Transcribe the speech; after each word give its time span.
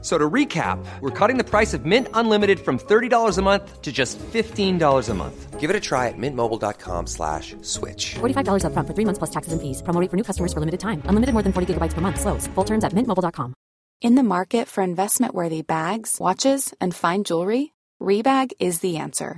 So 0.00 0.16
to 0.16 0.30
recap, 0.30 0.78
we're 1.00 1.10
cutting 1.10 1.38
the 1.38 1.44
price 1.44 1.74
of 1.74 1.84
Mint 1.84 2.06
Unlimited 2.14 2.60
from 2.60 2.78
$30 2.78 3.36
a 3.36 3.42
month 3.42 3.82
to 3.82 3.90
just 3.90 4.16
$15 4.18 5.08
a 5.08 5.14
month. 5.14 5.58
Give 5.58 5.70
it 5.70 5.74
a 5.74 5.80
try 5.80 6.06
at 6.06 6.14
mintmobile.com 6.16 7.08
slash 7.08 7.56
switch. 7.62 8.14
$45 8.20 8.62
upfront 8.62 8.86
for 8.86 8.94
three 8.94 9.04
months 9.04 9.18
plus 9.18 9.30
taxes 9.30 9.52
and 9.52 9.60
fees. 9.60 9.82
Promo 9.82 10.00
rate 10.00 10.08
for 10.08 10.16
new 10.16 10.22
customers 10.22 10.52
for 10.52 10.60
limited 10.60 10.78
time. 10.78 11.02
Unlimited 11.06 11.32
more 11.32 11.42
than 11.42 11.52
40 11.52 11.74
gigabytes 11.74 11.94
per 11.94 12.00
month. 12.00 12.20
Slows. 12.20 12.46
Full 12.54 12.64
terms 12.64 12.84
at 12.84 12.92
mintmobile.com. 12.92 13.54
In 14.00 14.14
the 14.14 14.22
market 14.22 14.68
for 14.68 14.84
investment-worthy 14.84 15.62
bags, 15.62 16.18
watches, 16.20 16.72
and 16.80 16.94
fine 16.94 17.24
jewelry, 17.24 17.72
Rebag 18.00 18.52
is 18.60 18.78
the 18.78 18.98
answer. 18.98 19.37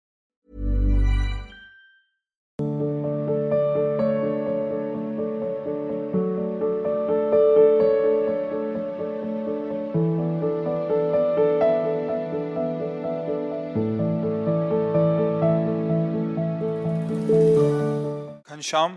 Ghanshyam 18.61 18.91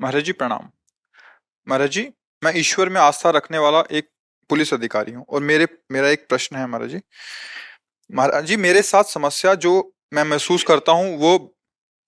महाराज 0.00 0.24
जी 0.24 0.32
प्रणाम। 0.32 0.68
महाराज 1.66 1.90
जी 1.90 2.02
मैं 2.42 2.52
ईश्वर 2.56 2.88
में 2.88 3.00
आस्था 3.00 3.30
रखने 3.30 3.58
वाला 3.58 3.82
एक 3.92 4.08
police 4.50 4.72
अधिकारी 4.74 5.12
हूँ 5.12 5.24
और 5.24 5.42
मेरे 5.42 5.66
मेरा 5.92 6.08
एक 6.08 6.26
प्रश्न 6.28 6.56
है 6.56 6.66
महाराज 6.66 6.90
जी। 6.90 7.00
महाराज 8.10 8.44
जी 8.44 8.56
मेरे 8.58 8.82
साथ 8.82 9.04
समस्या 9.04 9.54
जो 9.56 9.72
मैं 10.14 10.24
महसूस 10.24 10.64
करता 10.64 10.92
हूँ 10.92 11.16
वो 11.18 11.32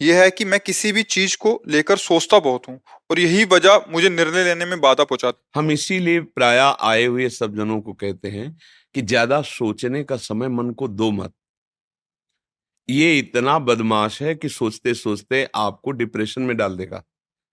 ये 0.00 0.20
है 0.20 0.30
कि 0.30 0.44
मैं 0.44 0.60
किसी 0.60 0.92
भी 0.92 1.02
चीज़ 1.08 1.36
को 1.36 1.60
लेकर 1.68 1.96
सोचता 1.98 2.38
बहुत 2.40 2.68
हूँ 2.68 2.78
और 3.10 3.18
यही 3.20 3.44
वजह 3.46 3.84
मुझे 3.90 4.08
निर्णय 4.10 4.44
लेने 4.44 4.64
में 4.64 4.80
बाधा 4.80 5.04
पहुंचाती 5.04 5.58
हम 5.58 5.70
इसीलिए 5.70 6.20
प्राय 6.36 6.58
आए 6.58 7.04
हुए 7.04 7.28
सब 7.30 7.56
जनों 7.56 7.80
को 7.80 7.92
कहते 7.94 8.28
हैं 8.30 8.56
कि 8.94 9.02
ज़्यादा 9.02 9.42
सोचने 9.48 10.04
का 10.04 10.16
समय 10.22 10.48
मन 10.50 10.70
को 10.72 10.88
दो 10.90 11.10
मत। 11.12 11.32
ये 12.88 13.18
इतना 13.18 13.58
बदमाश 13.60 14.20
है 14.22 14.34
कि 14.34 14.48
सोचते 14.50 14.94
सोचते 14.94 15.48
आपको 15.56 15.90
डिप्रेशन 15.92 16.42
में 16.42 16.56
डाल 16.56 16.76
देगा, 16.76 17.02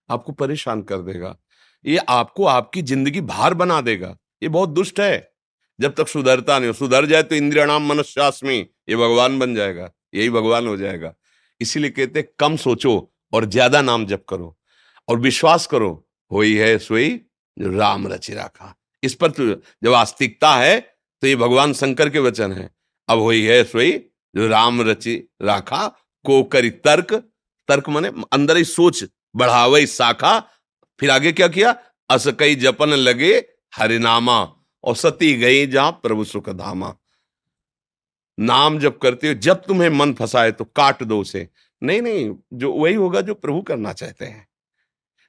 आपको 0.08 0.32
परेशान 0.34 0.82
कर 0.82 0.98
देगा। 1.02 1.36
ये 1.84 1.96
आपको 2.08 2.44
आपकी 2.46 2.82
ज़िंदगी 2.84 3.20
भार 3.22 3.54
बना 3.54 3.80
देगा। 3.82 4.16
ये 4.42 4.48
बहुत 4.48 4.68
दुष्ट 4.70 5.00
है। 5.00 5.30
जब 5.78 5.94
तक 5.94 6.08
सुधरता 6.08 6.58
नहीं 6.58 6.68
हो, 6.68 6.72
सुधर 6.74 7.06
जाए 7.06 7.22
तो 7.22 7.34
इंद्रिया 7.34 7.66
नाम 7.66 7.86
मनुष्यास्मी, 7.88 8.58
ये 8.58 8.96
भगवान 8.96 9.38
बन 9.38 9.54
जाएगा, 9.54 9.90
यही 10.14 10.30
भगवान 10.30 10.66
हो 10.66 10.76
जाएगा। 10.76 11.14
इसीलिए 11.60 11.90
कहते 11.90 12.22
कम 12.38 12.56
सोचो 12.58 13.10
और 13.32 13.44
ज़्यादा 13.46 13.82
नाम 13.82 14.06
जप 14.06 14.24
करो 14.28 14.56
और 15.08 15.20
विश्वास 15.20 15.66
करो 15.66 15.90
हो 16.30 16.40
ही 16.40 16.54
है 16.56 16.76
सोई 16.80 17.08
राम 17.56 18.06
रचि 18.08 18.34
रखा। 18.34 18.74
इस 19.02 19.14
पर 19.14 19.30
तो 19.30 19.46
जब 19.54 19.92
आस्तिकता 19.94 20.54
है 20.56 20.78
तो 21.22 21.26
ये 21.26 21.36
भगवान 21.36 21.72
शंकर 21.74 22.10
के 22.10 22.18
वचन 22.20 22.52
है। 22.52 22.70
अब 23.08 23.18
हो 23.18 23.30
ही 23.30 23.44
है 23.44 23.62
सोई 23.66 23.90
जो 24.36 24.48
राम 24.48 24.82
रचि 24.82 25.16
राखा 25.42 25.86
को 26.24 26.42
करी 26.42 26.70
तर्क। 26.70 27.12
तर्क 27.68 27.88
माने 27.88 28.08
अंदर 28.32 28.56
ही 28.56 28.64
सोच, 28.64 29.04
बढ़ावे 29.36 29.86
शाखा 29.86 30.38
फिर 31.00 31.10
आगे 31.10 31.32
क्या 31.32 31.48
किया? 31.48 31.74
असकई 32.10 32.54
जपन 32.54 32.88
लगे 32.88 33.34
हरिनामा, 33.74 34.54
और 34.84 34.96
सती 34.96 35.34
गई 35.34 35.66
जहाँ 35.66 35.90
प्रभु 35.92 36.24
सुख 36.24 36.48
धामा। 36.48 36.94
नाम 38.38 38.78
जब 38.78 38.98
करते 38.98 39.28
हो, 39.28 39.34
जब 39.34 39.64
तुम्हें 39.64 39.88
मन 39.88 40.12
फंसाए 40.14 40.52
तो 40.52 40.64
काट 40.64 41.02
दो 41.02 41.20
उसे। 41.20 41.48
नहीं 41.82 42.02
नहीं, 42.02 42.34
जो 42.52 42.72
वही 42.72 42.94
होगा 42.94 43.20
जो 43.20 43.34
प्रभु 43.34 43.62
करना 43.62 43.92
चाहते 43.92 44.24
हैं। 44.24 44.48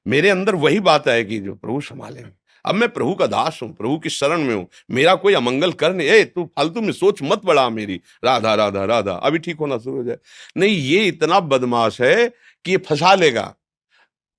मेरे 0.08 0.30
अंदर 0.30 0.56
वही 0.56 0.80
बात 0.80 1.08
आएगी 1.08 1.40
जो 1.40 1.56
प्रभु 1.56 1.82
संभाले 1.82 2.24
अब 2.66 2.76
मैं 2.76 2.90
प्रभु 2.90 3.14
का 3.16 3.28
दास 3.28 3.60
हूँ, 3.64 3.74
प्रभु 3.76 3.98
की 4.00 4.10
शरण 4.10 4.44
में 4.44 4.54
हूँ। 4.56 4.68
मेरा 4.92 5.16
कोई 5.16 5.34
अमंगल 5.34 5.72
कर 5.72 5.94
नहीं। 5.94 6.08
ए, 6.08 6.24
तू 6.24 6.46
फालतू 6.46 6.82
में 6.82 6.92
सोच 6.92 7.20
मत 7.24 7.46
बढ़ा 7.46 7.70
मेरी। 7.70 8.02
राधा 8.24 8.54
राधा 8.56 8.86
राधा, 8.86 9.14
अभी 9.14 9.40
ठीक 9.40 9.58
होना 9.58 9.78
शुरू 9.78 9.98
हो 9.98 10.04
जाए। 10.04 10.18
नहीं, 10.58 10.78
ये 10.78 11.06
इतना 11.06 11.40
बदमाश 11.40 12.02
है 12.02 12.28
कि 12.66 12.72
ये 12.72 12.78
फंसा 12.78 13.16
लेगा। 13.16 13.56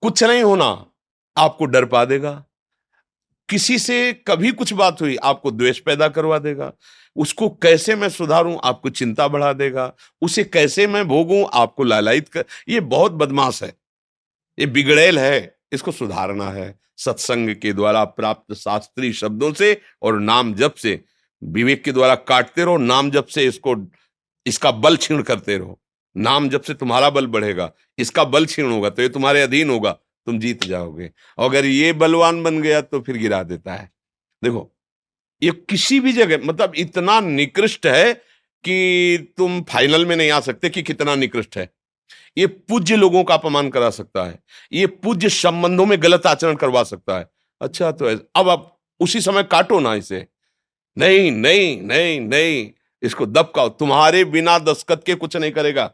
कुछ 0.03 0.25
नहीं 0.25 0.43
होना, 0.43 0.87
आपको 1.37 1.65
डर 1.65 1.85
पा 1.85 2.05
देगा। 2.05 2.45
किसी 3.49 3.79
से 3.79 4.13
कभी 4.13 4.53
कुछ 4.53 4.73
बात 4.73 5.01
हुई, 5.01 5.17
आपको 5.17 5.51
द्वेष 5.51 5.79
पैदा 5.79 6.09
करवा 6.09 6.39
देगा। 6.39 6.73
उसको 7.17 7.49
कैसे 7.49 7.95
मैं 7.95 8.09
सुधारूं, 8.09 8.59
आपको 8.65 8.91
चिंता 8.91 9.29
बढ़ा 9.29 9.53
देगा। 9.53 9.93
उसे 10.23 10.45
कैसे 10.45 10.87
मैं 10.87 11.09
भोगूं, 11.09 11.47
आपको 11.53 11.85
लालायित 11.85 12.29
कर। 12.29 12.45
ये 12.69 12.81
बहुत 12.81 13.13
बदमाश 13.13 13.63
है। 13.63 13.77
ये 14.59 14.67
बिगड़ेल 14.67 15.19
है। 15.19 15.60
इसको 15.73 15.93
सुधारना 15.93 16.49
है। 16.51 16.79
सत्संग 16.99 17.55
के 17.57 17.73
द्वारा 17.73 18.05
प्राप्त 18.07 18.55
शास्त्रीय 18.55 19.13
शब्दों 19.13 19.53
से 19.53 19.81
और 20.03 20.19
नाम 20.21 20.53
जप 20.55 20.75
से, 20.75 20.99
विवेक 21.43 21.83
के 21.85 21.93
द्वारा 21.93 22.15
काटते 22.15 22.65
रहो, 22.65 22.77
नाम 22.79 23.11
जप 23.11 23.27
से 23.27 23.45
इसको, 23.45 23.77
इसका 24.47 24.71
बल 24.73 24.97
छीण 24.97 25.23
करते 25.23 25.57
रहो। 25.59 25.81
नाम 26.17 26.49
जब 26.49 26.63
से 26.63 26.75
तुम्हारा 26.75 27.11
बल 27.11 27.27
बढ़ेगा, 27.29 27.71
इसका 27.99 28.25
बल 28.25 28.47
छीण 28.47 28.71
होगा 28.71 28.91
तो 28.91 29.03
ये 29.03 29.09
तुम्हारे 29.09 29.43
अधीन 29.43 29.71
होगा, 29.71 29.91
तुम 30.27 30.39
जीत 30.39 30.65
जाओगे। 30.65 31.11
अगर 31.39 31.65
ये 31.65 31.93
बलवान 31.95 32.43
बन 32.43 32.61
गया 32.63 32.81
तो 32.81 33.01
फिर 33.01 33.17
गिरा 33.17 33.43
देता 33.43 33.75
है। 33.75 33.91
देखो, 34.43 34.71
ये 35.43 35.51
किसी 35.71 36.01
भी 36.01 36.13
जगह 36.13 36.47
मतलब 36.47 36.73
इतना 36.77 37.21
निकृष्ट 37.21 37.87
है 37.87 38.13
कि 38.65 39.35
तुम 39.37 39.61
फाइनल 39.63 40.07
में 40.07 40.15
नहीं 40.17 40.31
आ 40.31 40.41
सकते 40.41 40.71
कि 40.71 40.83
कितना 40.83 41.15
निकृष्ट 41.15 41.57
है। 41.57 41.69
ये 42.37 42.47
पूज्य 42.47 42.97
लोगों 42.97 43.23
का 43.25 43.35
अपमान 43.35 43.69
करा 43.71 43.91
सकता 43.91 44.25
है, 44.25 44.39
ये 44.73 44.87
पूज्य 44.87 45.29
संबंधों 45.31 45.87
में 45.87 46.03
गलत 46.03 46.27
आचरण 46.27 46.55
करवा 46.57 46.83
सकता 46.85 47.19
है। 47.19 47.29
अच्छा 47.61 47.91
तो 47.93 48.07
अब 48.07 48.49
अब 48.49 48.71
उसी 49.01 49.21
समय 49.21 49.43
काटो 49.43 49.81
ना 49.81 49.95
इसे। 49.95 50.27
नहीं 50.97 51.31
नहीं 51.33 51.81
नहीं 51.83 52.21
नहीं, 52.21 52.71
इसको 53.03 53.27
दबकाओ। 53.27 53.69
तुम्हारे 53.71 54.25
बिना 54.27 54.59
दस्खत 54.61 55.03
के 55.07 55.15
कुछ 55.15 55.37
नहीं 55.37 55.53
करेगा। 55.53 55.91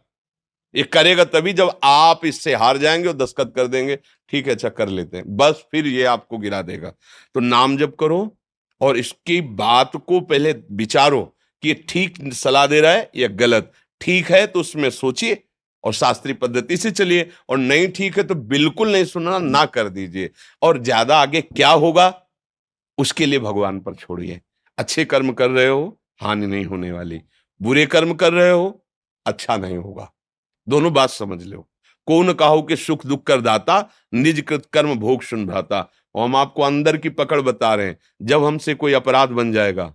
ये 0.75 0.83
करेगा 0.85 1.25
तभी 1.25 1.53
जब 1.53 1.71
आप 1.85 2.25
इससे 2.27 2.55
हार 2.55 2.79
जाएँगे 2.79 3.09
और 3.09 3.15
दस्खत 3.15 3.53
कर 3.57 3.67
देंगे। 3.67 3.97
ठीक 4.31 4.47
है 4.47 4.55
अच्छा 4.55 4.69
कर 4.71 4.89
लेते 4.89 5.17
हैं। 5.17 5.37
बस 5.37 5.65
फिर 5.73 5.87
ये 5.87 6.05
आपको 6.07 6.39
गिरा 6.39 6.63
देगा। 6.63 6.93
तो 7.35 7.41
नाम 7.41 7.77
जब 7.77 7.95
करो 7.97 8.37
और 8.81 8.97
इसकी 8.99 9.41
बात 9.57 9.93
को 9.99 10.21
पहले 10.23 10.53
विचारो 10.73 11.23
कि 11.63 11.69
ये 11.69 11.75
ठीक 11.89 12.19
सलाह 12.35 12.67
दे 12.67 12.81
रहा 12.81 12.93
है 12.93 13.11
या 13.17 13.29
गलत। 13.37 13.73
ठीक 14.01 14.31
है 14.31 14.47
तो 14.47 14.61
उसमें 14.61 14.89
सोचिए। 14.93 15.43
और 15.85 15.93
शास्त्रीय 15.95 16.35
पद्धति 16.35 16.77
से 16.77 16.91
चलिए। 16.91 17.29
और 17.49 17.59
नहीं 17.59 17.89
ठीक 17.89 18.17
है 18.19 18.23
तो 18.25 18.35
बिल्कुल 18.35 18.93
नहीं 18.93 19.05
सुनना 19.05 19.39
ना 19.39 19.65
कर 19.67 19.89
दीजिए। 19.91 20.31
और 20.63 20.83
ज़्यादा 20.83 21.19
आगे 21.19 21.41
क्या 21.43 21.71
होगा? 21.71 22.13
उसके 22.99 23.27
लिए 23.27 23.39
भगवान 23.41 23.81
पर 23.81 23.95
छोड़िए। 23.95 24.41
अच्छे 24.79 25.05
कर्म 25.05 25.33
कर 25.33 25.51
रहे 25.51 25.67
हो, 25.69 25.99
हानि 26.21 26.47
नहीं 26.47 26.65
होने 26.65 26.93
वाली। 26.93 27.21
बुरे 27.61 27.87
कर्म 27.87 28.13
कर 28.15 28.33
रहे 28.33 28.51
हो 28.51 28.83
अच्छा 29.27 29.57
नहीं 29.57 29.77
होगा। 29.77 30.11
दोनों 30.67 30.93
बात 30.93 31.11
समझ 31.11 31.43
लो। 31.43 31.67
कौन 32.09 32.33
कहो 32.33 32.63
कि 32.63 32.77
सुख 32.77 33.07
दुख 33.07 33.23
कर 33.27 33.41
दाता 33.41 33.79
निज 34.15 34.41
कृत 34.41 34.67
कर्म 34.73 34.95
भोग 34.97 35.23
सुन 35.23 35.47
भ्राता। 35.47 35.89
और 36.15 36.25
हम 36.25 36.37
आपको 36.37 36.63
अंदर 36.63 36.97
की 36.97 37.09
पकड़ 37.11 37.41
बता 37.41 37.75
रहे 37.75 37.87
हैं। 37.87 37.99
जब 38.23 38.45
हमसे 38.45 38.75
कोई 38.75 38.93
अपराध 38.95 39.31
बन 39.31 39.53
जाएगा, 39.53 39.93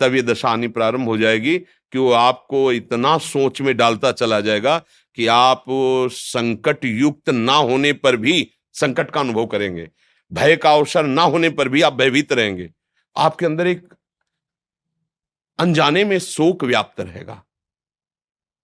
तब 0.00 0.14
ये 0.14 0.22
दशानी 0.22 0.68
प्रारंभ 0.68 1.08
हो 1.08 1.16
जाएगी 1.18 1.58
कि 1.58 1.98
वो 1.98 2.12
आपको 2.12 2.70
इतना 2.72 3.16
सोच 3.18 3.60
में 3.60 3.76
डालता 3.76 4.12
चला 4.12 4.40
जाएगा 4.40 4.76
कि 5.14 5.26
आप 5.26 5.64
संकट 6.10 6.84
युक्त 6.84 7.30
ना 7.30 7.54
होने 7.54 7.92
पर 7.92 8.16
भी 8.16 8.50
संकट 8.72 9.10
का 9.10 9.20
अनुभव 9.20 9.46
करेंगे। 9.46 9.90
भय 10.32 10.56
का 10.56 10.72
अवसर 10.72 11.06
ना 11.06 11.22
होने 11.22 11.50
पर 11.50 11.68
भी 11.68 11.82
आप 11.82 11.92
भयभीत 11.92 12.32
रहेंगे। 12.32 12.70
आपके 13.16 13.46
अंदर 13.46 13.66
एक 13.66 13.94
अनजाने 15.58 16.04
में 16.04 16.18
शोक 16.18 16.64
व्याप्त 16.64 17.00
रहेगा। 17.00 17.42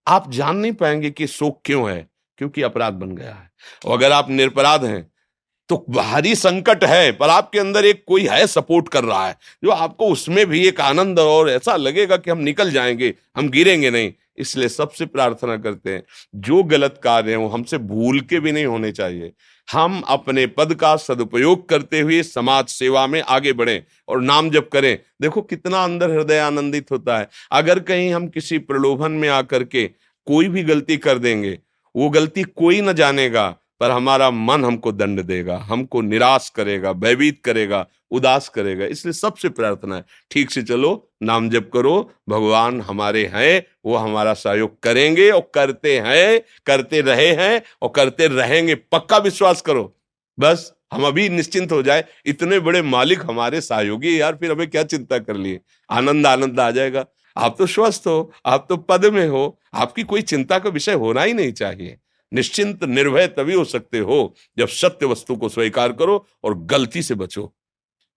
आप 0.07 0.31
जान 0.31 0.57
नहीं 0.57 0.73
पाएँगे 0.73 1.11
कि 1.11 1.27
शोक 1.27 1.61
क्यों 1.65 1.91
है, 1.91 2.09
क्योंकि 2.39 2.63
अपराध 2.63 2.95
बन 2.95 3.17
गया 3.17 3.35
है। 3.35 3.51
और 3.87 3.99
अगर 3.99 4.13
आप 4.13 4.31
निरपराध 4.31 4.85
हैं 4.85 5.11
तो 5.69 5.85
भारी 5.91 6.35
संकट 6.35 6.85
है, 6.85 7.13
पर 7.13 7.29
आपके 7.29 7.59
अंदर 7.59 7.85
एक 7.85 8.05
कोई 8.07 8.27
है 8.27 8.47
सपोर्ट 8.47 8.89
कर 8.89 9.05
रहा 9.05 9.27
है, 9.29 9.37
जो 9.65 9.71
आपको 9.71 10.07
उसमें 10.07 10.47
भी 10.47 10.67
एक 10.69 10.81
आनंद 10.81 11.19
और 11.19 11.51
ऐसा 11.51 11.77
लगेगा 11.77 12.17
कि 12.17 12.31
हम 12.31 12.39
निकल 12.39 12.71
जाएँगे, 12.71 13.15
हम 13.37 13.49
गिरेंगे 13.49 13.91
नहीं। 13.91 14.13
इसलिए 14.39 14.69
सबसे 14.69 15.07
प्रार्थना 15.07 15.57
करते 15.57 15.91
हैं, 15.91 16.03
जो 16.35 16.63
गलत 16.63 17.01
कार्य 17.03 17.31
है 17.31 17.37
वो 17.37 17.49
हमसे 17.49 17.79
भूल 17.79 18.21
के 18.21 18.41
भी 18.41 18.53
नहीं 18.53 18.65
होने 18.65 18.93
चाहिए। 18.93 19.33
हम 19.69 20.03
अपने 20.09 20.47
पद 20.47 20.75
का 20.75 20.97
सदुपयोग 20.97 21.69
करते 21.69 22.01
हुए 22.01 22.23
समाज 22.23 22.67
सेवा 22.67 23.07
में 23.07 23.23
आगे 23.23 23.53
बढ़ें 23.53 23.83
और 24.09 24.21
नाम 24.21 24.51
जप 24.51 24.69
करें। 24.73 24.99
देखो 25.23 25.43
कितना 25.43 25.85
अंदर 25.85 26.11
हृदय 26.11 26.39
आनंदित 26.39 26.91
होता 26.91 27.19
है। 27.19 27.29
अगर 27.53 27.79
कहीं 27.79 28.15
हम 28.15 28.29
किसी 28.29 28.59
प्रलोभन 28.59 29.13
में 29.13 29.29
आकर 29.29 29.65
के 29.65 29.91
कोई 30.27 30.49
भी 30.49 30.63
गलती 30.63 30.97
कर 30.97 31.19
देंगे, 31.19 31.59
वो 31.97 32.11
गलती 32.11 32.43
कोई 32.43 32.81
ना 32.81 32.93
जानेगा। 32.93 33.57
पर 33.81 33.91
हमारा 33.91 34.31
मन 34.31 34.65
हमको 34.65 34.93
दंड 34.93 35.21
देगा, 35.21 35.57
हमको 35.59 36.01
निराश 36.01 36.49
करेगा, 36.49 36.93
भयभीत 36.93 37.41
करेगा, 37.45 37.87
उदास 38.11 38.49
करेगा। 38.49 38.85
इसलिए 38.85 39.13
सबसे 39.13 39.49
प्रार्थना 39.49 39.97
है, 39.97 40.05
ठीक 40.31 40.51
से 40.51 40.63
चलो, 40.63 41.11
नाम 41.23 41.49
जप 41.51 41.71
करो, 41.73 42.11
भगवान 42.29 42.81
हमारे 42.81 43.25
हैं, 43.35 43.63
वो 43.85 43.97
हमारा 43.97 44.35
सहयोग 44.35 44.81
करेंगे 44.83 45.31
और 45.31 45.51
करते 45.55 45.99
हैं, 45.99 46.41
करते 46.67 47.01
रहे 47.01 47.29
हैं 47.35 47.63
और 47.83 47.93
करते 47.97 48.27
रहेंगे, 48.27 48.75
पक्का 48.75 49.19
विश्वास 49.19 49.61
करो। 49.61 49.93
बस 50.39 50.73
हम 50.93 51.07
अभी 51.07 51.29
निश्चिंत 51.29 51.73
हो 51.73 51.83
जाए, 51.83 52.05
इतने 52.27 52.59
बड़े 52.61 52.83
मालिक 52.83 53.23
हमारे 53.25 53.61
सहयोगी 53.61 54.21
यार, 54.21 54.37
फिर 54.37 54.53
हमें 54.53 54.67
क्या 54.71 54.83
चिंता 54.83 55.19
कर 55.19 55.37
लिए 55.37 55.61
आनंद 55.91 56.27
आनंद 56.27 56.61
आ 56.61 56.71
जाएगा। 56.71 57.05
आप 57.37 57.57
तो 57.59 57.67
स्वस्थ 57.67 58.07
हो, 58.07 58.33
आप 58.47 58.67
तो 58.69 58.77
पद 58.77 59.05
में 59.05 59.27
हो, 59.29 59.59
आपकी 59.75 60.03
कोई 60.03 60.23
चिंता 60.23 60.59
का 60.59 60.71
विषय 60.71 60.93
होना 60.93 61.23
ही 61.23 61.33
नहीं 61.33 61.53
चाहिए। 61.53 61.97
निश्चिंत 62.33 62.85
निर्भय 62.85 63.27
तभी 63.27 63.55
हो 63.55 63.65
सकते 63.65 63.99
हो 63.99 64.35
जब 64.59 64.69
सत्य 64.69 65.07
वस्तु 65.07 65.37
को 65.37 65.49
स्वीकार 65.49 65.93
करो 65.93 66.27
और 66.45 66.59
गलती 66.59 67.03
से 67.03 67.15
बचो। 67.15 67.55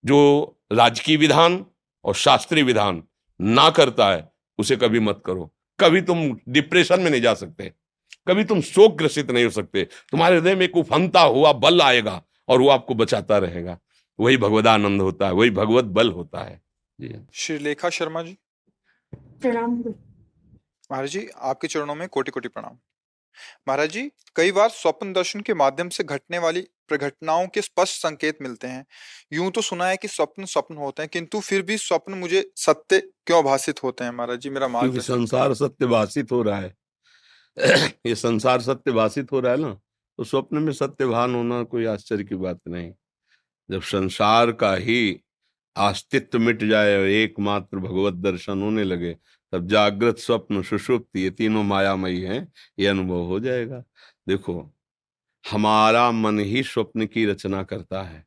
जो 0.05 0.59
राजकीय 0.71 1.17
विधान 1.17 1.65
और 2.05 2.15
शास्त्रीय 2.15 2.63
विधान 2.63 3.03
ना 3.41 3.69
करता 3.69 4.11
है 4.11 4.31
उसे 4.57 4.75
कभी 4.75 4.99
मत 4.99 5.21
करो। 5.25 5.53
कभी 5.79 6.01
तुम 6.01 6.39
डिप्रेशन 6.49 7.01
में 7.01 7.11
नहीं 7.11 7.21
जा 7.21 7.33
सकते। 7.33 7.73
कभी 8.27 8.43
तुम 8.43 8.61
शोक 8.61 8.95
ग्रसित 8.95 9.31
नहीं 9.31 9.43
हो 9.43 9.49
सकते। 9.49 9.83
तुम्हारे 9.83 10.35
हृदय 10.35 10.55
में 10.55 10.65
एक 10.65 10.77
उफनता 10.77 11.21
हुआ 11.21 11.53
बल 11.53 11.81
आएगा 11.81 12.23
और 12.47 12.61
वो 12.61 12.69
आपको 12.69 12.95
बचाता 12.95 13.37
रहेगा। 13.37 13.79
वही 14.19 14.37
भगवदानंद 14.37 15.01
होता 15.01 15.27
है 15.27 15.33
वही 15.33 15.49
भगवत 15.49 15.83
बल 15.83 16.11
होता 16.11 16.39
है। 16.39 16.61
जी। 17.01 17.15
श्रीलेखा 17.33 17.89
शर्मा 17.89 18.23
जी। 18.23 18.37
प्रणाम। 19.15 19.83
महाराज 20.91 21.09
जी 21.09 21.27
आपके 21.37 21.67
चरणों 21.67 21.95
में 21.95 22.07
कोटि 22.07 22.31
कोटि 22.31 22.47
प्रणाम। 22.47 22.77
महाराज 23.67 23.91
जी 23.91 24.09
कई 24.35 24.51
बार 24.51 24.69
स्वप्न 24.69 25.13
दर्शन 25.13 25.41
के 25.41 25.53
माध्यम 25.53 25.89
से 25.89 26.03
घटने 26.05 26.37
वाली 26.39 26.61
प्रघटनाओं 26.89 27.47
के 27.47 27.61
स्पष्ट 27.61 27.95
संकेत 27.95 28.37
मिलते 28.41 28.67
हैं। 28.67 28.85
यूँ 29.33 29.49
तो 29.51 29.61
सुना 29.61 29.87
है 29.87 29.97
कि 29.97 30.07
स्वप्न 30.07 30.45
स्वप्न 30.45 30.75
होते 30.75 31.03
हैं 31.03 31.09
किंतु 31.13 31.39
फिर 31.39 31.61
भी 31.61 31.77
स्वप्न 31.77 32.13
मुझे 32.15 32.43
सत्य 32.57 32.99
क्यों 33.27 33.43
भाषित 33.43 33.83
होते 33.83 34.03
हैं 34.03 34.11
महाराज 34.11 34.39
जी 34.39 34.49
मेरा 34.49 34.67
मार्ग 34.67 34.99
संसार 35.01 35.53
सत्य 35.53 35.85
भाषित 35.87 36.31
हो 36.31 36.41
रहा 36.41 36.59
है। 36.59 36.73
ये 38.05 38.15
संसार 38.15 38.61
सत्य 38.61 38.91
भाषित 38.91 39.31
हो 39.31 39.39
रहा 39.39 39.51
है 39.51 39.59
ना 39.59 39.73
तो 40.19 40.23
स्वप्न 40.23 40.57
में 40.57 40.71
सत्य 40.73 41.05
भान 41.05 41.35
होना 41.35 41.61
कोई 41.65 41.85
आश्चर्य 41.85 42.23
की 42.23 42.35
बात 42.37 42.59
नहीं। 42.67 42.91
जब 43.69 43.81
संसार 43.83 44.51
का 44.53 44.73
ही 44.75 44.99
अस्तित्व 45.75 46.39
मिट 46.39 46.63
जाए 46.63 46.97
और 46.97 47.07
एकमात्र 47.07 47.77
भगवत 47.79 48.13
दर्शन 48.23 48.61
होने 48.61 48.83
लगे 48.83 49.15
तब 49.53 49.67
जागृत 49.67 50.17
स्वप्न 50.17 50.61
सुषुप्त 50.63 51.17
ये 51.17 51.29
तीनों 51.29 51.63
मायामयी 51.63 52.21
हैं 52.21 52.51
ये 52.79 52.87
अनुभव 52.87 53.23
हो 53.25 53.39
जाएगा। 53.39 53.83
देखो 54.27 54.59
हमारा 55.51 56.09
मन 56.11 56.39
ही 56.39 56.63
स्वप्न 56.63 57.05
की 57.05 57.25
रचना 57.25 57.63
करता 57.63 58.01
है। 58.03 58.25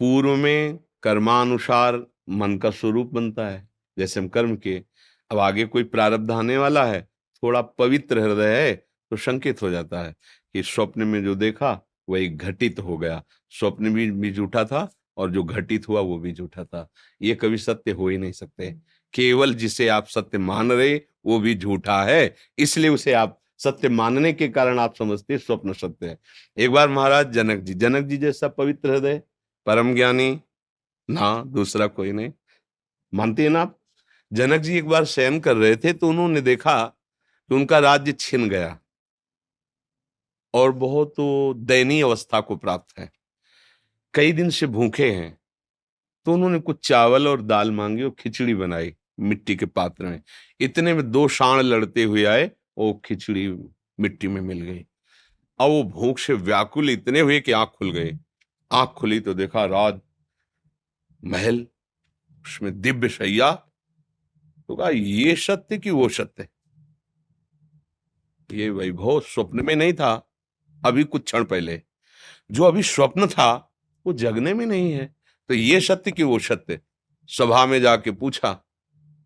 पूर्व 0.00 0.36
में 0.36 0.78
कर्मानुसार 1.02 2.04
मन 2.28 2.56
का 2.58 2.70
स्वरूप 2.70 3.12
बनता 3.14 3.48
है। 3.48 3.66
जैसे 3.98 4.20
हम 4.20 4.28
कर्म 4.28 4.56
के 4.56 4.82
अब 5.30 5.38
आगे 5.38 5.64
कोई 5.66 5.84
प्रारब्ध 5.84 6.30
आने 6.30 6.56
वाला 6.58 6.84
है 6.86 7.00
थोड़ा 7.42 7.62
पवित्र 7.62 8.18
हृदय 8.18 8.56
है 8.60 8.74
तो 9.10 9.16
संकेत 9.16 9.62
हो 9.62 9.70
जाता 9.70 10.00
है 10.00 10.14
कि 10.54 10.62
स्वप्न 10.62 11.02
में 11.02 11.22
जो 11.24 11.34
देखा 11.34 11.80
वही 12.08 12.28
घटित 12.28 12.78
हो 12.80 12.96
गया। 12.98 13.22
स्वप्न 13.50 13.92
भी, 13.94 14.32
झूठा 14.32 14.64
था 14.64 14.88
और 15.16 15.30
जो 15.30 15.42
घटित 15.44 15.88
हुआ 15.88 16.00
वो 16.00 16.18
भी 16.18 16.32
झूठा 16.32 16.64
था। 16.64 16.88
ये 17.22 17.34
कभी 17.34 17.58
सत्य 17.58 17.90
हो 17.90 18.08
ही 18.08 18.18
नहीं 18.18 18.32
सकते। 18.32 18.70
केवल 19.14 19.54
जिसे 19.54 19.88
आप 19.88 20.06
सत्य 20.06 20.38
मान 20.38 20.72
रहे, 20.72 21.00
वो 21.26 21.38
भी 21.38 21.54
झूठा 21.54 22.02
है। 22.02 22.34
इसलिए 22.58 22.90
उसे 22.90 23.12
आप 23.12 23.40
सत्य 23.58 23.88
मानने 23.88 24.32
के 24.32 24.48
कारण 24.48 24.78
आप 24.78 24.94
समझते 24.96 25.38
स्वप्न 25.38 25.72
सत्य 25.72 26.06
है। 26.06 26.18
एक 26.56 26.70
बार 26.70 26.88
महाराज, 26.88 27.32
जनक 27.32 27.58
जी 27.58 27.74
जनक 27.74 28.04
जी 28.04 28.16
जैसा 28.16 28.48
पवित्र 28.48 28.90
हृदय, 28.90 29.22
परम 29.66 29.94
ज्ञानी, 29.94 30.40
ना, 31.10 31.44
दूसरा 31.46 31.86
कोई 31.86 32.12
नहीं। 32.12 32.32
मानते 33.14 33.42
हैं 33.42 33.50
ना 33.50 33.60
आप? 33.60 33.78
जनक 34.32 34.60
जी 34.60 34.76
एक 34.78 34.88
बार 34.88 35.04
शयन 35.04 35.40
कर 35.40 35.56
रहे 35.56 35.76
थे 35.76 35.92
तो 35.92 36.08
उन्होंने 36.08 36.40
देखा 36.40 36.84
कि 37.48 37.54
उनका 37.54 37.78
राज्य 37.78 38.12
छिन 38.12 38.48
गया 38.48 38.78
और 40.54 40.72
बहुत 40.72 41.14
दयनीय 41.56 42.02
अवस्था 42.02 42.40
को 42.40 42.56
प्राप्त 42.56 42.98
है। 42.98 43.10
कई 44.14 44.32
दिन 44.32 44.50
से 44.50 44.66
भूखे 44.66 45.10
हैं। 45.12 45.37
तो 46.28 46.32
उन्होंने 46.34 46.58
कुछ 46.58 46.88
चावल 46.88 47.28
और 47.28 47.42
दाल 47.42 47.70
मांगी 47.72 48.02
और 48.02 48.10
खिचड़ी 48.18 48.54
बनाई, 48.54 48.94
मिट्टी 49.20 49.56
के 49.56 49.66
पात्र 49.66 50.04
में 50.04 50.22
इतने 50.60 50.94
में 50.94 51.10
दो 51.10 51.28
शाण 51.28 51.60
लड़ते 51.60 52.02
हुए 52.02 52.24
आए 52.24 52.50
वो 52.78 52.92
खिचड़ी 53.04 53.48
मिट्टी 54.00 54.28
में 54.28 54.40
मिल 54.40 54.60
गई। 54.60 54.78
अब 55.60 55.70
वो 55.70 55.82
भूख 55.82 56.18
से 56.18 56.32
व्याकुल 56.32 56.90
इतने 56.90 57.20
हुए 57.20 57.40
कि 57.40 57.52
आँख 57.52 57.68
खुल 57.68 57.92
गए 57.92 58.18
आँख 58.72 58.88
खुली 58.88 59.20
तो 59.20 59.34
देखा 59.34 59.64
राज 59.64 60.00
महल, 61.24 61.66
उसमें 62.46 62.80
दिव्य 62.80 63.08
शैया। 63.08 63.52
तो 64.68 64.76
कहा, 64.76 64.90
ये 64.90 65.36
सत्य 65.36 65.78
कि 65.78 65.90
वो 65.90 66.08
सत्य? 66.08 66.48
ये 68.52 68.70
वैभव 68.70 69.20
स्वप्न 69.20 69.66
में 69.66 69.76
नहीं 69.76 69.92
था, 69.92 70.30
अभी 70.86 71.04
कुछ 71.04 71.24
क्षण 71.24 71.44
पहले। 71.44 71.82
जो 72.50 72.64
अभी 72.64 72.82
स्वप्न 72.82 73.26
था, 73.26 73.74
वो 74.06 74.12
जगने 74.12 74.54
में 74.54 74.66
नहीं 74.66 74.92
है। 74.92 75.17
तो 75.50 75.54
ये 75.54 75.80
सत्य 75.80 76.10
कि 76.10 76.22
वो 76.22 76.38
सत्य? 76.38 76.80
सभा 77.28 77.64
में 77.66 77.80
जाके 77.80 78.10
पूछा, 78.10 78.50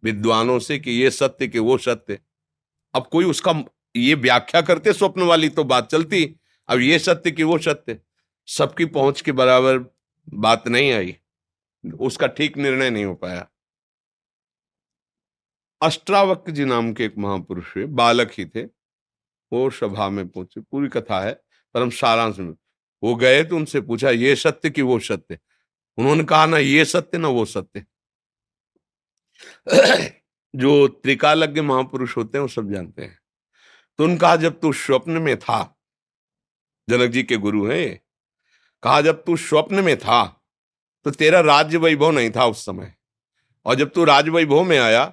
विद्वानों 0.02 0.58
से 0.58 0.78
कि 0.78 0.90
ये 0.92 1.10
सत्य 1.10 1.48
कि 1.48 1.58
वो 1.58 1.76
सत्य? 1.78 2.18
अब 2.94 3.06
कोई 3.06 3.24
उसका 3.24 3.52
ये 3.96 4.14
व्याख्या 4.14 4.60
करते 4.60 4.92
स्वप्न 4.92 5.22
वाली 5.22 5.48
तो 5.48 5.64
बात 5.64 5.90
चलती, 5.90 6.24
अब 6.68 6.80
ये 6.80 6.98
सत्य 6.98 7.30
कि 7.30 7.42
वो 7.42 7.58
सत्य? 7.58 7.98
सबकी 8.48 8.84
पहुँच 8.86 9.20
के 9.20 9.32
बराबर 9.32 9.78
बात 10.28 10.68
नहीं 10.68 10.92
आई। 10.92 11.16
उसका 11.84 12.26
ठीक 12.26 12.56
निर्णय 12.56 12.90
नहीं 12.90 13.04
हो 13.04 13.14
पाया। 13.14 13.46
अष्टावक 15.82 16.50
जी 16.50 16.64
नाम 16.64 16.92
के 16.92 17.04
एक 17.04 17.14
महापुरुष 17.18 17.76
हुए, 17.76 17.84
बालक 17.86 18.32
ही 18.38 18.44
थे। 18.46 18.62
वो 18.62 19.68
सभा 19.70 20.08
में 20.08 20.28
पहुँचे, 20.28 20.60
पूरी 20.60 20.88
कथा 20.88 21.20
है, 21.20 21.32
परम 21.74 21.90
सारांश 21.90 22.38
में। 22.38 22.54
वो 23.02 23.14
गए 23.14 23.42
तो 23.44 23.56
उनसे 23.56 23.80
पूछा, 23.80 24.10
ये 24.10 24.36
सत्य 24.36 24.70
कि 24.70 24.82
वो 24.82 24.98
सत्य? 24.98 25.38
उन्होंने 25.98 26.24
कहा, 26.24 26.46
ना, 26.46 26.58
ये 26.58 26.84
सत्य, 26.84 27.18
ना 27.18 27.28
वो 27.28 27.44
सत्य। 27.46 27.84
जो 30.54 30.86
त्रिकालज्ञ 30.88 31.60
महापुरुष 31.60 32.16
होते 32.16 32.38
हैं, 32.38 32.42
वो 32.42 32.48
सब 32.48 32.70
जानते 32.72 33.02
हैं। 33.02 33.18
तो 33.98 34.04
उनका 34.04 34.34
जब 34.36 34.60
तू 34.60 34.72
स्वप्न 34.74 35.22
में 35.22 35.36
था, 35.38 35.62
जनक 36.88 37.10
जी 37.10 37.22
के 37.22 37.36
गुरु 37.38 37.66
हैं, 37.66 38.00
कहा, 38.82 39.00
जब 39.00 39.24
तू 39.24 39.36
स्वप्न 39.38 39.84
में 39.84 39.96
था 39.98 40.24
तो 41.06 41.10
तेरा 41.12 41.40
राज्य 41.42 41.78
वैभव 41.78 42.10
नहीं 42.12 42.30
था 42.30 42.46
उस 42.46 42.64
समय। 42.66 42.94
और 43.66 43.74
जब 43.76 43.90
तू 43.92 44.04
राज 44.04 44.28
वैभव 44.28 44.62
में 44.64 44.78
आया 44.78 45.04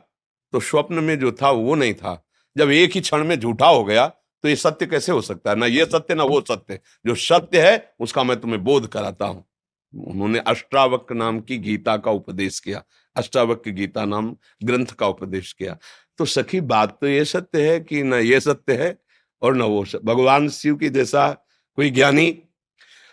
तो 0.53 0.59
स्वप्न 0.61 1.03
में 1.03 1.19
जो 1.19 1.31
था, 1.33 1.51
वो 1.51 1.75
नहीं 1.75 1.93
था। 1.93 2.23
जब 2.55 2.71
एक 2.71 2.91
ही 2.95 3.01
क्षण 3.01 3.25
में 3.25 3.39
झूठा 3.39 3.67
हो 3.67 3.83
गया 3.85 4.07
तो 4.43 4.49
ये 4.49 4.55
सत्य 4.57 4.85
कैसे 4.87 5.11
हो 5.11 5.21
सकता 5.21 5.49
है? 5.51 5.55
ना, 5.57 5.65
ये 5.65 5.85
सत्य, 5.85 6.15
ना 6.15 6.23
वो 6.25 6.41
सत्य। 6.43 6.79
जो 7.05 7.15
सत्य 7.17 7.69
है, 7.69 7.93
उसका 8.01 8.23
मैं 8.23 8.39
तुम्हें 8.41 8.63
बोध 8.63 8.87
कराता 8.89 9.25
हूँ। 9.27 9.45
उन्होंने 9.93 10.39
अष्टावक 10.39 11.11
नाम 11.11 11.39
की 11.39 11.57
गीता 11.57 11.97
का 11.97 12.11
उपदेश 12.11 12.59
किया, 12.59 12.83
अष्टावक 13.15 13.67
गीता 13.67 14.05
नाम 14.05 14.35
ग्रंथ 14.63 14.85
का 14.85 15.07
उपदेश 15.07 15.53
किया। 15.53 15.77
तो 16.17 16.25
सखी, 16.25 16.61
बात 16.61 16.97
तो 17.01 17.07
ये 17.07 17.25
सत्य 17.25 17.71
है 17.71 17.79
कि 17.79 18.03
न 18.03 18.13
ये 18.13 18.39
सत्य 18.39 18.83
है 18.83 18.97
और 19.41 19.55
न 19.55 19.61
वो 19.61 19.83
सत्य। 19.85 20.05
भगवान 20.05 20.49
शिव 20.49 20.75
की 20.75 20.89
जैसा 20.89 21.29
कोई 21.77 21.89
ज्ञानी 21.89 22.29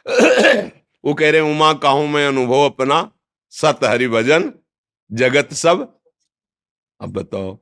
वो 1.05 1.15
कह 1.15 1.31
रहे 1.31 1.41
उमा 1.41 1.73
कहूँ 1.73 2.09
मैं 2.09 2.27
अनुभव 2.27 2.65
अपना, 2.65 3.11
सत 3.51 3.81
हरि 3.85 4.09
भजन, 4.09 4.53
जगत 5.11 5.53
सब। 5.53 5.93
अब 7.01 7.13
बताओ 7.13 7.55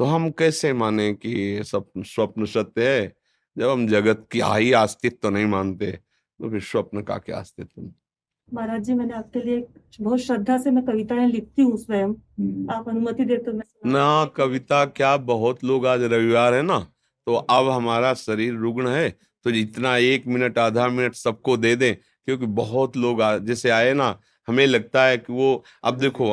तो 0.00 0.04
हम 0.04 0.30
कैसे 0.30 0.72
माने 0.72 1.12
कि 1.14 1.60
स्वप्न 1.64 2.02
स्वप्न 2.02 2.46
सत्य 2.46 2.88
है? 2.88 3.12
जब 3.56 3.68
हम 3.70 3.86
जगत 3.88 4.26
की 4.32 4.40
आई 4.40 4.72
अस्तित्व 4.72 5.18
तो 5.22 5.30
नहीं 5.30 5.46
मानते 5.46 5.90
तो 5.92 6.50
फिर 6.50 6.60
स्वप्न 6.60 7.02
का 7.02 7.18
क्या 7.18 7.38
अस्तित्व 7.38 7.82
महाराज 8.52 8.82
जी 8.84 8.94
मैंने 8.94 9.14
आपके 9.14 9.40
लिए 9.40 9.66
बहुत 10.00 10.20
श्रद्धा 10.20 10.56
से 10.58 10.70
मैं 10.70 10.84
कविताएँ 10.84 11.26
लिखती 11.26 11.62
हूँ 11.62 11.76
स्वयं। 11.78 12.10
आप 12.74 12.88
अनुमति 12.88 13.24
दे 13.24 13.36
तो 13.36 13.52
मैं 13.52 13.62
ना 13.92 14.24
कविता 14.36 14.84
क्या 14.98 15.16
बहुत 15.30 15.64
लोग 15.64 15.86
आज 15.86 16.02
रविवार 16.12 16.54
है 16.54 16.62
ना 16.62 16.78
तो 17.26 17.34
अब 17.34 17.68
हमारा 17.70 18.12
शरीर 18.14 18.54
रुग्ण 18.54 18.88
है 18.88 19.08
तो 19.44 19.50
इतना 19.50 19.96
एक 19.96 20.26
मिनट 20.26 20.58
आधा 20.58 20.88
मिनट 20.88 21.14
सबको 21.14 21.56
दे 21.56 21.74
दें 21.76 21.94
क्योंकि 21.94 22.46
बहुत 22.46 22.96
लोग 22.96 23.22
आ, 23.22 23.36
जैसे 23.38 23.70
आए 23.70 23.92
ना 23.92 24.18
हमें 24.48 24.66
लगता 24.66 25.04
है 25.04 25.16
कि 25.18 25.32
वो 25.32 25.64
अब 25.84 25.98
देखो 25.98 26.28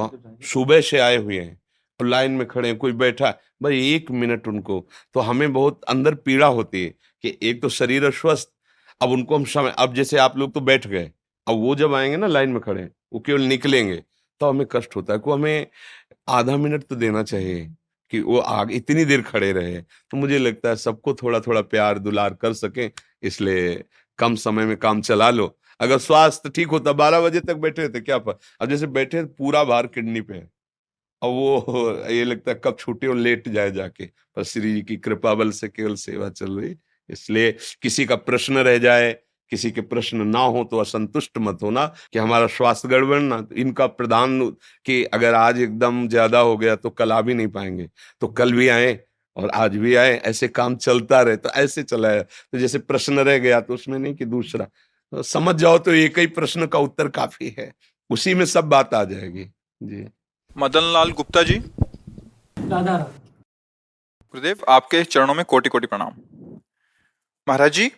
सुबह 0.53 0.82
से 0.82 1.00
आए 1.00 1.18
हुए 1.18 1.39
हैं 1.39 1.60
और 2.00 2.08
लाइन 2.08 2.32
में 2.32 2.48
खड़े 2.48 2.68
हैं 2.70 2.77
कोई 2.77 2.91
बैठा 2.91 3.27
है 3.27 3.39
भाई 3.63 3.80
एक 3.94 4.12
मिनट 4.12 4.48
उनको 4.48 4.86
तो 5.13 5.20
हमें 5.20 5.51
बहुत 5.53 5.84
अंदर 5.89 6.15
पीड़ा 6.25 6.48
होती 6.48 6.84
है 6.84 6.94
कि 7.24 7.38
एक 7.44 7.62
तो 7.62 7.70
शरीर 7.70 8.06
अस्वस्थ 8.06 8.51
अब 9.01 9.10
उनको 9.10 9.36
हम 9.36 9.44
समय 9.53 9.74
अब 9.80 9.94
जैसे 9.94 10.18
आप 10.18 10.38
लोग 10.38 10.53
तो 10.53 10.62
बैठ 10.62 10.88
गए 10.88 11.12
अब 11.48 11.55
वो 11.60 11.75
जब 11.75 11.93
आएँगे 11.93 12.17
ना 12.17 12.27
लाइन 12.27 12.50
में 12.51 12.60
खड़े 12.62 12.83
वो 13.13 13.19
केवल 13.19 13.41
निकलेंगे 13.41 13.95
तो 14.41 14.50
हमें 14.50 14.65
कष्ट 14.71 14.95
होता 14.95 15.13
है। 15.13 15.19
को 15.19 15.33
हमें 15.33 15.67
आधा 16.29 16.57
मिनट 16.57 16.83
तो 16.83 16.95
देना 16.95 17.24
चाहिए 17.24 17.65
कि 18.13 18.19
वो 18.21 18.39
आग 18.39 18.71
इतनी 18.74 19.05
देर 19.05 19.21
खड़े 19.24 19.51
रहे। 19.53 19.81
तो 19.81 20.17
मुझे 20.17 20.38
लगता 20.39 20.69
है 20.69 20.75
सबको 20.77 21.13
थोड़ा 21.15 21.39
थोड़ा 21.39 21.62
प्यार 21.63 22.00
दुलार 22.00 22.33
कर 22.36 22.53
सके, 22.53 22.89
इसलिए 23.24 23.83
कम 24.19 24.36
समय 24.38 24.65
में 24.65 24.75
काम 24.77 25.01
चला 25.01 25.29
लो। 25.31 25.55
अगर 25.79 25.98
स्वास्थ्य 26.00 26.50
ठीक 26.55 26.67
होता 26.69 26.93
बारह 26.93 27.21
बजे 27.21 27.39
तक 27.41 27.55
बैठे 27.57 27.88
थे 27.89 28.01
क्या 28.01 28.17
पर 28.19 28.38
अब 28.62 28.69
जैसे 28.69 28.88
बैठे 28.89 29.24
पूरा 29.25 29.63
भार 29.65 29.88
किडनी 29.88 30.21
पे 30.21 30.36
है। 30.36 30.41
अब 31.21 31.29
वो 31.31 32.05
ये 32.10 32.24
लगता 32.25 32.51
है 32.51 32.62
कब 32.65 32.77
छूटे 32.79 33.07
और 33.07 33.15
लेट 33.17 33.50
जाए 33.50 33.71
जाके। 33.71 34.05
पर 34.05 34.43
श्री 34.45 34.74
जी 34.74 34.81
की 34.83 34.98
कृपा 34.98 35.33
बल 35.36 35.51
से 35.53 35.67
केवल 35.69 35.95
सेवा 35.98 36.29
चल 36.31 36.60
रही 36.60 36.75
इसलिए 37.10 37.51
किसी 37.83 38.05
का 38.05 38.15
प्रश्न 38.17 38.57
रह 38.60 38.77
जाए 38.79 39.12
किसी 39.51 39.72
के 39.72 39.81
प्रश्न 39.84 40.27
ना 40.27 40.39
हो 40.48 40.63
तो 40.63 40.77
असंतुष्ट 40.79 41.38
मत 41.38 41.63
होना 41.63 41.86
कि 42.13 42.20
हमारा 42.20 42.48
स्वास्थ्य 42.50 42.89
गड़बड़ 42.89 43.20
ना 43.22 43.39
तो 43.41 43.55
इनका 43.55 43.88
प्रधान 43.89 44.39
कि 44.86 45.03
अगर 45.05 45.34
आज 45.36 45.60
एकदम 45.62 46.08
ज़्यादा 46.08 46.39
हो 46.39 46.55
गया 46.58 46.75
तो 46.75 46.89
कल 46.91 47.12
आ 47.12 47.22
भी 47.22 47.34
नहीं 47.34 47.48
पाएँगे। 47.50 47.89
तो 48.22 48.27
कल 48.29 48.53
भी 48.53 48.67
आए 48.70 49.00
और 49.38 49.50
आज 49.55 49.75
भी 49.77 49.96
आए 49.96 50.15
ऐसे 50.25 50.48
काम 50.50 50.75
चलता 50.77 51.22
रहे 51.22 51.36
तो 51.38 51.50
ऐसे 51.51 51.84
चलाया 51.84 52.22
तो 52.22 52.60
जैसे 52.60 52.79
प्रश्न 52.81 53.20
रह 53.22 53.38
गया 53.39 53.60
तो 53.62 53.74
उसमें 53.74 53.98
नहीं 54.00 54.13
कि 54.15 54.25
दूसरा। 54.27 54.65
तो 54.65 55.24
समझ 55.25 55.55
जाओ 55.55 55.77
तो 55.79 55.93
एक 55.93 56.20
ही 56.20 56.27
प्रश्न 56.29 56.67
का 56.67 56.79
उत्तर 56.79 57.08
काफ़ी 57.10 57.53
है। 57.58 57.72
उसी 58.10 58.34
में 58.34 58.46
सब 58.46 58.70
बात 58.70 58.93
आ 58.93 59.03
जाएगी। 59.05 59.43
जी। 59.81 60.05
मदन 60.55 60.91
लाल 60.93 61.12
गुप्ता 61.12 61.43
जी। 61.43 61.62
गुरुदेव 64.34 64.63
आपके 64.70 65.03
चरणों 65.05 65.34
में 65.34 65.43
कोटि 65.46 65.70
कोटि 65.70 65.88
प्रणाम। 65.88 66.13
महाराज 67.48 67.72
जी 67.74 67.91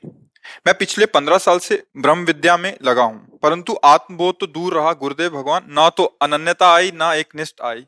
मैं 0.67 0.73
पिछले 0.77 1.05
पंद्रह 1.07 1.37
साल 1.39 1.59
से 1.59 1.81
ब्रह्म 1.97 2.25
विद्या 2.25 2.57
में 2.57 2.75
लगा 2.83 3.03
हूँ, 3.03 3.39
परंतु 3.43 3.77
आत्मबोध 3.85 4.39
तो 4.39 4.47
दूर 4.49 4.73
रहा 4.73 4.93
गुरुदेव 4.95 5.29
भगवान। 5.31 5.67
ना 5.69 5.89
तो 5.91 6.03
अनन्यता 6.21 6.73
आई, 6.73 6.91
ना 6.93 7.13
एक 7.15 7.35
निष्ठ 7.35 7.61
आई। 7.63 7.85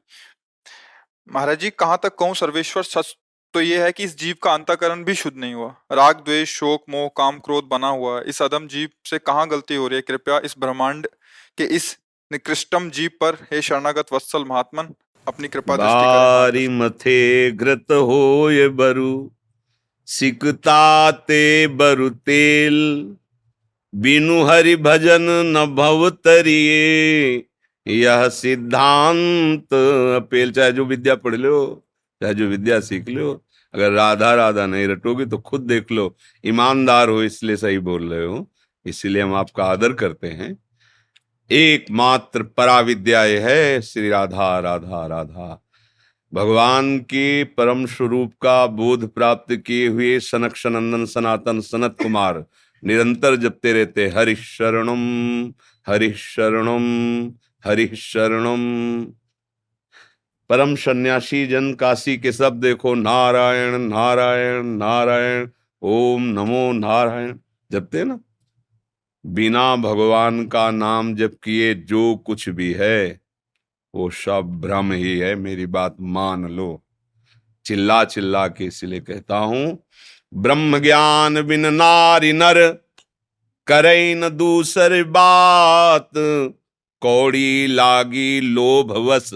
महाराज 1.28 1.60
जी, 1.60 1.70
कहाँ 1.72 2.00
तक 2.04 2.16
कहूँ 2.16 2.36
सर्वेश्वर, 2.36 2.84
सच 2.86 3.16
तो 3.54 3.62
यह 3.62 3.84
है 3.84 3.92
कि 3.92 4.04
इस 4.04 4.18
जीव 4.18 4.36
का 4.44 4.54
अंतकरण 4.54 5.04
भी 5.04 5.14
शुद्ध 5.16 5.38
नहीं 5.38 5.54
हुआ। 5.54 5.68
राग, 5.94 6.16
द्वेष, 6.18 6.50
शोक, 6.52 6.84
मोह, 6.90 7.08
काम, 7.18 7.38
क्रोध 7.40 7.68
बना 7.68 7.88
हुआ 7.90 8.20
इस 8.24 8.42
अदम 8.42 8.68
जीव 8.68 8.90
से 9.06 9.18
कहा 9.20 9.46
गलती 9.48 9.76
हो 9.76 9.88
रही 9.88 9.96
है? 9.96 10.02
कृपया 10.04 10.40
इस 10.46 10.56
ब्रह्मांड 10.60 11.08
के 11.58 11.64
इस 11.66 11.98
निकृष्टम 12.32 12.90
जीव 12.90 13.10
पर, 13.22 13.38
हे 13.52 13.62
शरणागत 13.62 14.14
वत्सल 14.14 14.44
महात्मन, 14.46 14.94
अपनी 15.28 15.48
कृपा 15.48 15.76
दृष्टि 15.78 16.68
मथे 16.70 17.52
ग्रत 17.54 17.92
हो 17.92 18.50
ये 18.52 18.68
बरु। 18.72 19.12
सिकता 20.08 21.12
ते 21.12 21.68
बरु 21.68 22.10
तेल, 22.10 22.76
बिनु 23.94 24.44
हरि 24.44 24.76
भजन 24.76 25.22
न 25.22 25.66
भव 25.66 26.12
यह 27.88 28.28
सिद्धांत 28.30 29.74
अपेल, 30.24 30.52
चाहे 30.52 30.72
जो 30.72 30.86
विद्या 30.86 31.16
पढ़ 31.16 31.36
लो, 31.36 31.86
चाहे 32.22 32.34
जो 32.34 32.48
विद्या 32.48 32.80
सीख 32.80 33.10
लो, 33.10 33.44
अगर 33.74 33.92
राधा 33.92 34.34
राधा 34.36 34.66
नहीं 34.66 34.88
रटोगे 34.88 35.26
तो 35.26 35.38
खुद 35.38 35.62
देख 35.62 35.92
लो, 35.92 36.16
ईमानदार 36.46 37.10
हो 37.10 37.24
इसलिए 37.24 37.56
सही 37.56 37.80
बोल 37.80 38.14
रहे 38.14 38.26
हो, 38.26 38.50
इसीलिए 38.86 39.22
हम 39.22 39.34
आपका 39.36 39.66
आदर 39.66 39.94
करते 39.94 40.28
हैं। 40.28 40.58
एकमात्र 41.52 42.44
पराविद्या 42.44 43.22
है 43.22 43.82
श्री 43.82 44.10
राधा 44.10 44.60
राधा 44.60 45.06
राधा। 45.08 45.65
भगवान 46.34 47.00
के 47.00 47.44
परम 47.44 47.86
स्वरूप 47.86 48.34
का 48.42 48.68
बोध 48.68 49.14
प्राप्त 49.14 49.56
किए 49.56 49.88
हुए 49.88 50.20
सनक 50.20 50.56
सनंदन 50.56 51.06
सनातन 51.06 51.60
सनत 51.60 51.96
कुमार, 52.02 52.46
निरंतर 52.84 53.36
जपते 53.36 53.74
रहते, 53.74 54.08
हरिशरणम 54.08 55.54
हरिशरणम 55.88 57.28
हरिशरणम। 57.66 59.06
परम 60.50 60.76
सन्यासी 60.76 61.48
जन 61.48 61.74
काशी 61.74 62.18
के 62.18 62.32
सब 62.32 62.60
देखो, 62.60 62.96
नारायण 62.96 63.80
नारायण 63.80 64.66
नारायण, 64.66 65.48
ओम 65.82 66.24
नमो 66.24 66.72
नारायण। 66.72 67.38
जपते 67.72 68.04
ना? 68.04 68.20
बिना 69.26 69.76
भगवान 69.76 70.46
का 70.46 70.72
नाम 70.72 71.16
जप 71.16 71.32
किए 71.44 71.74
जो 71.74 72.16
कुछ 72.16 72.50
भी 72.50 72.74
है। 72.74 73.25
वो 73.96 74.10
सब 74.10 74.62
भ्रम 74.62 74.92
ही 74.92 75.20
है, 75.20 75.36
मेरी 75.36 75.66
बात 75.66 75.96
मान 76.02 76.46
लो। 76.46 76.84
चिल्ला 77.66 78.04
चिल्ला 78.04 78.48
के 78.48 78.66
इसलिए 78.66 79.00
कहता 79.00 79.38
हूँ, 79.38 79.86
ब्रह्म 80.34 80.80
ज्ञान 80.80 81.42
बिन 81.42 81.74
नारी 81.74 82.34
नर, 82.34 82.72
करे 83.68 84.16
न 84.16 84.30
दूसर 84.30 85.04
बात। 85.04 86.10
कौड़ी 87.02 87.68
लागी 87.68 88.42
लोभ 88.42 88.92
वस 88.92 89.34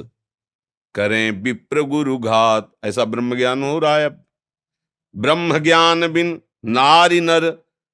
करें 0.96 1.32
विप्र 1.32 1.82
गुरु 1.82 2.18
घात। 2.18 2.72
ऐसा 2.84 3.06
ब्रह्म 3.06 3.36
ज्ञान 3.36 3.64
हो 3.64 3.80
रहा 3.80 3.98
है 3.98 4.06
अब। 4.06 4.26
ब्रह्म 5.16 5.58
ज्ञान 5.60 6.08
बिन 6.08 6.42
नारी 6.66 7.22
नर, 7.22 7.50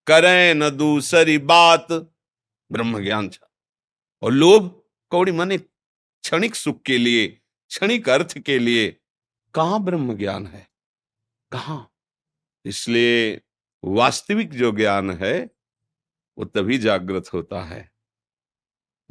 करें 0.08 0.54
न 0.54 0.70
दूसरी 0.70 1.38
बात। 1.38 1.88
ब्रह्म 2.72 3.04
ज्ञान 3.04 3.30
छा। 3.30 3.52
और 4.22 4.32
लोभ, 4.32 4.82
कौड़ी 5.10 5.32
माने 5.32 5.60
क्षणिक 6.26 6.56
सुख 6.56 6.82
के 6.82 6.98
लिए, 6.98 7.28
क्षणिक 7.68 8.10
अर्थ 8.10 8.38
के 8.38 8.60
लिए 8.60 9.00
कहा 9.54 9.78
ब्रह्म 9.78 10.18
ज्ञान 10.18 10.48
है? 10.48 10.68
कहा? 11.52 11.88
इसलिए 12.66 13.42
वास्तविक 13.86 14.50
जो 14.50 14.72
ज्ञान 14.72 15.12
है, 15.12 15.50
वो 16.38 16.46
तभी 16.46 16.78
जागृत 16.78 17.34
होता 17.34 17.64
है 17.64 17.92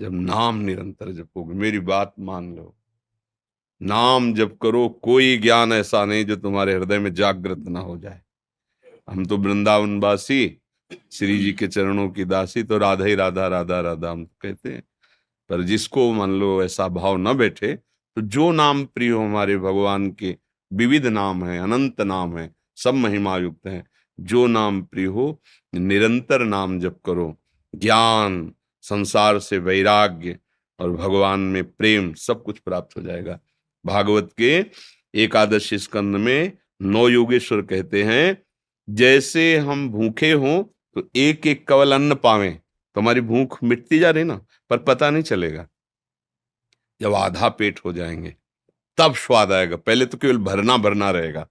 जब 0.01 0.13
नाम 0.13 0.57
निरंतर 0.57 1.13
जपोगे। 1.13 1.55
मेरी 1.55 1.79
बात 1.79 2.15
मान 2.19 2.57
लो। 2.57 2.77
नाम 3.83 4.35
जब 4.35 4.59
करो, 4.59 4.89
कोई 4.89 5.37
ज्ञान 5.37 5.73
ऐसा 5.73 6.05
नहीं 6.05 6.25
जो 6.25 6.37
तुम्हारे 6.37 6.75
हृदय 6.75 6.99
में 6.99 7.15
जागृत 7.15 7.59
ना 7.59 7.81
हो 7.81 7.99
जाए। 7.99 8.23
हम 9.09 9.27
तो 9.27 9.39
वृंदावनवासी 9.39 10.61
श्री 11.13 11.39
जी 11.39 11.53
के 11.53 11.69
चरणों 11.69 12.11
की 12.11 12.25
दासी 12.25 12.63
तो 12.63 12.79
राधा 12.79 13.05
ही 13.05 13.15
राधा 13.15 13.47
राधा 13.47 13.81
राधा 13.81 14.11
हम 14.11 14.25
कहते 14.25 14.73
हैं। 14.73 14.83
पर 15.49 15.63
जिसको 15.63 16.13
मान 16.13 16.31
लो 16.31 16.63
ऐसा 16.63 16.89
भाव 16.89 17.17
न 17.17 17.35
बैठे 17.35 17.75
तो 18.17 18.21
जो 18.21 18.53
नाम 18.53 18.85
प्रिय 18.85 19.11
हो 19.11 19.25
हमारे 19.25 19.57
भगवान 19.59 20.11
के, 20.11 20.37
विविध 20.73 21.07
नाम 21.07 21.45
है, 21.45 21.59
अनंत 21.59 22.01
नाम 22.01 22.39
है, 22.39 22.55
सब 22.77 22.95
महिमा 22.95 23.37
युक्त 23.39 23.67
है। 23.67 23.85
जो 24.21 24.47
नाम 24.47 24.83
प्रिय 24.83 25.07
हो, 25.07 25.43
निरंतर 25.75 26.45
नाम 26.45 26.81
जप 26.81 27.01
करो। 27.07 27.39
ज्ञान, 27.75 28.53
संसार 28.83 29.39
से 29.39 29.59
वैराग्य 29.59 30.39
और 30.81 30.91
भगवान 30.91 31.41
में 31.41 31.65
प्रेम, 31.65 32.13
सब 32.15 32.43
कुछ 32.43 32.59
प्राप्त 32.59 32.97
हो 32.97 33.03
जाएगा। 33.03 33.41
भागवत 33.87 34.31
के 34.39 34.65
एकादश 35.15 35.75
स्कंद 35.75 36.17
में 36.17 36.53
नौ 36.83 37.09
योगेश्वर 37.09 37.63
कहते 37.63 38.03
हैं, 38.03 38.43
जैसे 38.91 39.57
हम 39.57 39.91
भूखे 39.91 40.33
हों 40.33 40.63
तो 40.95 41.11
एक 41.17 41.47
एक 41.47 41.69
कवल 41.69 41.93
अन्न 41.93 42.15
पावे। 42.15 42.59
तो 42.95 43.01
हमारी 43.01 43.21
भूख 43.21 43.65
मिटती 43.65 43.99
जा 43.99 44.11
रही 44.11 44.25
ना, 44.25 44.47
पर 44.71 44.79
पता 44.79 45.11
नहीं 45.11 45.23
चलेगा। 45.23 45.69
जब 47.01 47.15
आधा 47.15 47.49
पेट 47.49 47.81
हो 47.85 47.93
जाएँगे, 47.93 48.37
तब 48.97 49.15
स्वाद 49.15 49.53
आएगा। 49.53 49.77
पहले 49.77 50.07
तो 50.07 50.19
केवल 50.19 50.39
भरना 50.39 50.77
भरना 50.77 51.11
रहेगा। 51.11 51.49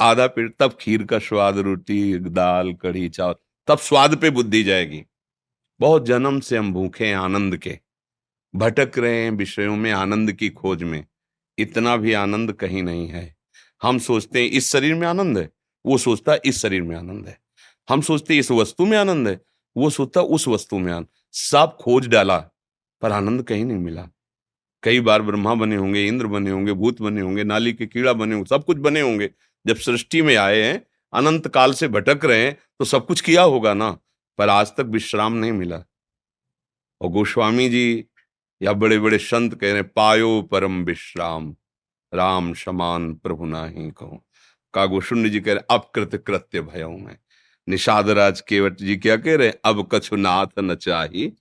आधा 0.00 0.26
पेट, 0.26 0.56
तब 0.58 0.78
खीर 0.80 1.04
का 1.04 1.18
स्वाद, 1.18 1.58
रोटी, 1.58 2.18
दाल, 2.18 2.74
कढ़ी, 2.74 3.08
चावल, 3.08 3.34
तब 3.66 3.78
स्वाद 3.78 4.16
पे 4.16 4.30
बुद्धि 4.30 4.62
जाएगी। 4.62 5.04
बहुत 5.80 6.06
जन्म 6.06 6.40
से 6.40 6.56
हम 6.56 6.72
भूखे 6.72 7.06
हैं 7.06 7.16
आनंद 7.16 7.56
के। 7.56 7.78
भटक 8.54 8.98
रहे 8.98 9.24
हैं 9.24 9.30
विषयों 9.30 9.76
में 9.76 9.92
आनंद 9.92 10.32
की 10.32 10.50
खोज 10.50 10.82
में। 10.82 11.06
इतना 11.58 11.96
भी 11.96 12.12
आनंद 12.12 12.52
कहीं 12.52 12.82
नहीं 12.82 13.08
है। 13.08 13.36
हम 13.82 13.98
सोचते 13.98 14.42
हैं, 14.42 14.50
इस 14.50 14.70
शरीर 14.72 14.94
में 14.94 15.08
आनंद 15.08 15.38
है? 15.38 15.50
वो 15.86 15.98
सोचता 15.98 16.32
है, 16.32 16.40
इस 16.44 16.58
शरीर 16.58 16.82
में 16.82 16.96
आनंद 16.96 17.28
है। 17.28 17.40
हम 17.88 18.00
सोचते 18.00 18.34
हैं, 18.34 18.40
इस 18.40 18.50
वस्तु 18.50 18.86
में 18.86 18.98
आनंद 18.98 19.28
है? 19.28 19.40
वो 19.78 19.90
सोचता 19.90 20.20
उस 20.20 20.46
वस्तु 20.48 20.78
में 20.78 20.92
आनंद 20.92 21.06
सब 21.32 21.76
खोज 21.80 22.06
डाला, 22.08 22.38
पर 23.02 23.12
आनंद 23.12 23.42
कहीं 23.42 23.64
नहीं 23.64 23.78
मिला। 23.78 24.08
कई 24.82 25.00
बार 25.00 25.22
ब्रह्मा 25.22 25.54
बने 25.54 25.76
होंगे, 25.76 26.06
इंद्र 26.06 26.26
बने 26.26 26.50
होंगे, 26.50 26.72
भूत 26.72 27.00
बने 27.02 27.20
होंगे, 27.20 27.44
नाली 27.44 27.72
के 27.72 27.86
कीड़ा 27.86 28.12
बने 28.12 28.34
होंगे 28.34 28.48
सब 28.48 28.64
कुछ 28.64 28.76
बने 28.76 29.00
होंगे। 29.00 29.30
जब 29.66 29.76
सृष्टि 29.76 30.22
में 30.22 30.34
आए 30.36 30.62
हैं, 30.62 30.84
अनंत 31.12 31.48
काल 31.48 31.72
से 31.72 31.88
भटक 31.88 32.24
रहे 32.24 32.44
हैं 32.44 32.56
तो 32.78 32.84
सब 32.84 33.06
कुछ 33.06 33.20
किया 33.20 33.42
होगा 33.42 33.74
ना? 33.74 33.90
पर 34.38 34.48
आज 34.48 34.70
तक 34.70 34.86
विश्राम 34.86 35.32
नहीं 35.32 35.52
मिला। 35.52 35.82
और 37.00 37.08
गोस्वामी 37.08 37.68
जी 37.68 38.04
या 38.62 38.72
बड़े 38.72 38.98
बड़े 38.98 39.18
संत 39.18 39.54
कह 39.54 39.72
रहे 39.72 39.82
पायो 39.82 40.40
परम 40.42 40.82
विश्राम, 40.84 41.54
राम 42.12 42.52
समान 42.54 43.14
प्रभु 43.14 43.46
ना 43.46 43.64
ही 43.66 43.90
कहो। 43.90 44.24
कागो 44.74 45.00
शून्य 45.00 45.28
जी 45.28 45.40
कह 45.40 45.52
रहे 45.52 45.74
अपकृत 45.76 46.16
कृत्य 46.26 46.60
भयो 46.60 46.90
में। 46.90 47.16
निषाद 47.68 48.10
राज 48.10 48.40
केवट 48.40 48.78
जी 48.78 48.96
क्या 48.96 49.16
कह 49.16 49.36
रहे 49.36 49.48
हैं? 49.48 49.54
अब 49.64 49.88
कछु 49.92 50.16
नाथ 50.16 50.46
न 50.58 50.74
चाही, 50.74 51.32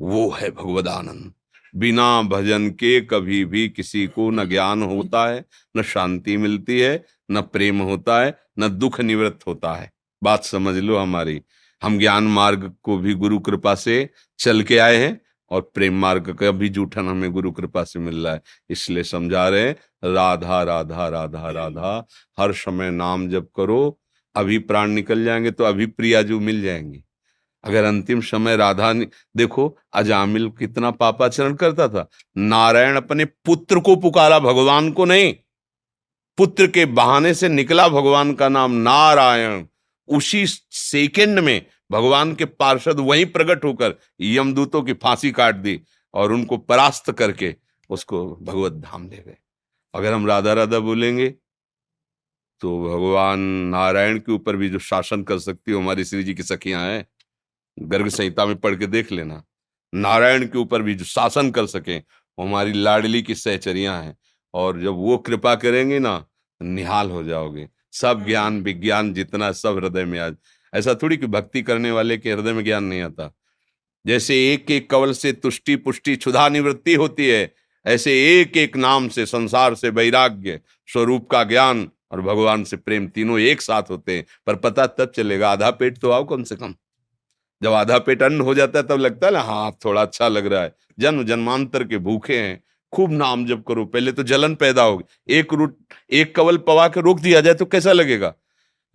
वो 0.00 0.30
है 0.30 0.50
भगवदानंद 0.50 1.32
बिना 1.76 2.22
भजन 2.22 2.70
के 2.70 3.00
कभी 3.00 3.44
भी 3.44 3.68
किसी 3.68 4.06
को 4.06 4.30
न 4.30 4.48
ज्ञान 4.48 4.82
होता 4.82 5.28
है, 5.28 5.44
न 5.76 5.82
शांति 5.82 6.36
मिलती 6.36 6.80
है, 6.80 7.06
न 7.30 7.40
प्रेम 7.40 7.78
होता 7.78 8.20
है, 8.20 8.38
न 8.58 8.68
दुख 8.68 9.00
निवृत्त 9.00 9.46
होता 9.46 9.74
है। 9.74 9.92
बात 10.22 10.44
समझ 10.44 10.76
लो 10.76 10.96
हमारी। 10.96 11.42
हम 11.82 11.98
ज्ञान 11.98 12.24
मार्ग 12.24 12.74
को 12.82 12.98
भी 12.98 13.14
गुरु 13.14 13.38
कृपा 13.38 13.74
से 13.74 14.10
चल 14.38 14.62
के 14.62 14.78
आए 14.78 14.96
हैं 14.96 15.20
और 15.50 15.72
प्रेम 15.74 15.98
मार्ग 15.98 16.34
का 16.34 16.50
भी 16.50 16.68
जूठन 16.68 17.08
हमें 17.08 17.32
गुरु 17.32 17.52
कृपा 17.52 17.84
से 17.84 17.98
मिल 17.98 18.24
रहा 18.24 18.34
है। 18.34 18.42
इसलिए 18.70 19.02
समझा 19.02 19.48
रहे 19.48 19.68
हैं, 19.68 19.76
राधा 20.12 20.62
राधा 20.62 21.08
राधा 21.08 21.50
राधा, 21.50 22.06
हर 22.38 22.52
समय 22.52 22.90
नाम 22.90 23.28
जप 23.28 23.48
करो 23.56 23.98
अभी 24.34 24.58
प्राण 24.58 24.90
निकल 24.90 25.24
जाएँगे 25.24 25.50
तो 25.50 25.64
अभी 25.64 25.86
प्रियाजू 25.86 26.40
मिल 26.40 26.62
जाएँगे। 26.62 27.02
अगर 27.64 27.84
अंतिम 27.84 28.20
समय 28.20 28.56
राधा 28.56 28.92
देखो 29.36 29.78
अजामिल 29.92 30.48
कितना 30.48 30.90
पापाचरण 30.90 31.54
करता 31.54 31.88
था। 31.88 32.08
नारायण 32.36 32.96
अपने 32.96 33.24
पुत्र 33.24 33.80
को 33.80 33.96
पुकारा, 33.96 34.38
भगवान 34.38 34.90
को 34.90 35.04
नहीं। 35.04 35.34
पुत्र 36.38 36.66
के 36.66 36.84
बहाने 36.86 37.34
से 37.34 37.48
निकला 37.48 37.88
भगवान 37.88 38.32
का 38.34 38.48
नाम 38.48 38.72
नारायण। 38.72 39.64
उसी 40.08 40.46
सेकेंड 40.46 41.38
में 41.38 41.66
भगवान 41.90 42.34
के 42.34 42.44
पार्षद 42.44 43.00
वहीं 43.00 43.26
प्रकट 43.26 43.64
होकर 43.64 43.94
यमदूतों 44.20 44.82
की 44.82 44.92
फांसी 44.92 45.30
काट 45.30 45.54
दी 45.54 45.80
और 46.14 46.32
उनको 46.32 46.56
परास्त 46.56 47.10
करके 47.10 47.54
उसको 47.90 48.24
भगवत 48.42 48.72
धाम 48.72 49.08
ले 49.08 49.16
गए। 49.16 49.36
अगर 49.94 50.12
हम 50.12 50.26
राधा 50.26 50.52
राधा 50.52 50.78
बोलेंगे 50.78 51.34
तो 52.62 52.84
भगवान 52.84 53.40
नारायण 53.40 54.18
के 54.18 54.32
ऊपर 54.32 54.56
भी 54.56 54.68
जो 54.68 54.78
शासन 54.78 55.22
कर 55.22 55.38
सकती 55.38 55.72
हो, 55.72 55.80
हमारी 55.80 56.04
श्री 56.04 56.24
जी 56.24 56.34
की 56.34 56.42
सखियाँ 56.42 56.86
हैं, 56.86 57.06
गर्ग 57.78 58.08
संहिता 58.08 58.46
में 58.46 58.56
पढ़ 58.56 58.74
के 58.74 58.86
देख 58.86 59.12
लेना। 59.12 59.44
नारायण 59.94 60.46
के 60.46 60.58
ऊपर 60.58 60.82
भी 60.82 60.94
जो 60.94 61.04
शासन 61.04 61.50
कर 61.50 61.66
सके 61.66 61.94
हमारी 62.42 62.72
लाडली 62.72 63.22
की 63.22 63.34
सहचरियाँ 63.34 64.02
हैं, 64.02 64.16
और 64.54 64.80
जब 64.80 64.92
वो 64.92 65.18
कृपा 65.18 65.54
करेंगे 65.54 65.98
ना, 65.98 66.26
निहाल 66.62 67.10
हो 67.10 67.24
जाओगे। 67.24 67.68
सब 67.92 68.26
ज्ञान, 68.26 68.62
विज्ञान 68.62 69.14
जितना 69.14 69.52
सब 69.52 69.76
हृदय 69.76 70.04
में 70.04 70.18
आज। 70.18 70.36
ऐसा 70.74 70.94
थोड़ी 70.94 71.16
कि 71.16 71.26
भक्ति 71.26 71.62
करने 71.62 71.90
वाले 71.90 72.18
के 72.18 72.32
हृदय 72.32 72.52
में 72.52 72.64
ज्ञान 72.64 72.84
नहीं 72.84 73.02
आता। 73.02 73.34
जैसे 74.06 74.52
एक 74.54 74.70
एक 74.70 74.90
कवल 74.90 75.12
से 75.12 75.32
तुष्टि 75.32 75.76
पुष्टि 75.76 76.16
क्षुधा 76.16 76.48
निवृत्ति 76.48 76.94
होती 76.94 77.28
है, 77.28 77.54
ऐसे 77.86 78.40
एक 78.40 78.56
एक 78.56 78.76
नाम 78.76 79.08
से 79.08 79.26
संसार 79.26 79.74
से 79.74 79.88
वैराग्य, 79.88 80.60
स्वरूप 80.86 81.30
का 81.30 81.44
ज्ञान 81.44 81.90
और 82.12 82.20
भगवान 82.20 82.64
से 82.64 82.76
प्रेम 82.76 83.08
तीनों 83.08 83.38
एक 83.38 83.62
साथ 83.62 83.82
होते 83.90 84.16
हैं। 84.16 84.26
पर 84.46 84.56
पता 84.56 84.86
तब 84.86 85.12
चलेगा, 85.16 85.50
आधा 85.50 85.70
पेट 85.70 85.98
तो 85.98 86.10
आओ 86.10 86.24
कम 86.24 86.42
से 86.42 86.56
कम। 86.56 86.74
जब 87.62 87.72
आधा 87.72 87.98
पेट 87.98 88.22
अन्न 88.22 88.40
हो 88.40 88.54
जाता 88.54 88.78
है, 88.78 88.86
तब 88.86 88.98
लगता 88.98 89.26
है 89.26 89.32
ना 89.32 89.40
हाँ 89.40 89.78
थोड़ा 89.84 90.02
अच्छा 90.02 90.28
लग 90.28 90.46
रहा 90.46 90.62
है। 90.62 90.74
जन्म 90.98 91.24
जन्मांतर 91.24 91.84
के 91.84 91.98
भूखे 91.98 92.38
हैं। 92.38 92.62
खूब 92.92 93.12
नाम 93.12 93.46
जब 93.46 93.64
करो। 93.64 93.84
पहले 93.84 94.12
तो 94.12 94.22
जलन 94.22 94.54
पैदा 94.54 94.82
होगी। 94.82 95.34
एक 95.34 95.54
रूट, 95.54 95.78
एक 96.10 96.36
कवल 96.36 96.56
पवा 96.56 96.88
के 96.88 97.00
रोक 97.00 97.20
दिया 97.20 97.40
जाए 97.40 97.54
तो 97.54 97.64
कैसा 97.64 97.92
लगेगा? 97.92 98.34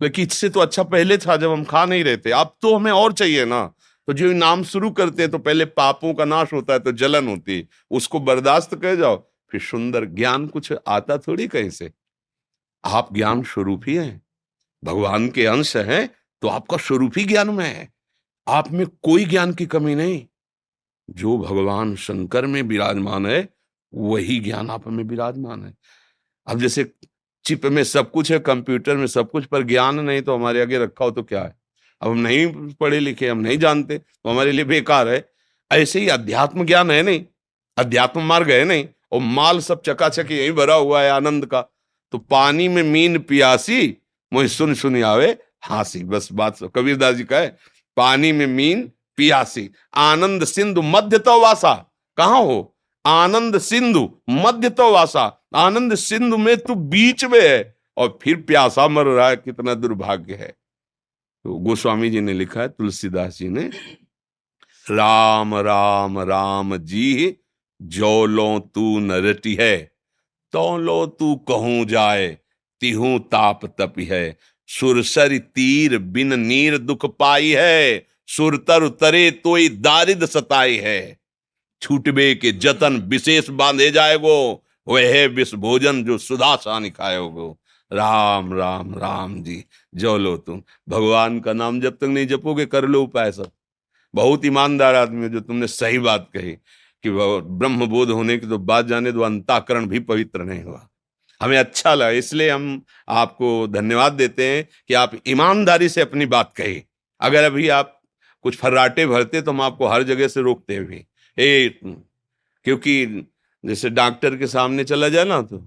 लेकिन 0.02 0.26
इससे 0.26 0.48
तो 0.48 0.60
अच्छा 0.60 0.82
पहले 0.82 1.18
था 1.18 1.36
जब 1.36 1.50
हम 1.50 1.64
खा 1.64 1.84
नहीं 1.84 2.04
रहते। 2.04 2.30
अब 2.30 2.56
तो 2.62 2.76
हमें 2.76 2.92
और 2.92 3.12
चाहिए 3.12 3.44
ना। 3.44 3.74
तो 4.06 4.12
जो 4.12 4.32
नाम 4.32 4.62
शुरू 4.62 4.90
करते 4.90 5.22
हैं 5.22 5.30
तो 5.30 5.38
पहले 5.38 5.64
पापों 5.64 6.14
का 6.14 6.24
नाश 6.24 6.52
होता 6.52 6.72
है 6.72 6.78
तो 6.78 6.92
जलन 6.92 7.28
होती 7.28 7.58
है। 7.58 7.68
उसको 7.90 8.20
बर्दाश्त 8.20 8.74
कर 8.74 8.96
जाओ। 8.96 9.16
फिर 9.50 9.60
सुंदर 9.60 10.04
ज्ञान 10.04 10.46
कुछ 10.46 10.72
आता 10.88 11.18
थोड़ी 11.18 11.46
कहीं 11.48 11.70
से। 11.70 11.90
आप 12.84 13.14
ज्ञान 13.14 13.42
स्वरूप 13.42 13.82
ही। 13.86 13.94
हैं 13.94 14.22
भगवान 14.84 15.28
के 15.28 15.46
अंश 15.46 15.76
हैं 15.76 16.08
तो 16.42 16.48
आपका 16.48 16.76
स्वरूप 16.76 17.12
ही 17.16 17.24
ज्ञान 17.24 17.50
में 17.50 17.64
है। 17.64 17.88
आप 18.48 18.70
में 18.72 18.86
कोई 18.86 19.24
ज्ञान 19.24 19.52
की 19.54 19.66
कमी 19.66 19.94
नहीं। 19.94 20.26
जो 21.10 21.36
भगवान 21.38 21.94
शंकर 21.96 22.46
में 22.46 22.62
विराजमान 22.62 23.26
है, 23.26 23.48
वही 23.94 24.38
ज्ञान 24.40 24.70
आप 24.70 24.88
में 24.88 25.04
विराजमान 25.04 25.64
है। 25.64 25.74
अब 26.46 26.60
जैसे 26.60 26.92
चिप 27.44 27.64
में 27.66 27.82
सब 27.84 28.10
कुछ 28.10 28.32
है, 28.32 28.38
कंप्यूटर 28.38 28.96
में 28.96 29.06
सब 29.06 29.30
कुछ, 29.30 29.44
पर 29.44 29.62
ज्ञान 29.62 30.00
नहीं 30.00 30.22
तो 30.22 30.34
हमारे 30.34 30.62
आगे 30.62 30.78
रखा 30.78 31.04
हो 31.04 31.10
तो 31.10 31.22
क्या 31.22 31.42
है? 31.42 31.56
अब 32.02 32.10
हम 32.10 32.18
नहीं 32.18 32.46
पढ़े 32.74 33.00
लिखे, 33.00 33.28
हम 33.28 33.38
नहीं 33.38 33.58
जानते 33.58 33.98
तो 33.98 34.30
हमारे 34.30 34.52
लिए 34.52 34.64
बेकार 34.64 35.08
है। 35.08 35.28
ऐसे 35.72 36.00
ही 36.00 36.08
अध्यात्म 36.08 36.64
ज्ञान 36.64 36.90
है 36.90 37.02
नहीं। 37.02 37.24
अध्यात्म 37.78 38.22
मार्ग 38.22 38.50
है 38.50 38.64
नहीं, 38.64 38.88
और 39.12 39.20
माल 39.20 39.60
सब 39.60 39.82
चकाचक 39.82 40.30
यही 40.30 40.52
भरा 40.52 40.74
हुआ 40.74 41.02
है 41.02 41.10
आनंद 41.10 41.46
का। 41.46 41.60
तो 42.12 42.18
पानी 42.18 42.68
में 42.68 42.82
मीन 42.82 43.18
पियासी, 43.18 43.96
मुझे 44.32 44.48
सुन 44.48 44.74
सुन 44.74 45.02
आवे, 45.04 45.38
हासी, 45.62 46.04
बस 46.04 46.28
बात 46.32 46.58
कबीरदास 46.74 47.14
जी 47.14 47.24
कहे, 47.24 47.46
पानी 47.96 48.32
में 48.32 48.46
मीन 48.46 48.92
पियासी। 49.16 49.70
आनंद 49.94 50.44
सिंधु 50.44 50.82
मध्य 50.82 51.18
तो 51.18 51.40
वासा। 51.40 51.74
कहा 52.16 52.36
हो? 52.36 52.76
आनंद 53.06 53.58
सिंधु 53.58 54.10
मध्य 54.30 54.70
तो 54.70 54.92
वासा। 54.92 55.48
आनंद 55.54 55.94
सिंधु 55.94 56.38
में 56.38 56.56
तू 56.56 56.74
बीच 56.74 57.24
में 57.24 57.40
है, 57.42 57.76
और 57.96 58.18
फिर 58.22 58.36
प्यासा 58.36 58.88
मर 58.88 59.04
रहा 59.04 59.28
है, 59.28 59.36
कितना 59.36 59.74
दुर्भाग्य 59.74 60.34
है। 60.34 60.56
तो 61.44 61.54
गोस्वामी 61.54 62.10
जी 62.10 62.20
ने 62.20 62.32
लिखा 62.32 62.60
है, 62.60 62.68
तुलसीदास 62.68 63.38
जी 63.38 63.48
ने, 63.48 63.70
राम 64.90 65.54
राम 65.54 66.18
राम 66.18 66.76
जी 66.76 67.36
जो 67.82 68.26
लो 68.26 68.58
तू 68.74 68.98
नरटी 68.98 69.54
है। 69.54 69.97
तो 70.52 70.76
लो 70.78 71.04
तू 71.06 71.34
कहूँ 71.48 71.84
जाए, 71.84 72.28
तिहू 72.82 73.18
ताप 73.18 73.64
तपी 73.80 74.04
है। 74.04 74.36
सुरसर 74.68 75.36
तीर 75.38 75.98
बिन 75.98 76.38
नीर 76.40 76.78
दुख 76.78 77.06
पाई 77.18 77.50
है। 77.50 78.06
सुरतर 78.28 78.82
उतरे 78.82 79.30
तो 79.30 79.56
दारिद 79.76 80.24
सताई 80.26 80.76
है। 80.76 81.18
छूटबे 81.82 82.34
के 82.34 82.52
जतन 82.52 82.96
विशेष 83.08 83.48
बांधे 83.50 83.90
जाएगो 83.90 84.64
वह 84.86 85.26
विष 85.26 85.54
भोजन 85.54 86.02
जो 86.04 86.18
सुधा 86.18 86.54
सानी 86.56 86.90
खाएगो 86.90 87.56
राम 87.90 88.52
राम 88.54 88.94
राम 88.94 89.42
जी, 89.42 89.64
जो 89.94 90.16
लो 90.18 90.36
तुम। 90.36 90.62
भगवान 90.88 91.38
का 91.40 91.52
नाम 91.52 91.80
जब 91.80 91.96
तक 91.96 92.04
नहीं 92.04 92.26
जपोगे, 92.26 92.66
कर 92.66 92.84
लो 92.84 93.02
उपाय 93.02 93.32
सब। 93.32 93.50
बहुत 94.14 94.44
ईमानदार 94.44 94.94
आदमी 94.94 95.22
हो 95.22 95.28
जो 95.28 95.40
तुमने 95.40 95.66
सही 95.66 95.98
बात 95.98 96.28
कही। 96.36 96.56
कि 97.08 97.56
ब्रह्म 97.58 97.86
बोध 97.86 98.10
होने 98.10 98.36
के 98.38 98.46
तो 98.46 98.58
बाद 98.60 98.86
जाने 98.88 99.12
दो, 99.12 99.20
अंताकरण 99.20 99.86
भी 99.86 99.98
पवित्र 100.00 100.44
नहीं 100.44 100.62
हुआ। 100.62 100.88
हमें 101.40 101.58
अच्छा 101.58 101.94
लगा, 101.94 102.10
इसलिए 102.10 102.50
हम 102.50 102.82
आपको 103.08 103.66
धन्यवाद 103.68 104.12
देते 104.12 104.46
हैं 104.46 104.66
कि 104.88 104.94
आप 104.94 105.12
ईमानदारी 105.28 105.88
से 105.88 106.00
अपनी 106.00 106.26
बात 106.26 106.52
कही। 106.56 106.82
अगर 107.20 107.44
अभी 107.44 107.68
आप 107.70 107.94
कुछ 108.44 108.56
फर्राटे 108.56 109.06
भरते 109.06 109.42
तो 109.42 109.50
हम 109.50 109.60
आपको 109.60 109.86
हर 109.86 110.02
जगह 110.02 110.28
से 110.28 110.40
रोकते 110.40 110.80
भी। 110.80 111.04
ए, 111.38 111.80
क्योंकि 112.64 113.04
जैसे 113.64 113.90
डॉक्टर 113.90 114.36
के 114.36 114.46
सामने 114.46 114.84
चला 114.84 115.08
जाए 115.08 115.24
ना 115.24 115.40
तो 115.42 115.58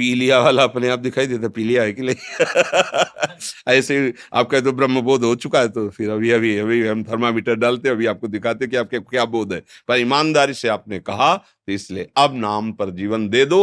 पीलिया 0.00 0.38
वाला 0.40 0.64
अपने 0.64 0.88
आप 0.88 0.98
दिखाई 0.98 1.26
देता 1.26 1.48
पीलिया 1.48 1.82
है 1.82 1.92
कि 1.92 2.02
नहीं? 2.02 2.16
ऐसे 3.68 4.14
आप 4.32 4.48
कहे 4.50 4.60
तो 4.60 4.72
ब्रह्म 4.72 5.00
बोध 5.00 5.24
हो 5.24 5.34
चुका 5.36 5.60
है 5.60 5.68
तो 5.68 5.88
फिर 5.90 6.10
अभी 6.10 6.30
अभी 6.30 6.56
अभी 6.58 6.86
हम 6.86 7.04
थर्मामीटर 7.04 7.54
डालते 7.54 7.88
अभी 7.88 8.06
आपको 8.06 8.28
दिखाते 8.28 8.66
कि 8.66 8.76
आपके 8.76 8.98
क्या 9.00 9.24
बोध 9.24 9.52
है। 9.52 9.60
पर 9.88 9.98
ईमानदारी 9.98 10.54
से 10.54 10.68
आपने 10.68 10.98
कहा 11.00 11.34
तो 11.36 11.72
इसलिए 11.72 12.08
अब 12.16 12.34
नाम 12.36 12.72
पर 12.72 12.90
जीवन 12.90 13.28
दे 13.28 13.44
दो 13.44 13.60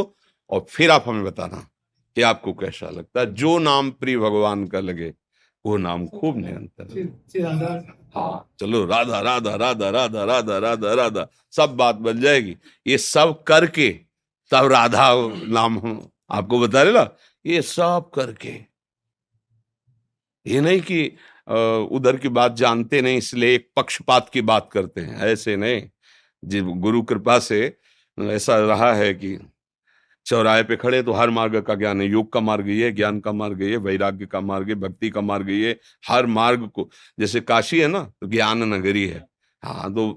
और 0.49 0.65
फिर 0.69 0.91
आप 0.91 1.03
हमें 1.07 1.23
बताना 1.23 1.67
कि 2.17 2.21
आपको 2.21 2.53
कैसा 2.53 2.89
लगता 2.89 3.19
है। 3.19 3.33
जो 3.33 3.57
नाम 3.59 3.91
प्रिय 3.91 4.17
भगवान 4.17 4.65
का 4.67 4.79
लगे 4.79 5.13
वो 5.65 5.77
नाम 5.77 6.07
खूब 6.07 6.37
निरंतर 6.37 7.07
हाँ। 8.15 8.49
चलो 8.59 8.85
राधा 8.85 9.19
राधा 9.21 9.55
राधा 9.55 9.89
राधा 9.89 10.23
राधा 10.23 10.57
राधा 10.57 10.93
राधा 10.93 11.27
सब 11.51 11.75
बात 11.75 11.95
बन 11.95 12.21
जाएगी। 12.21 12.55
ये 12.87 12.97
सब 12.97 13.43
करके 13.43 13.89
तब 14.51 14.65
राधा 14.71 15.09
नाम 15.47 15.77
आपको 16.29 16.59
बता 16.59 16.81
रहे 16.83 17.05
ये 17.45 17.61
सब 17.63 18.09
करके। 18.15 18.49
ये 20.45 20.61
नहीं 20.61 20.81
कि 20.81 21.03
उधर 21.91 22.17
की 22.17 22.29
बात 22.29 22.55
जानते 22.55 23.01
नहीं, 23.01 23.17
इसलिए 23.17 23.55
एक 23.55 23.69
पक्षपात 23.75 24.29
की 24.29 24.41
बात 24.43 24.69
करते 24.71 25.01
हैं। 25.01 25.17
ऐसे 25.23 25.55
नहीं। 25.55 25.81
जी 26.43 26.61
गुरु 26.61 27.01
कृपा 27.03 27.37
से 27.41 27.77
ऐसा 28.17 28.57
रहा 28.59 28.93
है 28.93 29.13
कि 29.13 29.37
चौराहे 30.25 30.63
पे 30.63 30.75
खड़े 30.75 31.01
तो 31.03 31.13
हर 31.13 31.29
मार्ग 31.29 31.59
का 31.61 31.75
ज्ञान 31.75 32.01
है। 32.01 32.07
योग 32.07 32.31
का 32.33 32.39
मार्ग 32.41 32.69
ये 32.69 32.91
ज्ञान 32.91 33.19
का 33.19 33.31
मार्ग 33.31 33.61
ये 33.61 33.77
वैराग्य 33.77 34.25
का 34.25 34.39
मार्ग 34.41 34.69
है, 34.69 34.75
भक्ति 34.75 35.09
का 35.09 35.21
मार्ग 35.21 35.49
ये 35.49 35.79
हर 36.09 36.25
मार्ग 36.27 36.67
को, 36.69 36.89
जैसे 37.19 37.41
काशी 37.41 37.79
है 37.79 37.87
ना 37.87 38.03
तो 38.11 38.27
ज्ञान 38.27 38.63
नगरी 38.65 39.07
है। 39.07 39.25
हाँ 39.63 39.93
तो 39.93 40.11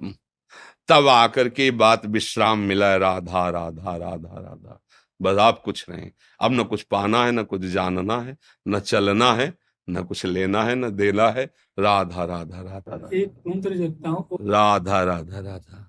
तब 0.88 1.09
आकर 1.09 1.49
के 1.49 1.70
बात 1.73 2.07
विश्राम 2.09 2.59
मिला 2.61 2.90
है। 2.92 2.99
राधा 2.99 3.49
राधा 3.51 3.96
राधा 3.96 4.38
राधा। 4.38 4.81
बस 5.22 5.38
आप 5.38 5.61
कुछ 5.64 5.85
नहीं। 5.90 6.11
अब 6.40 6.52
न 6.52 6.64
कुछ 6.64 6.83
पाना 6.83 7.24
है 7.24 7.33
न 7.33 7.42
कुछ 7.42 7.61
जानना 7.61 8.20
है 8.20 8.37
न 8.68 8.80
चलना 8.80 9.33
है 9.35 9.52
न 9.88 10.02
कुछ 10.02 10.24
लेना 10.26 10.62
है 10.64 10.74
न 10.74 10.90
देना 10.90 11.28
है। 11.28 11.44
राधा 11.78 12.24
राधा 12.24 12.61
राधा 12.61 12.78
राधा। 12.88 13.16
एक 13.16 13.33
मंत्र 13.48 13.74
जपता 13.76 14.09
हूँ 14.09 14.38
राधा 14.42 15.02
राधा 15.02 15.40
राधा 15.40 15.87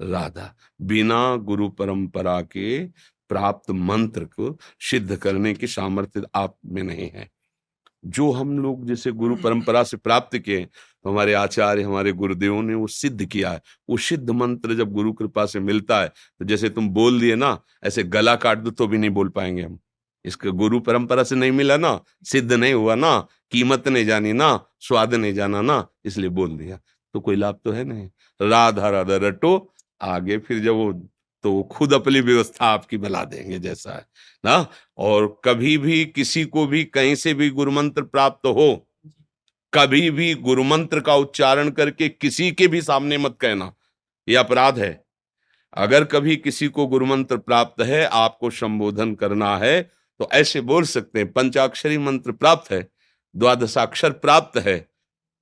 राधा। 0.00 0.54
बिना 0.80 1.36
गुरु 1.36 1.68
परंपरा 1.68 2.40
के 2.42 2.84
प्राप्त 3.28 3.70
मंत्र 3.70 4.24
को 4.24 4.56
सिद्ध 4.80 5.16
करने 5.16 5.54
की 5.54 5.66
सामर्थ्य 5.66 6.22
आप 6.34 6.56
में 6.66 6.82
नहीं 6.82 7.10
है। 7.10 7.28
जो 8.04 8.30
हम 8.32 8.58
लोग 8.58 8.84
जैसे 8.86 9.12
गुरु 9.12 9.36
परंपरा 9.36 9.82
से 9.84 9.96
प्राप्त 9.96 10.36
किए 10.38 10.66
हमारे 11.04 11.32
आचार्य, 11.34 11.82
हमारे 11.82 12.12
गुरुदेवों 12.12 12.62
ने 12.62 12.74
वो 12.74 12.86
सिद्ध 12.88 13.24
किया 13.24 13.50
है। 13.50 13.60
वो 13.90 13.96
सिद्ध 13.98 14.30
मंत्र 14.30 14.74
जब 14.74 14.92
गुरु 14.92 15.12
कृपा 15.12 15.46
से 15.46 15.60
मिलता 15.60 16.00
है 16.00 16.08
तो 16.08 16.44
जैसे 16.44 16.68
तुम 16.70 16.88
बोल 16.90 17.20
दिए 17.20 17.34
ना, 17.36 17.58
ऐसे 17.84 18.02
गला 18.04 18.36
काट 18.36 18.58
दो 18.58 18.70
तो 18.70 18.86
भी 18.86 18.98
नहीं 18.98 19.10
बोल 19.10 19.28
पाएँगे 19.30 19.62
हम। 19.62 19.78
इसके 20.24 20.50
गुरु 20.52 20.80
परंपरा 20.80 21.22
से 21.22 21.36
नहीं 21.36 21.52
मिला 21.52 21.76
ना, 21.76 22.00
सिद्ध 22.24 22.52
नहीं 22.52 22.74
हुआ 22.74 22.94
ना, 22.94 23.18
कीमत 23.52 23.88
नहीं 23.88 24.04
जानी 24.06 24.32
ना, 24.32 24.58
स्वाद 24.80 25.14
नहीं 25.14 25.34
जाना 25.34 25.60
ना, 25.62 25.86
इसलिए 26.04 26.28
बोल 26.30 26.56
दिया। 26.58 26.78
तो 27.14 27.20
कोई 27.20 27.36
लाभ 27.36 27.58
तो 27.64 27.72
है 27.72 27.84
नहीं। 27.84 28.08
राधा 28.40 28.88
राधा 28.90 29.16
रटो, 29.22 29.72
आगे 30.00 30.38
फिर 30.38 30.58
जब 30.58 30.74
वो 30.74 30.92
तो 31.44 31.52
वो 31.52 31.62
खुद 31.62 31.92
अपनी 31.94 32.20
व्यवस्था 32.20 32.66
आपकी 32.66 32.96
बना 32.98 33.22
देंगे 33.24 33.58
जैसा 33.58 33.92
है, 33.92 34.04
ना? 34.44 34.66
और 34.98 35.26
कभी 35.44 35.76
भी 35.78 36.04
किसी 36.06 36.44
को 36.44 36.66
भी 36.66 36.84
कहीं 36.86 37.14
से 37.14 37.34
भी 37.34 37.48
गुरु 37.50 37.72
मंत्र 37.72 38.02
प्राप्त 38.04 38.46
हो 38.46 38.86
कभी 39.74 40.10
भी 40.10 40.34
गुरु 40.36 40.64
मंत्र 40.64 41.00
का 41.00 41.14
उच्चारण 41.16 41.70
करके 41.72 42.08
किसी 42.08 42.50
के 42.52 42.66
भी 42.68 42.80
सामने 42.82 43.18
मत 43.18 43.36
कहना। 43.40 43.72
यह 44.28 44.40
अपराध 44.40 44.78
है। 44.78 45.02
अगर 45.76 46.04
कभी 46.06 46.36
किसी 46.38 46.68
को 46.68 46.86
गुरु 46.86 47.06
मंत्र 47.06 47.36
प्राप्त 47.38 47.82
है, 47.82 48.04
आपको 48.04 48.50
संबोधन 48.52 49.14
करना 49.14 49.56
है 49.58 49.82
तो 50.20 50.28
ऐसे 50.32 50.60
बोल 50.62 50.84
सकते 50.86 51.18
हैं, 51.18 51.32
पंचाक्षरी 51.32 51.98
मंत्र 51.98 52.32
प्राप्त 52.32 52.70
है, 52.72 52.86
द्वादशाक्षर 53.34 54.10
प्राप्त 54.12 54.58
है 54.58 54.76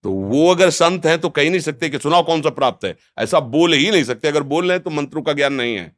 तो 0.04 0.10
वो 0.10 0.50
अगर 0.50 0.70
संत 0.72 1.06
है 1.06 1.16
तो 1.18 1.28
कह 1.30 1.50
नहीं 1.50 1.60
सकते 1.60 1.88
कि 1.88 1.98
सुनाओ 1.98 2.22
कौन 2.24 2.42
सा 2.42 2.50
प्राप्त 2.52 2.84
है। 2.84 2.96
ऐसा 3.18 3.40
बोल 3.40 3.74
ही 3.74 3.90
नहीं 3.90 4.04
सकते। 4.04 4.28
अगर 4.28 4.42
बोल 4.44 4.64
रहे 4.64 4.72
हैं 4.72 4.82
तो 4.82 4.90
मंत्रों 4.90 5.22
का 5.22 5.32
ज्ञान 5.32 5.52
नहीं 5.54 5.76
है। 5.76 5.92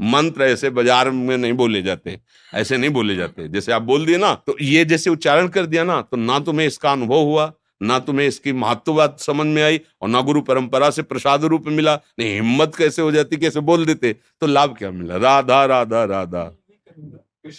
मंत्र 0.00 0.42
ऐसे 0.44 0.70
बाज़ार 0.70 1.10
में 1.10 1.36
नहीं 1.36 1.52
बोले 1.54 1.82
जाते, 1.82 2.18
ऐसे 2.52 2.76
नहीं 2.76 2.90
बोले 2.90 3.16
जाते। 3.16 3.48
जैसे 3.48 3.72
आप 3.72 3.82
बोल 3.84 4.06
दिए 4.06 4.18
ना 4.18 4.34
तो 4.36 4.56
ये 4.62 4.84
जैसे 4.84 5.10
उच्चारण 5.10 5.48
कर 5.48 5.66
दिया 5.66 5.84
ना 5.84 6.00
तो 6.02 6.16
ना 6.18 6.38
तुम्हें 6.40 6.66
इसका 6.66 6.92
अनुभव 6.92 7.22
हुआ। 7.22 7.52
ना 7.80 7.98
तुम्हें 7.98 8.26
इसकी 8.26 8.52
महत्व 8.54 8.94
बात 8.94 9.20
समझ 9.20 9.46
में 9.46 9.62
आई 9.62 9.80
और 10.02 10.08
ना 10.08 10.20
गुरु 10.20 10.40
परंपरा 10.42 10.90
से 10.90 11.02
प्रसाद 11.02 11.44
रूप 11.44 11.66
मिला 11.68 11.94
नहीं 12.18 12.34
हिम्मत 12.34 12.74
कैसे 12.74 13.02
हो 13.02 13.12
जाती 13.12 13.36
कैसे 13.36 13.60
बोल 13.62 13.86
देते 13.86 14.12
तो 14.12 14.46
लाभ 14.46 14.76
क्या 14.78 14.90
मिला? 14.90 15.16
राधा 15.18 15.64
राधा 15.66 16.04
राधा। 16.04 16.44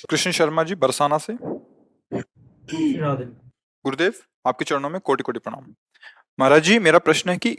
कृष्ण 0.09 0.31
शर्मा 0.31 0.63
जी 0.63 0.75
बरसाना 0.75 1.17
से। 1.17 1.37
गुरुदेव 3.85 4.13
आपके 4.47 4.65
चरणों 4.65 4.89
में 4.89 4.99
कोटि 5.01 5.23
कोटि 5.23 5.39
प्रणाम। 5.39 5.73
महाराज 6.39 6.63
जी 6.63 6.79
मेरा 6.79 6.99
प्रश्न 6.99 7.29
है 7.29 7.37
कि 7.37 7.57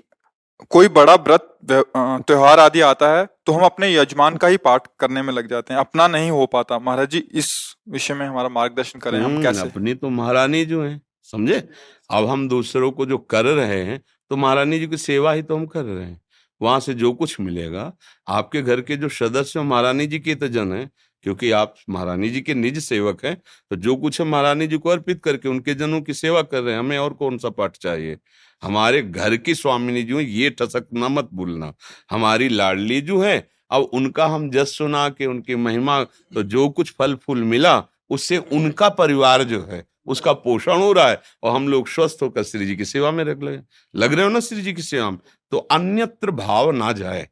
कोई 0.71 0.89
बड़ा 0.91 1.15
व्रत 1.17 1.49
त्योहार 1.71 2.61
आदि 2.61 2.81
आता 2.81 3.09
है 3.17 3.27
तो 3.47 3.53
हम 3.53 3.65
अपने 3.65 3.93
यजमान 3.95 4.37
का 4.37 4.49
ही 4.49 4.57
पाठ 4.57 4.87
करने 5.01 5.23
में 5.23 5.33
लग 5.33 5.49
जाते 5.51 5.75
हैं। 5.75 5.81
अपना 5.81 6.07
नहीं 6.09 6.31
हो 6.31 6.47
पाता। 6.47 6.79
महाराज 6.79 7.11
जी 7.11 7.19
इस 7.33 7.51
विषय 7.89 8.15
में 8.15 8.27
हमारा 8.27 8.49
मार्गदर्शन 8.49 8.99
करें 8.99 9.19
हम 9.19 9.25
हम्म, 9.25 9.43
कैसे? 9.43 9.61
अपनी 9.61 9.95
तो 9.95 10.11
महारानी 10.11 10.65
जो 10.65 10.83
है। 10.85 11.01
समझे? 11.25 11.63
अब 12.11 12.27
हम 12.27 12.49
दूसरों 12.49 12.91
को 12.93 13.07
जो 13.07 13.19
कर 13.19 13.45
रहे 13.45 13.83
हैं 13.83 14.01
तो 14.31 14.37
महारानी 14.37 14.79
जी 14.79 14.87
की 14.87 14.97
सेवा 14.97 15.33
ही 15.33 15.43
तो 15.43 15.57
हम 15.57 15.67
कर 15.67 15.85
रहे 15.85 16.05
हैं। 16.05 16.21
वहाँ 16.61 16.81
से 16.81 16.95
जो 16.95 17.13
कुछ 17.13 17.39
मिलेगा 17.41 17.93
आपके 18.29 18.63
घर 18.63 18.81
के 18.81 18.97
जो 18.97 19.09
सदस्य 19.09 19.63
महारानी 19.63 20.07
जी 20.07 20.19
के 20.19 20.35
तो 20.35 20.49
जन 20.49 20.73
है 20.73 20.91
क्योंकि 21.23 21.51
आप 21.51 21.75
महारानी 21.91 22.29
जी 22.31 22.41
के 22.41 22.55
निज 22.55 22.79
सेवक 22.79 23.25
हैं 23.25 23.35
तो 23.71 23.77
जो 23.77 23.97
कुछ 23.97 24.21
हम 24.21 24.29
महारानी 24.29 24.67
जी 24.67 24.79
को 24.79 24.89
अर्पित 24.89 25.23
करके 25.25 25.49
उनके 25.49 25.75
जनों 25.75 26.01
की 26.01 26.15
सेवा 26.15 26.43
कर 26.43 26.63
रहे 26.63 26.75
हैं। 26.75 26.81
हमें 26.81 26.99
और 26.99 27.13
कौन 27.13 27.39
सा 27.39 27.51
पाठ 27.51 27.77
चाहिए? 27.77 28.19
हमारे 28.63 29.03
घर 29.03 29.37
की 29.37 29.55
स्वामिनी 29.55 30.03
जो 30.03 30.21
ये 30.21 30.51
टसकना 30.51 31.09
मत 31.09 31.29
भूलना। 31.35 31.73
हमारी 32.11 32.49
लाडली 32.49 33.01
जो 33.01 33.21
है 33.21 33.49
अब 33.71 33.83
उनका 33.95 34.27
हम 34.27 34.51
जस 34.51 34.77
सुना 34.79 35.09
के 35.09 35.27
उनकी 35.27 35.55
महिमा 35.57 36.03
तो 36.05 36.43
जो 36.43 36.69
कुछ 36.69 36.93
फल 36.93 37.15
फूल 37.17 37.43
मिला 37.45 37.83
उससे 38.11 38.39
उनका 38.39 38.89
परिवार 38.89 39.43
जो 39.45 39.63
है 39.63 39.85
उसका 40.07 40.33
पोषण 40.35 40.79
हो 40.79 40.93
रहा 40.93 41.09
है 41.09 41.21
और 41.43 41.55
हम 41.55 41.69
लोग 41.69 41.89
स्वस्थ 41.89 42.23
होकर 42.23 42.43
श्री 42.43 42.67
जी 42.67 42.77
की 42.77 42.85
सेवा 42.85 43.11
में 43.11 43.25
लग 43.25 43.43
लगे। 43.43 43.61
लग 43.95 44.13
रहे 44.13 44.25
हो 44.25 44.31
ना 44.31 44.41
श्री 44.41 44.63
जी 44.63 44.73
की 44.73 44.83
सेवा 44.83 45.11
में? 45.11 45.19
तो 45.53 45.59
अन्यत्र 45.59 46.31
भाव 46.33 46.71
ना 46.71 46.93
जाए। 46.93 47.29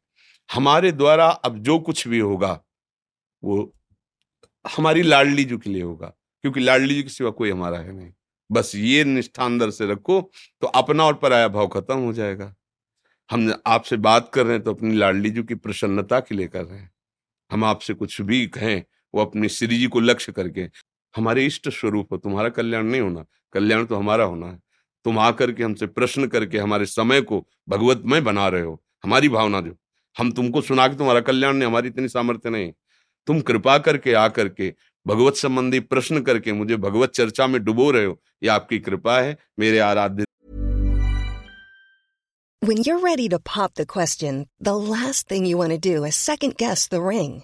हमारे 0.49 0.91
द्वारा 0.91 1.27
अब 1.27 1.57
जो 1.59 1.79
कुछ 1.79 2.07
भी 2.07 2.19
होगा, 2.19 2.59
वो 3.43 3.73
हमारी 4.65 5.01
लाडली 5.01 5.43
जी 5.43 5.57
के 5.57 5.69
लिए 5.69 5.81
होगा, 5.83 6.07
क्योंकि 6.43 6.59
लाडली 6.59 6.95
जी 6.95 7.03
की 7.03 7.09
सिवा 7.09 7.29
कोई 7.31 7.51
हमारा 7.51 7.77
है 7.77 7.91
नहीं। 7.91 8.11
बस 8.49 8.71
ये 8.75 9.03
निष्ठा 9.03 9.45
अंदर 9.45 9.69
से 9.71 9.85
रखो 9.87 10.19
तो 10.61 10.67
अपना 10.67 11.03
और 11.03 11.13
पराया 11.13 11.47
भाव 11.47 11.67
खत्म 11.67 11.97
हो 11.97 12.13
जाएगा। 12.13 12.53
हम 13.29 13.53
आपसे 13.67 13.97
बात 13.97 14.29
कर 14.33 14.45
रहे 14.45 14.53
हैं 14.53 14.63
तो 14.63 14.73
अपनी 14.73 14.95
लाडली 14.95 15.29
जी 15.29 15.43
की 15.43 15.55
प्रसन्नता 15.55 16.19
के 16.19 16.35
लिए 16.35 16.47
कर 16.47 16.63
रहे 16.63 16.79
हैं। 16.79 16.91
हम 17.51 17.63
आपसे 17.65 17.93
कुछ 17.93 18.19
भी 18.21 18.45
कहें, 18.47 18.83
वो 19.13 19.21
अपनी 19.21 19.49
श्री 19.49 19.77
जी 19.77 19.87
को 19.87 19.99
लक्ष्य 19.99 20.31
करके 20.31 20.67
हमारे 21.15 21.45
इष्ट 21.45 21.69
स्वरूप 21.69 22.13
हो 22.13 22.17
तुम्हारा 22.17 22.49
कल्याण 22.49 22.85
नहीं 22.85 23.01
होना 23.01 23.25
कल्याण 23.53 23.85
तो 23.85 23.95
हमारा 23.95 24.23
होना 24.23 24.47
है। 24.47 24.59
तुम 25.05 25.19
आकर 25.19 25.51
के 25.51 25.63
हमसे 25.63 25.87
प्रश्न 25.87 26.27
करके 26.27 26.57
हमारे 26.57 26.85
समय 26.85 27.21
को 27.21 27.47
भगवतमय 27.69 28.21
बना 28.21 28.47
रहे 28.47 28.61
हो 28.61 28.81
हमारी 29.03 29.29
भावना 29.29 29.61
जो 29.61 29.75
हम 30.17 30.31
तुमको 30.31 30.61
सुना 30.61 30.87
के 30.87 30.97
तुम्हारा 30.97 31.19
कल्याण 31.19 31.53
नहीं 31.53 31.67
हमारी 31.67 31.87
इतनी 31.87 32.07
सामर्थ्य 32.07 32.49
नहीं 32.49 32.71
तुम 33.27 33.39
कृपा 33.41 33.77
करके 33.77 34.13
आकर 34.13 34.49
के 34.49 34.73
भगवत 35.07 35.35
संबंधी 35.35 35.79
प्रश्न 35.79 36.21
करके 36.21 36.53
मुझे 36.53 36.77
भगवत 36.77 37.09
चर्चा 37.09 37.47
में 37.47 37.63
डुबो 37.63 37.91
रहे 37.91 38.05
हो 38.05 38.19
ये 38.43 38.49
आपकी 38.49 38.79
कृपा 38.79 39.19
है 39.19 39.37
मेरे 39.59 39.79
आराध्य। 39.79 40.25
When 42.61 42.83
you're 42.85 43.03
ready 43.03 43.27
to 43.29 43.39
pop 43.39 43.73
the 43.73 43.85
question, 43.85 44.45
the 44.59 44.75
last 44.75 45.27
thing 45.27 45.45
you 45.45 45.57
want 45.57 45.73
to 45.73 45.79
do 45.79 46.03
is 46.05 46.15
second 46.15 46.57
guess 46.57 46.87
the 46.87 47.01
ring. 47.01 47.43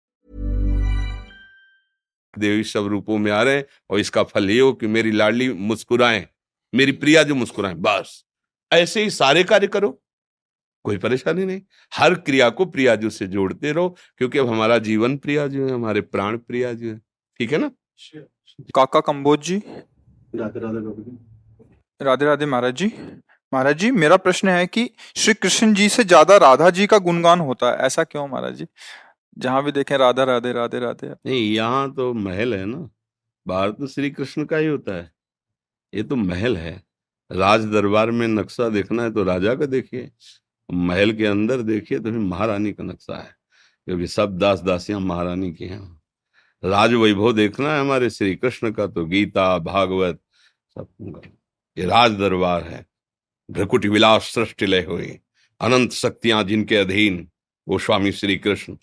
देवी 2.35 2.63
सब 2.63 2.87
रूपों 2.87 3.17
में 3.17 3.31
आ 3.31 3.41
रहे 3.43 3.55
हैं 3.55 3.65
और 3.89 3.99
इसका 3.99 4.23
फल 4.23 4.49
ये 4.49 4.59
हो 4.59 4.73
कि 4.73 4.87
मेरी 4.87 5.11
लाडली 5.11 5.51
मुस्कुराएँ 5.53 6.25
मेरी 6.73 6.91
प्रिया 6.91 7.23
जो 7.23 7.35
मुस्कुराएँ 7.35 7.75
बस। 7.75 8.23
ऐसे 8.71 9.03
ही 9.03 9.09
सारे 9.09 9.43
कार्य 9.43 9.67
करो। 9.67 9.89
कोई 10.85 10.97
परेशानी 10.97 11.45
नहीं। 11.45 11.61
हर 11.91 12.13
क्रिया 12.17 12.49
को 12.49 12.65
प्रियाजू 12.65 13.09
से 13.09 13.27
जोड़ते 13.27 13.71
रहो 13.71 13.89
क्योंकि 14.17 14.39
अब 14.39 14.47
हमारा 14.49 14.77
जीवन 14.79 15.17
प्रियाजू 15.17 15.65
है 15.65 15.73
हमारे 15.73 16.01
प्राण 16.01 16.37
प्रियाजू 16.37 16.87
है। 16.87 16.97
ठीक 17.39 17.51
है 17.51 17.57
ना? 17.57 17.71
काका 18.75 18.99
कंबोज 18.99 19.41
जी। 19.41 19.57
राधे 20.35 20.59
राधे 20.59 20.79
राधे 22.01 22.25
राधे 22.25 22.45
महाराज 22.45 22.75
जी। 22.75 22.91
महाराज 23.53 23.77
जी 23.77 23.91
मेरा 23.91 24.17
प्रश्न 24.17 24.49
है 24.49 24.65
कि 24.67 24.89
श्री 25.15 25.33
कृष्ण 25.33 25.73
जी 25.73 25.87
से 25.89 26.03
ज़्यादा 26.03 26.37
राधा 26.37 26.69
जी 26.69 26.87
का 26.87 26.97
गुणगान 26.99 27.39
होता 27.39 27.71
है 27.71 27.85
ऐसा 27.85 28.03
क्यों 28.03 28.27
महाराज 28.27 28.55
जी? 28.55 28.65
जहाँ 29.37 29.63
भी 29.63 29.71
देखें, 29.71 29.97
राधा, 29.97 30.23
राधे 30.23 30.53
राधे 30.53 30.79
राधे। 30.79 31.07
नहीं, 31.07 31.53
यहाँ 31.53 31.93
तो 31.93 32.13
महल 32.13 32.53
है 32.53 32.65
ना। 32.65 32.89
बाहर 33.47 33.71
तो 33.71 33.87
श्री 33.87 34.09
कृष्ण 34.11 34.45
का 34.45 34.57
ही 34.57 34.67
होता 34.67 34.95
है। 34.95 35.11
ये 35.93 36.03
तो 36.03 36.15
महल 36.15 36.57
है। 36.57 36.83
राज 37.31 37.65
दरबार 37.65 38.11
में 38.11 38.27
नक्शा 38.27 38.69
देखना 38.69 39.03
है 39.03 39.11
तो 39.13 39.23
राजा 39.23 39.55
का 39.55 39.65
देखिए। 39.65 40.11
महल 40.73 41.11
के 41.13 41.25
अंदर 41.25 41.61
देखिए 41.61 41.99
तो 41.99 42.03
फिर 42.03 42.19
महारानी 42.19 42.73
का 42.73 42.83
नक्शा 42.83 43.17
है। 43.17 43.35
क्योंकि 43.85 44.07
सब 44.07 44.37
दास 44.37 44.59
दासियाँ 44.59 44.99
महारानी 44.99 45.53
की 45.53 45.65
हैं। 45.65 46.01
राज 46.63 46.93
वैभव 46.93 47.33
देखना 47.33 47.73
है 47.73 47.79
हमारे 47.81 48.09
श्री 48.09 48.35
कृष्ण 48.35 48.71
का 48.71 48.87
तो 48.87 49.05
गीता, 49.05 49.57
भागवत, 49.57 50.19
सब 50.79 51.21
ये 51.77 51.85
राज 51.85 52.11
दरबार 52.11 52.63
है। 52.63 52.85
भ्रकुट 53.51 53.85
विलास 53.85 54.23
सृष्टि 54.23 54.65
लय 54.65 54.83
हुई। 54.83 55.19
अनंत 55.61 55.91
शक्तियाँ 55.91 56.43
जिनके 56.43 56.75
अधीन 56.75 57.27
वो 57.67 57.79
स्वामी 57.79 58.11
श्री 58.11 58.37
कृष्ण। 58.37 58.77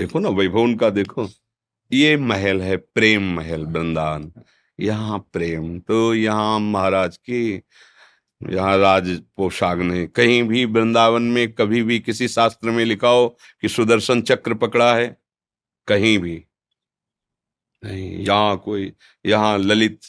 देखो 0.00 0.18
ना 0.18 0.28
वैभव 0.30 0.58
उनका 0.58 0.88
देखो। 0.90 1.28
ये 1.90 2.16
महल 2.18 2.60
है, 2.62 2.76
प्रेम 2.76 3.22
महल, 3.34 3.64
वृंदावन। 3.66 4.30
यहाँ 4.78 5.18
प्रेम 5.32 5.78
तो 5.80 6.14
यहाँ 6.14 6.58
महाराज 6.60 7.16
की, 7.18 7.54
यहाँ 8.40 8.76
राज 8.78 9.10
पोशाक 9.36 9.78
नहीं। 9.78 10.06
कहीं 10.08 10.42
भी 10.42 10.64
वृंदावन 10.66 11.22
में 11.24 11.52
कभी 11.52 11.82
भी 11.82 11.98
किसी 12.00 12.28
शास्त्र 12.28 12.70
में 12.70 12.84
लिखा 12.84 13.08
हो 13.08 13.26
कि 13.62 13.68
सुदर्शन 13.68 14.22
चक्र 14.22 14.54
पकड़ा 14.54 14.94
है, 14.94 15.16
कहीं 15.88 16.18
भी 16.18 16.42
नहीं। 17.82 18.08
यहाँ 18.18 18.56
कोई, 18.58 18.92
यहाँ 19.24 19.58
ललित, 19.58 20.00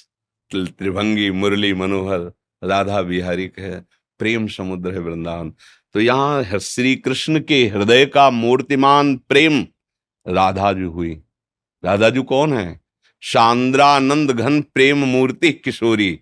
त्रिभंगी, 0.52 1.30
मुरली, 1.32 1.74
मनोहर, 1.74 2.32
राधा 2.62 3.02
बिहारी 3.02 3.52
है 3.60 3.80
प्रेम 4.20 4.48
समुद्र 4.50 4.94
है 4.94 5.00
वृंदावन। 5.02 5.54
तो 5.96 6.00
यहाँ 6.00 6.60
श्री 6.60 6.96
कृष्ण 6.96 7.40
के 7.42 7.66
हृदय 7.68 8.06
का 8.06 8.30
मूर्तिमान 8.32 9.16
प्रेम 9.20 9.62
राधा 10.28 10.74
जी 10.74 10.84
हुई। 10.84 11.22
राधा 11.86 12.10
जी 12.10 12.22
कौन 12.22 12.54
है? 12.54 12.82
शांद्रानंद 13.22 14.32
घन 14.32 14.62
प्रेम 14.62 14.98
मूर्ति 14.98 15.52
किशोरी। 15.52 16.20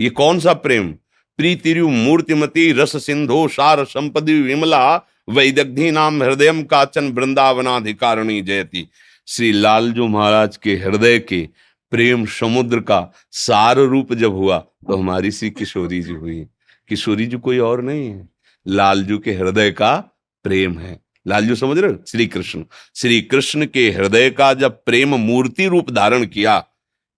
ये 0.00 0.10
कौन 0.10 0.38
सा 0.40 0.52
प्रेम? 0.52 0.92
प्रीतिरु 1.36 1.88
मूर्तिमती 1.88 2.72
रस 2.72 3.06
सिंधो 3.06 3.48
सार 3.48 3.84
संपदि 3.84 4.40
विमला 4.42 4.96
वैदग्धि 5.30 5.90
नाम 5.90 6.22
हृदय 6.22 6.62
काचन 6.62 7.12
वृंदावनाधिकारिणी 7.12 8.42
जयती। 8.42 8.88
श्री 9.26 9.52
लालजू 9.52 10.06
महाराज 10.06 10.56
के 10.56 10.76
हृदय 10.76 11.18
के 11.18 11.48
प्रेम 11.90 12.26
समुद्र 12.26 12.80
का 12.80 13.12
सार 13.30 13.78
रूप 13.78 14.12
जब 14.14 14.32
हुआ 14.32 14.58
तो 14.58 14.96
हमारी 14.96 15.30
श्री 15.30 15.50
किशोरी 15.50 16.02
जी 16.02 16.12
हुई। 16.12 16.46
किशोरी 16.88 17.26
जी 17.26 17.38
कोई 17.38 17.58
और 17.58 17.82
नहीं 17.82 18.08
है। 18.08 18.28
लालजू 18.66 19.18
के 19.18 19.32
हृदय 19.32 19.70
का 19.70 19.96
प्रेम 20.44 20.78
है। 20.78 21.01
लालजू 21.26 21.54
समझ 21.54 21.78
रहे 21.78 21.92
श्री 22.08 22.26
कृष्ण। 22.26 22.64
श्री 22.96 23.20
कृष्ण 23.22 23.66
के 23.66 23.88
हृदय 23.90 24.30
का 24.30 24.52
जब 24.54 24.84
प्रेम 24.84 25.14
मूर्ति 25.16 25.66
रूप 25.66 25.90
धारण 25.90 26.24
किया, 26.26 26.64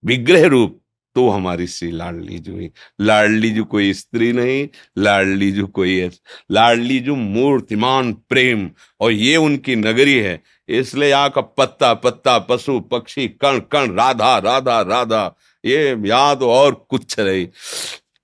विग्रह 0.05 0.47
रूप 0.47 0.81
तो 1.17 1.29
हमारी 1.29 1.67
श्री 1.67 1.91
लाडली 1.91 2.39
जो 2.39 2.53
हुई। 2.53 2.71
लाडली 3.01 3.51
जो 3.51 3.65
कोई 3.65 3.93
स्त्री 3.95 4.33
नहीं 4.33 4.67
लाडली 4.99 5.51
जो 5.53 5.67
कोई 5.69 6.11
लाडली 6.51 6.99
जो 7.01 7.15
मूर्तिमान 7.15 8.13
प्रेम, 8.29 8.71
और 9.01 9.13
ये 9.13 9.37
उनकी 9.37 9.77
नगरी 9.77 10.15
है। 10.15 10.43
इसलिए 10.69 11.09
यहाँ 11.11 11.31
का 11.31 11.41
पत्ता 11.41 11.93
पत्ता, 11.95 12.39
पशु, 12.41 12.79
पक्षी, 12.83 13.27
कण 13.41 13.59
कण, 13.73 13.95
राधा 13.95 14.37
राधा 14.39 14.81
राधा, 14.83 15.35
ये 15.65 15.95
तो 16.37 16.51
और 16.51 16.75
कुछ 16.91 17.19
रही 17.19 17.49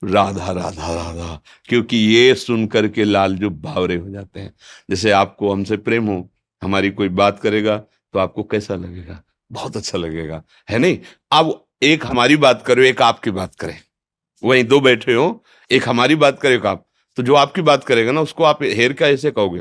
राधा 0.02 0.50
राधा 0.52 0.92
राधा, 0.94 1.40
क्योंकि 1.64 1.96
ये 1.96 2.34
सुन 2.34 2.66
करके 2.66 3.04
लाल 3.04 3.36
जो 3.36 3.50
भावरे 3.50 3.96
हो 3.96 4.10
जाते 4.10 4.40
हैं। 4.40 4.54
जैसे 4.90 5.10
आपको 5.10 5.52
हमसे 5.52 5.76
प्रेम 5.76 6.06
हो, 6.06 6.30
हमारी 6.62 6.90
कोई 6.90 7.08
बात 7.08 7.40
करेगा 7.40 7.76
तो 7.78 8.18
आपको 8.18 8.42
कैसा 8.42 8.74
लगेगा? 8.74 9.22
बहुत 9.52 9.76
अच्छा 9.76 9.98
लगेगा। 9.98 10.42
है 10.68 10.78
नहीं? 10.78 10.98
अब 11.32 11.66
एक 11.82 12.06
हमारी 12.06 12.36
बात 12.36 12.62
करो, 12.66 12.82
एक 12.82 13.02
आपकी 13.02 13.30
बात 13.30 13.54
करें। 13.54 13.76
वहीं 14.42 14.64
दो 14.64 14.80
बैठे 14.80 15.14
हो, 15.14 15.44
एक 15.70 15.88
हमारी 15.88 16.14
बात 16.14 16.40
करे 16.40 16.60
आप। 16.66 16.86
तो 17.16 17.22
जो 17.22 17.34
आपकी 17.34 17.62
बात 17.62 17.84
करेगा 17.84 18.12
ना, 18.12 18.20
उसको 18.20 18.44
आप 18.44 18.62
हेर 18.62 18.92
क्या 18.92 19.08
ऐसे 19.08 19.30
कहोगे? 19.30 19.60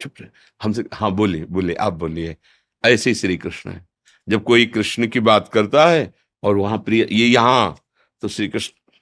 चुप 0.00 0.14
हमसे 0.62 0.84
हाँ 0.92 1.10
बोलिए 1.12 1.44
बोलिए, 1.44 1.76
आप 1.76 1.92
बोलिए। 1.92 2.36
ऐसे 2.84 3.10
ही 3.10 3.14
श्री 3.14 3.36
कृष्ण 3.36 3.70
है। 3.70 3.86
जब 4.28 4.42
कोई 4.44 4.66
कृष्ण 4.66 5.06
की 5.06 5.20
बात 5.20 5.48
करता 5.48 5.86
है, 5.86 6.12
और 6.42 6.56
वहाँ 6.56 6.78
प्रिय, 6.78 7.06
ये 7.12 7.26
यहाँ 7.26 7.76
तो 8.24 8.28
श्री 8.28 8.48
कृष्ण 8.48 8.98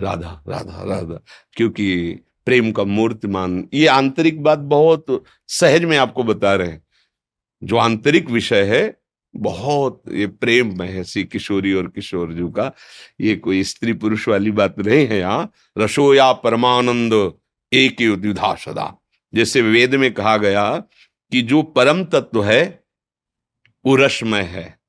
राधा 0.00 0.42
राधा 0.48 0.82
राधा, 0.82 1.20
क्योंकि 1.52 2.14
प्रेम 2.46 2.72
का 2.72 2.84
मूर्तिमान, 2.84 3.68
ये 3.74 3.86
आंतरिक 3.86 4.42
बात 4.42 4.58
बहुत 4.58 5.24
सहज 5.48 5.84
में 5.84 5.98
आपको 5.98 6.24
बता 6.24 6.54
रहे 6.54 6.68
हैं। 6.68 6.82
जो 7.62 7.76
आंतरिक 7.76 8.30
विषय 8.30 8.62
है, 8.62 9.00
बहुत 9.36 10.02
ये 10.12 10.26
प्रेम 10.26 10.78
में 10.78 10.88
है 10.88 11.04
सी 11.04 11.24
किशोरी 11.24 11.72
और 11.72 11.88
किशोर 11.88 12.32
जी 12.32 12.42
का। 12.42 12.72
ये 13.20 13.36
कोई 13.36 13.62
स्त्री 13.64 13.92
पुरुष 13.92 14.28
वाली 14.28 14.50
बात 14.50 14.78
नहीं 14.78 15.06
है 15.06 15.18
यहाँ। 15.18 15.52
रसोया 15.78 16.32
परमानंद 16.32 17.32
एक 17.72 18.00
युद्धा 18.00 18.54
सदा 18.54 18.96
जैसे 19.34 19.62
वेद 19.62 19.94
में 19.94 20.14
कहा 20.14 20.36
गया 20.36 20.76
कि 21.32 21.42
जो 21.42 21.62
परम 21.62 22.04
तत्व 22.04 22.44
है, 22.44 22.84
वो 23.86 23.96
रसमय 23.96 24.42
है। 24.42 24.80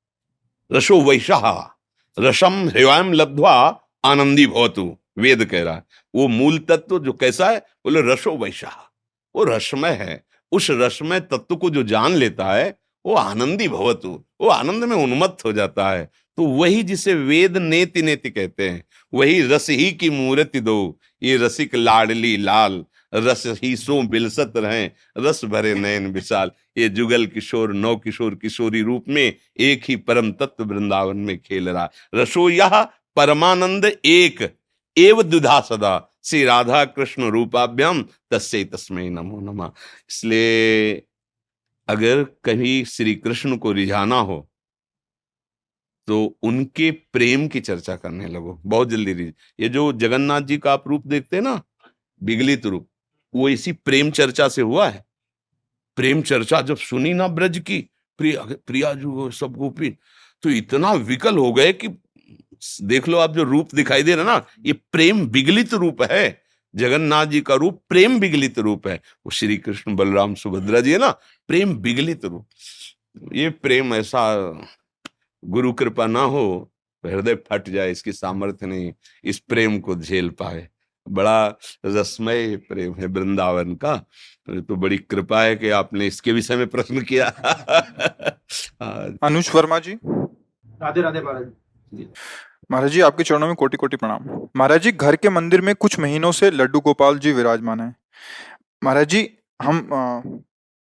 रसो 0.72 1.02
वैशाह। 1.02 1.81
रसम 2.20 2.70
हृवयम 2.70 3.14
लब्धवा 3.14 3.82
आनंदी 4.06 4.48
भवतु, 4.48 4.98
वेद 5.18 5.46
कह 5.46 5.64
रहा 5.64 5.76
है। 5.76 5.84
वो 6.16 6.28
मूल 6.28 6.60
तत्व 6.60 7.00
जो 7.00 7.14
कैसा 7.14 7.50
है, 7.50 7.58
बोले 7.58 8.14
रसो 8.14 8.38
वैशाह 8.38 8.88
वो 9.36 9.44
रसमय 9.44 9.90
है। 9.90 10.26
उस 10.52 10.68
रसमय 10.72 11.20
तत्व 11.20 11.56
को 11.56 11.70
जो 11.70 11.84
जान 11.84 12.16
लेता 12.16 12.54
है, 12.54 12.80
वो 13.06 13.16
आनंदी 13.16 13.68
भवतु। 13.68 14.26
वो 14.42 14.48
आनंद 14.48 14.84
में 14.84 14.96
उन्मत्त 14.96 15.46
हो 15.46 15.54
जाता 15.54 15.90
है। 15.90 16.12
तो 16.38 16.44
वही 16.44 16.84
जिसे 16.84 17.14
वेद 17.14 17.58
नेति 17.58 18.02
नेति 18.02 18.30
कहते 18.30 18.70
हैं, 18.70 18.84
वही 19.14 19.42
रस 19.42 19.70
ही 19.70 19.92
की 19.92 20.10
मूर्ति 20.10 20.60
दो। 20.60 21.00
ये 21.24 21.38
रसिक 21.38 21.76
लाडली 21.76 22.38
लाल 22.38 22.86
रस 23.14 23.44
ही 23.64 23.76
सो 23.78 24.02
बिलसत 24.04 24.54
रहे, 24.56 24.86
रस 25.18 25.44
भरे 25.46 25.74
नयन 25.76 26.08
विशाल। 26.08 26.52
ये 26.78 26.90
जुगल 26.90 27.26
किशोर, 27.28 27.74
नौ 27.74 27.96
किशोर, 27.96 28.36
किशोरी 28.36 28.82
रूप 28.82 29.06
में 29.08 29.34
एक 29.60 29.84
ही 29.86 29.96
परम 29.98 30.32
तत्व 30.32 30.64
वृंदावन 30.66 31.18
में 31.18 31.38
खेल 31.40 31.70
रहा। 31.70 31.90
रसो 32.16 32.50
यह 32.50 32.82
परमानंद 33.18 33.86
एक, 33.86 34.42
एव 34.98 35.22
दुधा 35.24 35.60
सदा। 35.62 36.08
श्री 36.24 36.44
राधा 36.44 36.84
कृष्ण 36.86 37.30
रूपाभ्यम, 37.32 38.02
तस्य 38.32 38.64
तस्मय 38.66 39.10
नमो 39.10 39.40
नमा। 39.42 39.72
इसलिए 40.10 41.02
अगर 41.88 42.24
कहीं 42.44 42.84
श्री 42.86 43.16
कृष्ण 43.16 43.58
को 43.58 43.72
रिझाना 43.72 44.20
हो 44.20 44.48
तो 46.08 46.24
उनके 46.44 46.90
प्रेम 46.92 47.48
की 47.48 47.60
चर्चा 47.62 47.96
करने 47.96 48.28
लगो। 48.28 48.60
बहुत 48.66 48.90
जल्दी 48.90 49.14
रिझ, 49.14 49.34
ये 49.60 49.70
जो 49.70 49.92
जगन्नाथ 49.94 50.42
जी 50.42 50.58
का 50.58 50.74
आप 50.74 50.88
रूप 50.88 51.08
देखते 51.08 51.36
हैं 51.36 51.44
ना, 51.44 51.62
बिगलित 52.22 52.66
रूप 52.66 52.88
वो 53.34 53.50
इसी 53.50 53.72
प्रेम 53.74 54.12
चर्चा 54.12 54.48
से 54.48 54.62
हुआ 54.62 54.88
है। 54.90 55.06
प्रेम 55.98 56.22
चर्चा 56.22 56.62
जब 56.62 56.78
सुनी 56.78 57.14
ना 57.14 57.28
ब्रज 57.30 57.60
की, 57.60 57.80
प्रिया 58.20 58.44
प्रिया 58.68 58.94
जो 58.94 59.30
सब 59.32 59.54
गोपी 59.54 59.90
तो 60.44 60.50
इतना 60.50 60.92
विकल 60.94 61.38
हो 61.38 61.52
गए 61.54 61.74
कि 61.74 61.88
देख 62.84 63.08
लो 63.08 63.18
आप 63.18 63.34
जो 63.36 63.44
रूप 63.44 63.76
दिखाई 63.76 64.04
दे 64.04 64.16
रहा 64.16 64.26
ना, 64.26 64.46
ये 64.66 64.74
प्रेम 64.74 65.22
विगलित 65.28 65.74
रूप 65.74 66.02
है। 66.12 66.42
जगन्नाथ 66.74 67.26
जी 67.26 67.42
का 67.42 67.56
रूप 67.56 67.82
प्रेम 67.90 68.18
विगलित 68.20 68.60
रूप 68.60 68.88
है। 68.88 68.96
वो 68.96 69.32
श्री 69.32 69.58
कृष्ण 69.58 69.96
बलराम 69.96 70.36
सुभद्रा 70.36 70.80
जी 70.80 70.92
है 70.92 70.98
ना, 70.98 71.10
प्रेम 71.50 71.74
विगलित 71.78 72.26
रूप। 72.26 72.48
ये 73.34 73.50
प्रेम 73.50 73.94
ऐसा 73.94 74.22
गुरु 75.44 75.74
कृपा 75.74 76.06
ना 76.08 76.22
हो, 76.22 76.72
हृदय 77.04 77.36
फट 77.50 77.70
जाए, 77.70 77.92
इसकी 77.92 78.12
सामर्थ्य 78.12 78.68
नहीं, 78.68 78.94
इस 79.24 79.40
प्रेम 79.40 79.80
को 79.80 79.96
झेल 79.96 80.30
पाए। 80.30 80.68
बड़ा 81.10 81.48
रसमय 81.86 82.56
प्रेम 82.70 82.94
है 82.94 83.06
वृंदावन 83.08 83.74
का। 83.76 83.96
तो 84.50 84.76
बड़ी 84.76 84.98
कृपा 84.98 85.42
है 85.42 85.56
कि 85.56 85.70
आपने 85.70 86.08
इसके 86.08 86.32
विषय 86.32 86.56
में 86.56 86.68
प्रश्न 86.68 87.02
किया। 87.02 87.28
अनुज 89.24 89.52
वर्मा 89.56 89.80
जी। 89.80 89.98
राधे 90.82 91.02
राधे 91.02 91.22
महाराज 91.22 92.06
महाराज 92.72 92.92
जी 92.92 93.02
आपके 93.02 93.24
चरणों 93.24 93.48
में 93.48 93.56
कोटि 93.56 93.78
कोटि 93.78 93.98
प्रणाम। 93.98 94.30
महाराज 94.58 94.82
जी 94.82 94.92
घर 94.92 95.16
के 95.16 95.30
मंदिर 95.30 95.62
में 95.62 95.76
कुछ 95.76 96.00
महीनों 96.00 96.32
से 96.32 96.52
लड्डू 96.52 96.80
गोपाल 96.80 97.20
जी 97.20 97.32
विराजमान 97.32 97.80
है। 97.80 97.96
महाराज 98.84 99.08
जी 99.08 99.30
हम 99.62 100.44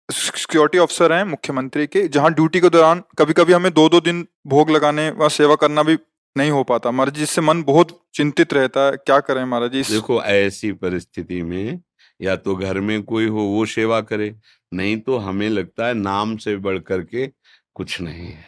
सिक्योरिटी 0.09 0.77
ऑफिसर 0.77 1.13
हैं 1.13 1.23
मुख्यमंत्री 1.23 1.87
के 1.87 2.07
जहाँ 2.07 2.33
ड्यूटी 2.33 2.59
के 2.59 2.69
दौरान 2.69 3.03
कभी 3.19 3.33
कभी 3.33 3.53
हमें 3.53 3.71
दो 3.73 3.87
दो 3.89 4.01
दिन 4.01 4.25
भोग 4.47 4.69
लगाने 4.69 5.09
व 5.09 5.29
सेवा 5.29 5.55
करना 5.55 5.83
भी 5.83 5.97
नहीं 6.35 6.51
हो 6.51 6.63
पाता। 6.63 6.91
महाराज 6.91 7.15
जी, 7.15 7.23
इससे 7.23 7.41
मन 7.41 7.61
बहुत 7.63 7.99
चिंतित 8.15 8.53
रहता 8.53 8.85
है। 8.85 8.97
क्या 8.97 9.19
करें 9.19 9.43
महाराज 9.45 9.71
जी? 9.71 9.81
देखो, 9.83 10.21
ऐसी 10.23 10.71
परिस्थिति 10.73 11.41
में 11.43 11.79
या 12.19 12.35
तो 12.35 12.55
घर 12.55 12.79
में 12.79 13.01
कोई 13.03 13.27
हो, 13.27 13.41
वो 13.41 13.65
सेवा 13.65 13.99
करे, 14.01 14.33
नहीं 14.71 14.97
तो 14.97 15.17
हमें 15.17 15.47
लगता 15.49 15.87
है 15.87 15.93
नाम 15.93 16.35
से 16.37 16.55
बढ़ 16.57 16.77
करके 16.79 17.27
कुछ 17.75 17.99
नहीं 18.01 18.27
है। 18.27 18.45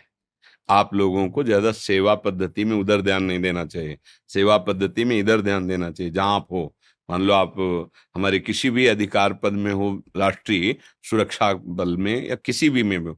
आप 0.69 0.93
लोगों 0.93 1.27
को 1.29 1.43
ज़्यादा 1.43 1.71
सेवा 1.71 2.15
पद्धति 2.15 2.65
में 2.65 2.75
उधर 2.77 3.01
ध्यान 3.01 3.23
नहीं 3.23 3.39
देना 3.39 3.65
चाहिए। 3.65 3.97
सेवा 4.29 4.57
पद्धति 4.59 5.05
में 5.05 5.17
इधर 5.19 5.41
ध्यान 5.41 5.67
देना 5.67 5.89
चाहिए, 5.91 6.11
जहाँ 6.13 6.35
आप 6.35 6.47
हो। 6.51 6.73
मान 7.09 7.21
लो 7.21 7.33
आप, 7.33 7.53
हमारे 8.15 8.39
किसी 8.39 8.69
भी 8.69 8.85
अधिकार 8.87 9.33
पद 9.33 9.53
में 9.53 9.71
हो, 9.73 9.91
राष्ट्रीय 10.17 10.75
सुरक्षा 11.09 11.53
बल 11.53 11.95
में 11.97 12.27
या 12.27 12.35
किसी 12.37 12.69
भी 12.69 12.83
में 12.83 12.97
हो। 12.97 13.17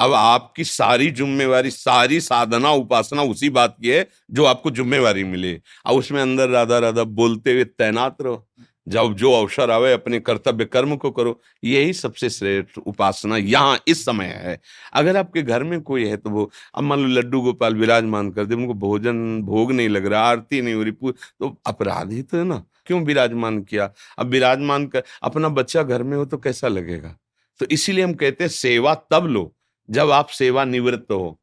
अब 0.00 0.12
आपकी 0.14 0.64
सारी 0.64 1.10
जुम्मेवारी, 1.10 1.70
सारी 1.70 2.20
साधना, 2.20 2.70
उपासना 2.70 3.22
उसी 3.22 3.50
बात 3.50 3.76
की 3.82 3.88
है, 3.88 4.08
जो 4.30 4.44
आपको 4.44 4.70
जुम्मेवारी 4.70 5.24
मिले। 5.24 5.60
अब 5.86 5.96
उसमें 5.96 6.22
अंदर 6.22 6.48
राधा 6.48 6.78
राधा 6.78 7.04
बोलते 7.04 7.52
हुए 7.52 7.64
तैनात 7.64 8.16
रहो। 8.22 8.46
जब 8.88 9.14
जो 9.14 9.32
अवसर 9.32 9.70
आवे, 9.70 9.92
अपने 9.92 10.20
कर्तव्य 10.20 10.64
कर्म 10.64 10.96
को 10.96 11.10
करो। 11.10 11.40
यही 11.64 11.92
सबसे 11.92 12.30
श्रेष्ठ 12.30 12.78
उपासना 12.78 13.36
यहाँ 13.36 13.78
इस 13.88 14.04
समय 14.04 14.26
है। 14.26 14.60
अगर 14.92 15.16
आपके 15.16 15.42
घर 15.42 15.62
में 15.62 15.80
कोई 15.80 16.06
है 16.06 16.16
तो 16.16 16.30
वो, 16.30 16.50
अब 16.74 16.82
मान 16.82 17.00
लो 17.00 17.20
लड्डू 17.20 17.40
गोपाल 17.40 17.74
विराजमान 17.74 18.30
कर 18.30 18.44
दे, 18.44 18.54
उनको 18.54 18.74
भोजन, 18.74 19.42
भोग 19.42 19.72
नहीं 19.72 19.88
लग 19.88 20.06
रहा, 20.06 20.22
आरती 20.22 20.60
नहीं 20.62 20.74
हो 20.74 20.82
रही 20.82 20.92
तो 21.12 21.56
अपराध 21.66 22.12
ही 22.12 22.22
तो 22.22 22.38
है 22.38 22.44
ना? 22.44 22.64
क्यों 22.86 23.00
विराजमान 23.02 23.62
किया? 23.62 23.92
अब 24.18 24.26
विराजमान 24.26 24.86
कर, 24.86 25.02
अपना 25.22 25.48
बच्चा 25.48 25.82
घर 25.82 26.02
में 26.02 26.16
हो 26.16 26.24
तो 26.24 26.36
कैसा 26.36 26.68
लगेगा? 26.68 27.16
तो 27.60 27.66
इसीलिए 27.70 28.04
हम 28.04 28.14
कहते 28.14 28.44
हैं 28.44 28.48
सेवा 28.48 28.94
तब 28.94 29.26
लो। 29.26 29.54
जब 29.90 30.10
आप 30.10 30.28
सेवा 30.28 30.64
निवृत्त 30.64 31.12
हो, 31.12 31.36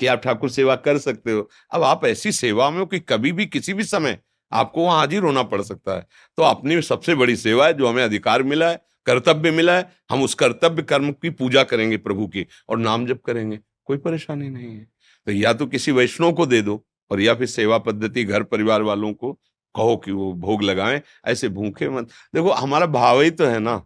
कि 0.00 0.06
आप 0.06 0.20
ठाकुर 0.22 0.50
सेवा 0.50 0.74
कर 0.76 0.98
सकते 0.98 1.32
हो, 1.32 1.48
अब 1.72 1.82
आप 1.82 2.04
ऐसी 2.04 2.32
सेवा 2.32 2.68
में 2.70 2.78
हो 2.78 2.86
कि 2.86 2.98
कभी 3.00 3.32
भी, 3.32 3.46
किसी 3.46 3.74
भी 3.74 3.84
समय 3.84 4.18
आपको 4.52 4.84
वहाँ 4.84 4.98
हाजिर 4.98 5.22
होना 5.22 5.42
पड़ 5.42 5.60
सकता 5.62 5.96
है। 5.96 6.06
तो 6.38 6.42
अपनी 6.42 6.80
सबसे 6.82 7.14
बड़ी 7.14 7.36
सेवा 7.36 7.66
है 7.66 7.72
जो 7.72 7.88
हमें 7.88 8.02
अधिकार 8.04 8.42
मिला 8.42 8.70
है, 8.70 8.80
कर्तव्य 9.06 9.50
मिला 9.50 9.76
है, 9.76 9.90
हम 10.10 10.22
उस 10.22 10.34
कर्तव्य 10.34 10.82
कर्म 10.82 11.10
की 11.12 11.30
पूजा 11.30 11.62
करेंगे 11.64 11.96
प्रभु 11.96 12.26
की 12.26 12.46
और 12.68 12.78
नाम 12.78 13.06
जप 13.06 13.20
करेंगे, 13.26 13.58
कोई 13.84 13.96
परेशानी 13.98 14.48
नहीं 14.48 14.70
है। 14.70 14.86
तो 15.26 15.32
या 15.32 15.52
तो 15.52 15.66
किसी 15.66 15.92
वैष्णव 15.92 16.32
को 16.32 16.46
दे 16.46 16.62
दो 16.62 16.82
और 17.10 17.20
या 17.20 17.34
फिर 17.34 17.46
सेवा 17.46 17.78
पद्धति 17.78 18.24
घर 18.24 18.42
परिवार 18.42 18.82
वालों 18.82 19.12
को 19.14 19.32
कहो 19.74 19.96
कि 19.96 20.12
वो 20.12 20.32
भोग 20.34 20.62
लगाएँ, 20.62 21.00
ऐसे 21.26 21.48
भूखे 21.48 21.88
मत। 21.88 22.08
देखो, 22.34 22.50
हमारा 22.50 22.86
भाव 22.88 23.20
ही 23.20 23.30
तो 23.30 23.46
है 23.46 23.58
ना, 23.58 23.82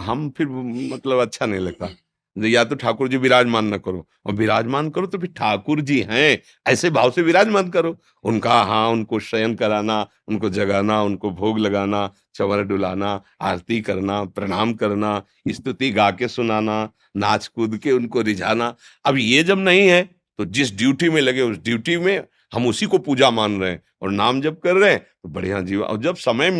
हम 0.00 0.28
फिर 0.30 0.46
मतलब 0.48 1.20
अच्छा 1.20 1.46
नहीं 1.46 1.60
लगता। 1.60 1.88
या 2.36 2.64
तो 2.64 2.74
ठाकुर 2.74 3.08
जी 3.08 3.16
विराजमान 3.16 3.72
न 3.74 3.78
करो। 3.78 4.06
और 4.26 4.34
विराजमान 4.34 4.88
करो 4.90 5.06
तो 5.06 5.18
फिर 5.18 5.30
ठाकुर 5.36 5.80
जी 5.80 6.00
हैं, 6.00 6.38
ऐसे 6.66 6.90
भाव 6.90 7.10
से 7.10 7.22
विराजमान 7.22 7.68
करो। 7.70 7.96
उनका 8.24 8.62
हाँ 8.62 8.88
उनको 8.90 9.20
शयन 9.20 9.54
कराना, 9.54 10.00
उनको 10.28 10.50
जगाना, 10.50 11.02
उनको 11.02 11.30
भोग 11.32 11.58
लगाना, 11.58 12.10
चवर 12.34 12.62
डुलाना, 12.64 13.20
आरती 13.40 13.80
करना, 13.80 14.22
प्रणाम 14.26 14.72
करना, 14.74 15.22
स्तुति 15.48 15.90
गा 15.90 16.10
के 16.10 16.28
सुनाना, 16.28 16.88
नाच 17.16 17.46
कूद 17.46 17.76
के 17.76 17.92
उनको 17.92 18.20
रिझाना। 18.22 18.74
अब 19.04 19.18
ये 19.18 19.42
जब 19.42 19.58
नहीं 19.58 19.88
है 19.88 20.02
तो 20.38 20.44
जिस 20.44 20.76
ड्यूटी 20.76 21.08
में 21.08 21.20
लगे, 21.20 21.40
उस 21.40 21.58
ड्यूटी 21.58 21.96
में 21.96 22.24
हम 22.54 22.66
उसी 22.66 22.86
को 22.86 22.98
पूजा 22.98 23.30
मान 23.30 23.60
रहे 23.60 23.70
हैं। 23.70 23.82
और 24.02 24.10
नाम 24.10 24.40
जब 24.40 24.58
कर 24.60 24.74
रहे 24.74 24.90
हैं 24.90 24.98
तो 24.98 25.28
बढ़िया 25.28 25.60
जीवा। 25.60 25.86
और 25.86 25.98
जब 25.98 26.16
समय 26.16 26.50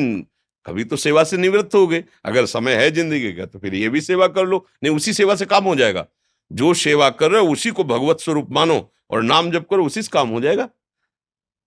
कभी 0.67 0.85
तो 0.85 0.97
सेवा 0.97 1.25
से 1.25 1.37
निवृत्त 1.37 1.75
हो 1.75 1.87
गए। 1.87 2.05
अगर 2.25 2.47
समय 2.47 2.75
है 2.75 2.91
ज़िंदगी 2.91 3.33
का 3.33 3.47
तो 3.47 3.59
फिर 3.59 3.75
ये 3.75 3.89
भी 3.89 4.01
सेवा 4.01 4.29
कर 4.29 4.47
लो। 4.47 4.67
नहीं, 4.83 4.95
उसी 4.97 5.13
सेवा 5.13 5.35
से 5.35 5.47
काम 5.47 5.65
हो 5.65 5.75
जाएगा। 5.77 6.07
जो 6.51 6.73
सेवा 6.75 7.11
कर 7.11 7.31
रहे 7.31 7.41
हो, 7.41 7.53
उसी 7.53 7.71
को 7.71 7.85
भगवत 7.85 8.21
स्वरूप 8.21 8.51
मानो 8.51 8.79
और 9.11 9.23
नाम 9.23 9.51
जब 9.51 9.67
करो, 9.67 9.85
उसी 9.87 10.03
से 10.03 10.11
काम 10.13 10.29
हो 10.29 10.41
जाएगा। 10.41 10.69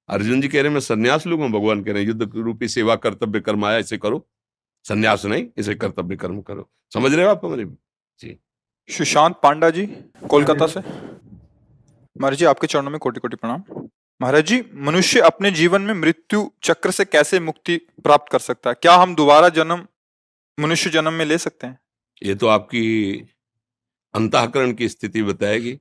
अर्जुन 0.09 0.41
जी 0.41 0.47
कह 0.47 0.61
रहे 0.61 0.71
मैं 0.71 0.79
संन्यास 0.79 1.25
लूँगा 1.27 1.47
भगवान 1.49 1.83
कह 1.83 1.93
रहे 1.93 2.03
युद्ध 2.03 2.29
रूपी 2.35 2.67
सेवा, 2.67 2.95
कर्तव्य 2.95 3.39
कर्म 3.39 3.65
आया, 3.65 3.77
इसे 3.77 3.97
करो। 3.97 4.25
संन्यास 4.85 5.25
नहीं, 5.25 5.45
इसे 5.57 5.75
कर्तव्य 5.75 6.15
कर्म 6.15 6.41
करो। 6.41 6.69
समझ 6.93 7.13
रहे 7.13 7.25
हो 7.25 7.31
आप 7.31 7.45
हमारे 7.45 7.65
जी। 8.21 8.37
सुशांत 8.89 9.35
पांडा 9.43 9.69
जी, 9.69 9.85
कोलकाता 10.29 10.67
से। 10.67 10.79
महाराज 10.79 12.37
जी 12.37 12.45
आपके 12.45 12.67
चरणों 12.67 12.91
में 12.91 12.99
कोटि 12.99 13.19
कोटि 13.19 13.35
प्रणाम। 13.35 13.63
महाराज 14.21 14.45
जी, 14.45 14.63
मनुष्य 14.73 15.19
अपने 15.19 15.51
जीवन 15.51 15.81
में 15.81 15.93
मृत्यु 15.93 16.51
चक्र 16.63 16.91
से 16.91 17.05
कैसे 17.05 17.39
मुक्ति 17.39 17.77
प्राप्त 17.77 18.31
कर 18.31 18.39
सकता 18.39 18.69
है? 18.69 18.75
क्या 18.81 18.95
हम 18.95 19.15
दोबारा 19.15 19.49
जन्म, 19.49 19.87
मनुष्य 20.59 20.89
जन्म 20.89 21.13
में 21.13 21.25
ले 21.25 21.37
सकते 21.37 21.67
हैं? 21.67 21.79
ये 22.23 22.35
तो 22.35 22.47
आपकी 22.47 23.15
अंतकरण 24.13 24.73
की 24.73 24.89
स्थिति 24.89 25.23
बताएगी। 25.23 25.79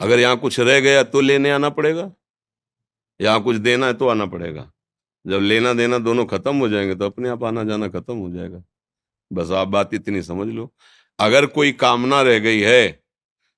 अगर 0.00 0.18
यहाँ 0.18 0.36
कुछ 0.36 0.60
रह 0.60 0.80
गया 0.80 1.02
तो 1.02 1.20
लेने 1.20 1.50
आना 1.50 1.68
पड़ेगा। 1.68 2.12
यहाँ 3.20 3.42
कुछ 3.42 3.56
देना 3.56 3.86
है 3.86 3.94
तो 3.94 4.08
आना 4.08 4.26
पड़ेगा। 4.26 4.72
जब 5.26 5.40
लेना 5.40 5.72
देना 5.72 5.98
दोनों 5.98 6.26
खत्म 6.26 6.56
हो 6.56 6.68
जाएँगे 6.68 6.94
तो 6.94 7.06
अपने 7.06 7.28
आप 7.28 7.44
आना 7.44 7.64
जाना 7.64 7.88
खत्म 7.88 8.16
हो 8.16 8.30
जाएगा। 8.30 8.64
बस 9.32 9.50
आप 9.50 9.68
बात 9.68 9.94
इतनी 9.94 10.22
समझ 10.22 10.48
लो। 10.48 10.74
अगर 11.18 11.46
कोई 11.46 11.72
कामना 11.72 12.22
रह 12.22 12.38
गई 12.38 12.60
है 12.60 13.02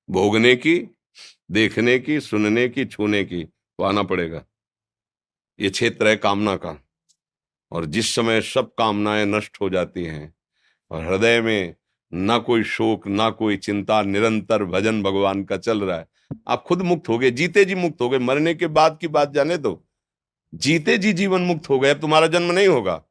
भोगने 0.09 0.55
की 0.55 0.89
देखने 1.51 1.99
की, 1.99 2.19
सुनने 2.19 2.69
की, 2.69 2.85
छूने 2.85 3.23
की 3.23 3.43
तो 3.43 3.83
आना 3.83 4.03
पड़ेगा। 4.03 4.45
ये 5.59 5.69
क्षेत्र 5.69 6.07
है 6.07 6.15
कामना 6.15 6.55
का। 6.55 6.83
और 7.71 7.85
जिस 7.85 8.15
समय 8.15 8.41
सब 8.41 8.73
कामनाएँ 8.77 9.25
नष्ट 9.25 9.57
हो 9.61 9.69
जाती 9.69 10.03
हैं, 10.03 10.35
और 10.91 11.05
हृदय 11.05 11.41
में 11.41 11.75
ना 12.13 12.37
कोई 12.37 12.63
शोक, 12.63 13.07
ना 13.07 13.29
कोई 13.29 13.57
चिंता, 13.57 14.01
निरंतर 14.01 14.63
भजन 14.63 15.03
भगवान 15.03 15.43
का 15.43 15.57
चल 15.57 15.81
रहा 15.81 15.97
है, 15.97 16.07
आप 16.47 16.63
खुद 16.63 16.81
मुक्त 16.81 17.09
हो 17.09 17.17
गए, 17.17 17.31
जीते 17.31 17.65
जी 17.65 17.75
मुक्त 17.75 18.01
हो 18.01 18.09
गए। 18.09 18.17
मरने 18.17 18.53
के 18.53 18.67
बाद 18.67 18.97
की 19.01 19.07
बात 19.07 19.31
जाने 19.31 19.57
दो। 19.57 19.87
जीते 20.53 20.97
जी 20.97 21.13
जीवन 21.13 21.41
मुक्त 21.41 21.69
हो 21.69 21.79
गए, 21.79 21.89
अब 21.89 22.01
तुम्हारा 22.01 22.27
जन्म 22.27 22.51
नहीं 22.51 22.67
होगा। 22.67 23.03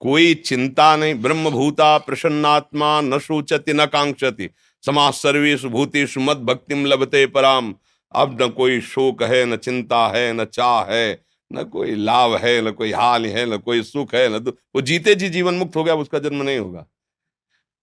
कोई 0.00 0.34
चिंता 0.34 0.96
नहीं। 0.96 1.14
ब्रह्म 1.14 1.50
भूता 1.50 1.98
प्रसन्नात्मा 1.98 3.00
न 3.00 3.18
सोचती 3.18 3.72
न 3.72 3.86
कांक्षति। 3.86 4.50
समाज 4.86 5.12
सर्वेश 5.14 5.64
भूतेश 5.64 6.14
मत 6.18 6.36
भक्तिम 6.36 6.84
लभते 6.86 7.26
पराम। 7.26 7.74
अब 8.12 8.42
न 8.42 8.48
कोई 8.48 8.80
शोक 8.80 9.22
है, 9.22 9.44
न 9.44 9.56
चिंता 9.56 10.06
है, 10.08 10.32
न 10.32 10.44
चाह 10.44 10.84
है, 10.84 11.22
न 11.52 11.62
कोई 11.64 11.94
लाभ 11.94 12.34
है, 12.36 12.60
न 12.62 12.70
कोई 12.70 12.92
हाल 12.92 13.26
है, 13.26 13.46
न 13.46 13.58
कोई 13.58 13.82
सुख 13.82 14.14
है, 14.14 14.28
न 14.28 14.52
वो 14.74 14.80
जीते 14.80 15.14
जी, 15.14 15.28
जीवन 15.28 15.54
मुक्त 15.54 15.76
हो 15.76 15.84
गया 15.84 15.94
उसका 15.94 16.18
जन्म 16.18 16.42
नहीं 16.42 16.58
होगा। 16.58 16.86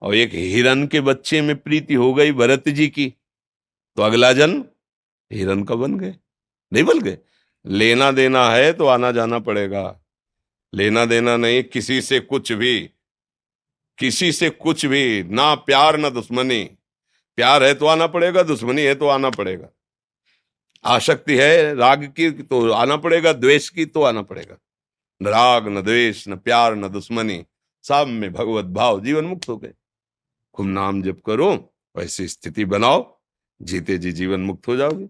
और 0.02 0.16
एक 0.16 0.34
हिरन 0.34 0.86
के 0.88 1.02
बच्चे 1.02 1.42
में 1.42 1.56
प्रीति 1.56 1.94
हो 1.94 2.14
गई 2.14 2.32
भरत 2.32 2.70
जी 2.70 2.88
की 2.88 3.14
तो 3.98 4.04
अगला 4.04 4.32
जन्म 4.34 4.64
हिरन 5.32 5.64
का 5.64 5.76
बन 5.76 5.98
गए। 5.98 6.16
नहीं 6.72 6.84
बन 6.84 7.00
गए? 7.00 7.18
लेना 7.66 8.12
देना 8.12 8.50
है 8.50 8.74
तो 8.74 8.86
आना 8.86 9.12
जाना 9.12 9.40
पड़ेगा। 9.40 10.00
लेना 10.74 11.06
देना 11.06 11.38
नहीं, 11.38 11.64
किसी 11.64 12.02
से 12.02 12.20
कुछ 12.20 12.52
भी, 12.52 12.80
किसी 13.98 14.32
से 14.32 14.50
कुछ 14.50 14.86
भी, 14.86 15.24
ना 15.24 15.56
प्यार, 15.56 15.98
ना 15.98 16.10
दुश्मनी। 16.10 16.64
प्यार 17.38 17.64
है 17.64 17.74
तो 17.74 17.86
आना 17.86 18.08
पड़ेगा, 18.08 18.44
दुश्मनी 18.44 18.82
है 18.82 18.96
तो 18.96 19.08
आना 19.08 19.30
पड़ेगा। 19.30 19.70
आसक्ति 20.86 21.38
है, 21.38 21.76
राग 21.76 22.04
की 22.08 22.30
तो 22.32 22.70
आना 22.72 22.96
पड़ेगा, 22.98 23.34
द्वेष 23.34 23.70
की 23.70 23.86
तो 23.86 24.04
आना 24.04 24.22
पड़ेगा। 24.22 24.58
न 25.22 25.28
राग, 25.28 25.68
न 25.68 25.82
द्वेष, 25.82 26.28
न 26.28 26.36
प्यार, 26.36 26.76
न 26.76 26.88
दुश्मनी, 26.88 27.44
सब 27.84 28.08
में 28.08 28.32
भगवत 28.34 28.66
भाव 28.66 29.02
जीवन 29.02 29.26
मुक्त 29.26 29.48
हो 29.50 29.58
गए। 29.58 29.74
खूब 30.54 30.68
नाम 30.68 31.02
जप 31.04 31.22
करो, 31.26 31.54
वैसी 31.96 32.28
स्थिति 32.28 32.66
बनाओ, 32.66 33.20
जीते 33.62 33.98
जी 33.98 34.12
जीवन 34.12 34.40
मुक्त 34.40 34.68
हो 34.68 34.76
जाओगे। 34.76 35.08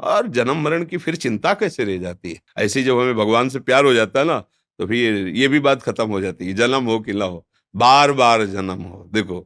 और 0.00 0.26
जन्म 0.26 0.62
मरण 0.62 0.84
की 0.84 0.96
फिर 0.96 1.16
चिंता 1.16 1.52
कैसे 1.54 1.84
रह 1.84 1.98
जाती 1.98 2.32
है? 2.32 2.40
ऐसी 2.58 2.82
जब 2.82 2.98
हमें 3.00 3.14
भगवान 3.16 3.48
से 3.48 3.58
प्यार 3.60 3.84
हो 3.84 3.92
जाता 3.94 4.20
है 4.20 4.26
ना 4.26 4.38
तो 4.78 4.86
फिर 4.86 5.26
ये 5.28 5.48
भी 5.48 5.60
बात 5.60 5.82
खत्म 5.82 6.08
हो 6.08 6.20
जाती 6.20 6.46
है 6.46 6.52
जन्म 6.54 6.84
हो 6.84 6.98
कि 7.00 7.12
ना 7.12 7.24
हो। 7.24 7.46
बार 7.74 8.12
बार 8.12 8.44
जन्म 8.46 8.82
हो। 8.82 9.08
देखो, 9.12 9.40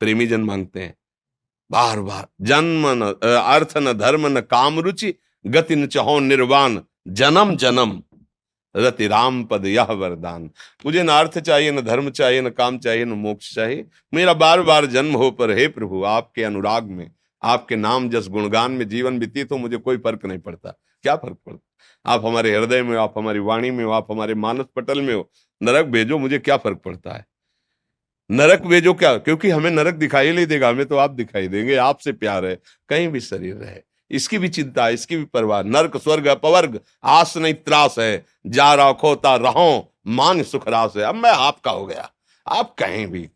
प्रेमी 0.00 0.26
जन 0.26 0.40
मांगते 0.40 0.80
हैं। 0.80 0.94
बार 1.70 2.00
बार, 2.00 2.26
जन्म 2.40 2.86
न 2.88 3.12
अर्थ 3.36 3.76
न, 3.76 3.92
धर्म 3.92 4.26
न, 4.26 4.40
काम 4.40 4.78
रुचि, 4.80 5.14
गति 5.46 5.76
न, 5.76 5.86
चहो 5.86 6.18
निर्वाण, 6.20 6.80
जन्म 7.08 7.56
जन्म। 7.56 8.02
रति 8.74 9.06
राम 9.06 9.44
पद 9.44 9.66
यह 9.66 9.82
वरदान। 9.82 10.50
मुझे 10.86 11.02
न 11.02 11.08
अर्थ 11.08 11.38
चाहिए, 11.38 11.70
न 11.70 11.80
धर्म 11.80 12.10
चाहिए, 12.10 12.40
न 12.40 12.50
काम 12.50 12.78
चाहिए, 12.78 13.04
न 13.04 13.08
मोक्ष 13.08 13.54
चाहिए। 13.54 13.86
मेरा 14.14 14.34
बार 14.34 14.62
बार 14.62 14.86
जन्म 14.86 15.14
हो 15.14 15.30
पर, 15.30 15.50
हे 15.50 15.68
प्रभु, 15.68 16.02
आपके 16.04 16.44
अनुराग 16.44 16.84
में, 16.84 17.10
आपके 17.42 17.76
नाम 17.76 18.08
जस 18.10 18.28
गुणगान 18.28 18.72
में 18.72 18.88
जीवन 18.88 19.18
व्यतीत 19.18 19.52
हो, 19.52 19.56
मुझे 19.56 19.76
कोई 19.76 19.96
फ़र्क 19.96 20.24
नहीं 20.24 20.38
पड़ता। 20.38 20.70
क्या 21.02 21.16
फ़र्क 21.16 21.36
पड़ता? 21.46 22.12
आप 22.12 22.26
हमारे 22.26 22.56
हृदय 22.56 22.82
में 22.82 22.96
हो, 22.96 23.02
आप 23.02 23.14
हमारी 23.16 23.38
वाणी 23.38 23.70
में 23.70 23.84
हो, 23.84 23.90
आप 23.90 24.10
हमारे 24.10 24.34
मानस 24.34 24.66
पटल 24.76 25.00
में 25.02 25.14
हो, 25.14 25.30
नरक 25.62 25.86
भेजो, 25.86 26.18
मुझे 26.18 26.38
क्या 26.38 26.56
फ़र्क 26.56 26.78
पड़ता 26.84 27.12
है? 27.12 27.26
नरक 28.30 28.62
वे 28.66 28.80
जो 28.80 28.94
क्या? 28.94 29.18
क्योंकि 29.18 29.50
हमें 29.50 29.70
नरक 29.70 29.94
दिखाई 29.94 30.32
नहीं 30.32 30.46
देगा, 30.46 30.68
हमें 30.68 30.86
तो 30.86 30.96
आप 30.96 31.10
दिखाई 31.10 31.48
देंगे, 31.48 31.76
आपसे 31.76 32.12
प्यार 32.12 32.46
है, 32.46 32.58
कहीं 32.88 33.08
भी 33.08 33.20
शरीर 33.20 33.54
रहे। 33.54 33.82
इसकी 34.10 34.38
भी 34.38 34.48
चिंता, 34.48 34.88
इसकी 34.88 35.16
भी 35.16 35.24
परवाह, 35.24 35.62
नरक, 35.62 35.96
स्वर्ग, 35.96 36.26
अपवर्ग, 36.26 36.80
आस 37.04 37.36
नहीं, 37.36 37.54
त्रास 37.54 37.98
है। 37.98 38.26
जा 38.46 38.74
रखोता 38.74 39.36
रहो, 39.36 39.94
मान 40.06 40.42
सुख 40.42 40.68
रास 40.68 40.92
है। 40.96 41.02
अब 41.02 41.14
मैं 41.14 41.30
आपका 41.30 41.70
हो 41.70 41.86
गया। 41.86 42.10
आप 42.48 42.74
कहीं 42.78 43.06
भी, 43.06 43.28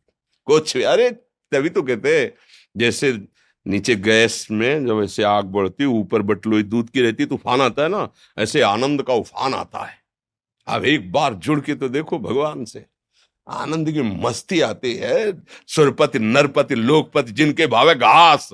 कुछ 0.45 0.77
भी। 0.77 0.83
अरे, 0.83 1.11
तभी 1.53 1.69
तो 1.69 1.83
कहते 1.83 2.35
जैसे 2.77 3.21
नीचे 3.67 3.95
गैस 3.95 4.49
में 4.51 4.87
जब 4.87 5.03
ऐसे 5.03 5.23
आग 5.23 5.45
बढ़ती, 5.45 5.85
ऊपर 5.85 6.23
बटलोई 6.23 6.63
दूध 6.63 6.91
की 6.91 7.03
रहती, 7.03 7.27
तूफ़ान 7.27 7.61
आता 7.61 7.83
है 7.83 7.89
ना, 7.89 8.09
ऐसे 8.39 8.61
आनंद 8.61 9.03
का 9.03 9.15
उफान 9.15 9.55
आता 9.55 9.79
है। 9.79 9.99
अब 10.67 10.85
एक 10.85 11.13
बार 11.13 11.35
जुड़ 11.35 11.61
के 11.61 11.75
तो 11.75 11.89
देखो 11.89 12.19
भगवान 12.19 12.65
से। 12.65 12.87
आनंद 13.51 13.91
की 13.91 14.03
मस्ती 14.03 14.61
आती 14.61 14.95
है, 14.95 15.43
सुरपति, 15.67 16.19
नरपति, 16.19 16.75
लोकपति, 16.75 17.33
जिनके 17.33 17.67
भावे 17.67 17.95
घास। 17.95 18.51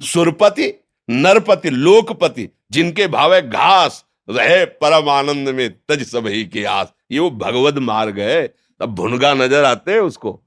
सुरपति, 0.00 0.72
नरपति, 1.10 1.70
लोकपति, 1.70 2.48
जिनके 2.72 3.06
भावे 3.06 3.42
घास। 3.42 4.04
रहे 4.30 4.64
परम 4.64 5.08
आनंद 5.08 5.48
में 5.48 5.68
तज 5.88 6.02
सब 6.02 6.26
ही 6.26 6.44
की 6.44 6.64
आस। 6.64 6.92
ये 7.12 7.18
वो 7.18 7.30
भगवत 7.30 7.74
मार्ग 7.74 8.18
है। 8.18 8.46
तब 8.80 8.94
भुनगा 8.94 9.34
नज़र 9.34 9.64
आते 9.64 9.92
हैं 9.92 10.00
उसको। 10.00 10.42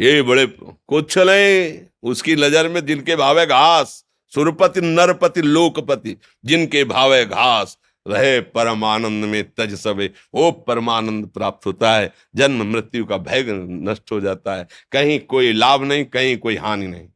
ये 0.00 0.22
बड़े 0.22 0.46
कुछ 0.88 1.18
नहीं 1.18 1.78
उसकी 2.02 2.34
नज़र 2.36 2.68
में 2.68 2.86
जिनके 2.86 3.16
भावे 3.16 3.46
घास। 3.46 4.04
सुरपति, 4.32 4.80
नरपति, 4.80 5.42
लोकपति, 5.42 6.16
जिनके 6.44 6.84
भावे 6.84 7.24
घास। 7.24 7.78
रहे 8.06 8.40
परम 8.40 8.84
आनंद 8.84 9.24
में 9.24 9.50
तज 9.54 9.74
सबे 9.74 10.10
वो 10.34 10.50
परमानंद 10.52 11.26
प्राप्त 11.26 11.66
होता 11.66 11.96
है, 11.96 12.12
जन्म 12.36 12.72
मृत्यु 12.72 13.04
का 13.04 13.16
भय 13.16 13.44
नष्ट 13.68 14.12
हो 14.12 14.20
जाता 14.20 14.56
है। 14.56 14.68
कहीं 14.92 15.20
कोई 15.20 15.52
लाभ 15.52 15.82
नहीं, 15.82 16.04
कहीं 16.04 16.36
कोई 16.36 16.56
हानि 16.56 16.86
नहीं। 16.86 17.08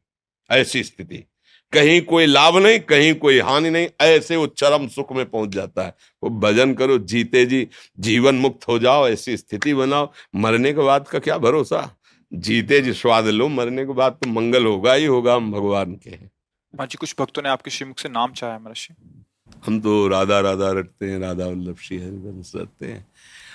ऐसी 0.51 0.83
स्थिति। 0.83 1.25
कहीं 1.73 2.01
कोई 2.03 2.27
लाभ 2.27 2.57
नहीं, 2.57 2.81
कहीं 2.81 3.15
कोई 3.15 3.39
हानि 3.39 3.71
नहीं, 3.71 3.89
ऐसे 4.01 4.37
वो 4.37 4.47
चरम 4.47 4.89
सुख 4.89 5.13
में 5.13 5.31
पहुँच 5.31 5.49
जाता 5.49 5.83
है। 5.83 5.95
वो 6.23 6.31
भजन 6.31 6.75
करो, 6.75 6.99
जीते 6.99 7.47
जी, 7.47 7.69
जीवन 7.99 8.35
मुक्त 8.35 8.69
हो 8.69 8.79
जाओ, 8.79 9.09
ऐसी 9.09 9.37
स्थिति 9.37 9.75
बनाओ। 9.75 10.13
मरने 10.37 10.73
के 10.73 10.81
बाद 10.81 11.09
का 11.09 11.19
क्या 11.19 11.39
भरोसा? 11.39 11.97
जीते 12.33 12.81
जी, 12.81 12.93
स्वाद 12.93 13.27
लो, 13.27 13.49
मरने 13.49 13.87
के 13.87 13.93
बाद 13.93 14.13
तो 14.13 14.31
मंगल 14.31 14.67
होगा 14.67 14.93
ही 14.93 15.05
होगा, 15.05 15.35
हम 15.35 15.53
भगवान 15.53 15.95
के 15.95 16.11
हैं। 16.11 16.31
हाँ 16.79 16.87
जी, 16.87 16.97
कुछ 17.01 17.15
भक्तों 17.21 17.43
ने 17.43 17.49
आपके 17.49 17.71
श्रीमुख 17.71 17.99
से 17.99 18.09
नाम 18.09 18.33
चाहा 18.33 18.59
महर्षि। 18.59 19.20
हम 19.67 19.81
तो 19.81 20.09
राधा 20.09 20.41
राधा 20.41 20.71
रटते 20.71 21.11
हैं, 21.11 21.19
राधा 21.19 21.47
वल्लभ 21.47 21.77
श्री 21.81 21.99
हरिवंश 21.99 22.53
रटते 22.57 22.87
हैं। 22.87 23.07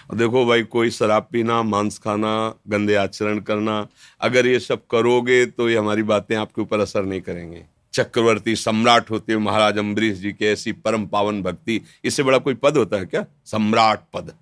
और 0.09 0.17
देखो 0.17 0.45
भाई, 0.45 0.63
कोई 0.63 0.89
शराब 0.89 1.27
पीना, 1.31 1.61
मांस 1.63 1.97
खाना, 1.99 2.53
गंदे 2.67 2.95
आचरण 2.95 3.39
करना, 3.39 3.87
अगर 4.21 4.47
ये 4.47 4.59
सब 4.59 4.85
करोगे 4.91 5.45
तो 5.45 5.69
ये 5.69 5.77
हमारी 5.77 6.03
बातें 6.03 6.35
आपके 6.35 6.61
ऊपर 6.61 6.79
असर 6.79 7.05
नहीं 7.05 7.21
करेंगे। 7.21 7.65
चक्रवर्ती 7.93 8.55
सम्राट 8.55 9.09
होते 9.11 9.33
हुए 9.33 9.43
महाराज 9.43 9.77
अम्बरीश 9.77 10.17
जी 10.17 10.31
के 10.31 10.45
ऐसी 10.45 10.71
परम 10.71 11.05
पावन 11.05 11.41
भक्ति, 11.41 11.81
इससे 12.03 12.23
बड़ा 12.23 12.37
कोई 12.37 12.53
पद 12.53 12.77
होता 12.77 12.97
है 12.97 13.05
क्या? 13.05 13.25
सम्राट 13.45 14.03
पद। 14.13 14.33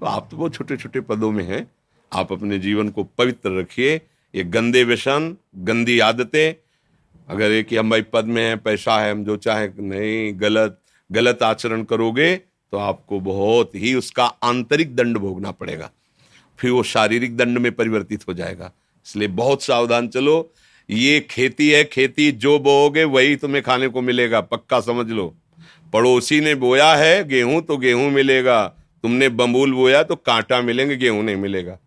तो 0.00 0.06
आप 0.06 0.28
तो 0.30 0.36
बहुत 0.36 0.54
छोटे 0.54 0.76
छोटे 0.76 1.00
पदों 1.00 1.30
में 1.32 1.44
हैं। 1.44 1.66
आप 2.12 2.32
अपने 2.32 2.58
जीवन 2.58 2.88
को 2.88 3.04
पवित्र 3.04 3.58
रखिए। 3.58 4.00
ये 4.34 4.44
गंदे 4.44 4.84
व्यसन, 4.84 5.36
गंदी 5.56 5.98
आदतें, 5.98 6.54
अगर 7.28 7.50
एक 7.50 7.74
हम 7.74 7.90
भाई 7.90 8.02
पद 8.02 8.24
में 8.24 8.42
है, 8.42 8.56
पैसा 8.56 8.98
है, 8.98 9.12
हम 9.12 9.24
जो 9.24 9.36
चाहे, 9.36 9.68
नहीं, 9.78 10.40
गलत 10.40 10.80
गलत 11.14 11.42
आचरण 11.42 11.82
करोगे 11.84 12.34
तो 12.36 12.78
आपको 12.78 13.20
बहुत 13.20 13.74
ही 13.74 13.94
उसका 13.94 14.24
आंतरिक 14.24 14.94
दंड 14.96 15.18
भोगना 15.18 15.50
पड़ेगा। 15.50 15.90
फिर 16.58 16.70
वो 16.70 16.82
शारीरिक 16.84 17.36
दंड 17.36 17.58
में 17.58 17.70
परिवर्तित 17.72 18.26
हो 18.28 18.34
जाएगा। 18.34 18.70
इसलिए 19.06 19.28
बहुत 19.30 19.62
सावधान 19.62 20.08
चलो। 20.08 20.52
ये 20.88 21.20
खेती 21.20 21.68
है, 21.70 21.84
खेती 21.84 22.30
जो 22.32 22.58
बोओगे 22.58 23.04
वही 23.04 23.36
तुम्हें 23.36 23.62
खाने 23.62 23.88
को 23.88 24.00
मिलेगा, 24.02 24.40
पक्का 24.40 24.80
समझ 24.80 25.06
लो। 25.08 25.34
पड़ोसी 25.92 26.40
ने 26.40 26.54
बोया 26.54 26.94
है, 26.94 27.28
गेहूँ 27.28 27.60
तो 27.62 27.76
गेहूँ 27.76 28.10
मिलेगा। 28.10 28.66
तुमने 29.04 29.28
बम्बूल 29.28 29.72
बोया 29.72 30.02
तो 30.02 30.16
कांटा 30.16 30.60
मिलेंगे, 30.62 30.96
गेहूँ 30.96 31.22
नहीं 31.22 31.36
मिलेगा। 31.36 31.78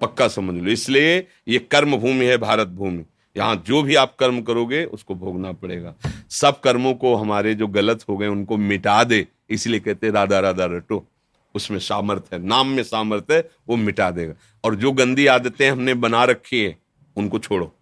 पक्का 0.00 0.28
समझ 0.28 0.62
लो। 0.62 0.70
इसलिए 0.70 1.16
ये 1.48 1.58
कर्म 1.60 1.96
भूमि 1.96 2.24
है, 2.24 2.36
भारत 2.38 2.68
भूमि। 2.68 3.04
यहाँ 3.38 3.62
जो 3.66 3.82
भी 3.82 3.94
आप 3.94 4.16
कर्म 4.20 4.42
करोगे, 4.42 4.84
उसको 4.84 5.14
भोगना 5.14 5.52
पड़ेगा। 5.52 5.94
सब 6.30 6.60
कर्मों 6.60 6.94
को 6.94 7.14
हमारे 7.14 7.54
जो 7.54 7.66
गलत 7.66 8.04
हो 8.08 8.16
गए, 8.16 8.26
उनको 8.26 8.56
मिटा 8.56 9.04
दे। 9.04 9.26
इसलिए 9.50 9.80
कहते 9.80 10.10
राधा 10.10 10.40
राधा 10.40 10.64
रटो। 10.64 11.06
उसमें 11.54 11.78
सामर्थ्य 11.78 12.36
है, 12.36 12.46
नाम 12.46 12.68
में 12.68 12.82
सामर्थ्य 12.82 13.34
है, 13.34 13.50
वो 13.68 13.76
मिटा 13.76 14.10
देगा। 14.10 14.34
और 14.64 14.74
जो 14.74 14.92
गंदी 14.92 15.26
आदतें 15.26 15.70
हमने 15.70 15.94
बना 15.94 16.24
रखी 16.24 16.60
है, 16.60 16.78
उनको 17.16 17.38
छोड़ो। 17.38 17.74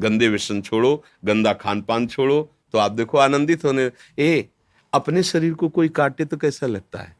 गंदे 0.00 0.28
व्यसन 0.28 0.60
छोड़ो, 0.60 1.04
गंदा 1.24 1.52
खान 1.52 1.82
पान 1.82 2.06
छोड़ो 2.06 2.50
तो 2.72 2.78
आप 2.78 2.92
देखो 2.92 3.18
आनंदित 3.18 3.64
होने। 3.64 3.90
ए, 4.18 4.48
अपने 4.94 5.22
शरीर 5.22 5.54
को 5.54 5.68
कोई 5.68 5.88
काटे 5.88 6.24
तो 6.24 6.36
कैसा 6.36 6.66
लगता 6.66 6.98
है? 6.98 7.16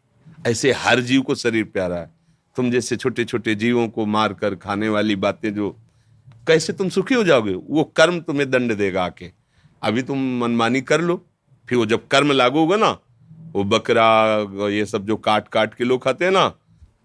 ऐसे 0.47 0.73
हर 0.73 1.01
जीव 1.01 1.23
को 1.23 1.35
शरीर 1.35 1.65
प्यारा 1.65 1.97
है। 1.97 2.11
तुम 2.57 2.71
जैसे 2.71 2.97
छोटे 2.97 3.25
छोटे 3.25 3.55
जीवों 3.55 3.89
को 3.89 4.07
मार 4.07 4.33
कर 4.33 4.55
खाने 4.55 4.89
वाली 4.89 5.17
बातें 5.17 5.55
जो 5.55 5.77
कैसे 6.51 6.73
तुम 6.73 6.89
सुखी 6.91 7.15
हो 7.15 7.25
जाओगे? 7.25 7.55
वो 7.55 7.85
कर्म 7.97 8.21
तुम्हें 8.21 8.51
दंड 8.51 8.75
देगा 8.77 9.05
आके। 9.05 9.31
अभी 9.83 10.03
तुम 10.03 10.19
मनमानी 10.41 10.81
कर 10.83 11.01
लो। 11.01 11.17
फिर 11.69 11.79
वो 11.79 11.87
जब 11.87 12.07
कर्म 12.09 12.33
लागू 12.33 12.59
होगा 12.59 12.77
ना 12.77 12.91
वो 13.55 13.63
बकरा 13.67 14.69
ये 14.69 14.85
सब 14.87 15.07
जो 15.07 15.17
काट 15.19 15.49
काट 15.49 15.75
के 15.75 15.85
लोग 15.85 16.03
खाते 16.05 16.25
हैं 16.25 16.33
ना 16.33 16.49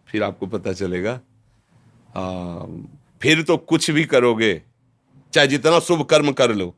फिर 0.08 0.24
आपको 0.24 0.48
पता 0.48 0.74
चलेगा। 0.74 1.12
आ, 2.16 2.66
फिर 3.22 3.42
तो 3.44 3.58
कुछ 3.60 3.90
भी 3.92 4.04
करोगे 4.06 4.62
चाहे 5.34 5.48
जितना 5.48 5.80
शुभ 5.82 6.04
कर्म 6.06 6.32
कर 6.34 6.54
लो 6.56 6.74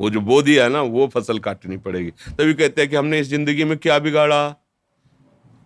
वो 0.00 0.10
जो 0.10 0.20
बो 0.22 0.40
दिया 0.42 0.64
है 0.64 0.70
ना 0.70 0.82
वो 0.84 1.06
फ़सल 1.08 1.38
काटनी 1.40 1.76
पड़ेगी। 1.78 2.10
तभी 2.10 2.54
कहते 2.54 2.80
हैं 2.80 2.90
कि 2.90 2.96
हमने 2.96 3.18
इस 3.20 3.28
ज़िंदगी 3.28 3.64
में 3.64 3.76
क्या 3.78 3.98
बिगाड़ा? 3.98 4.42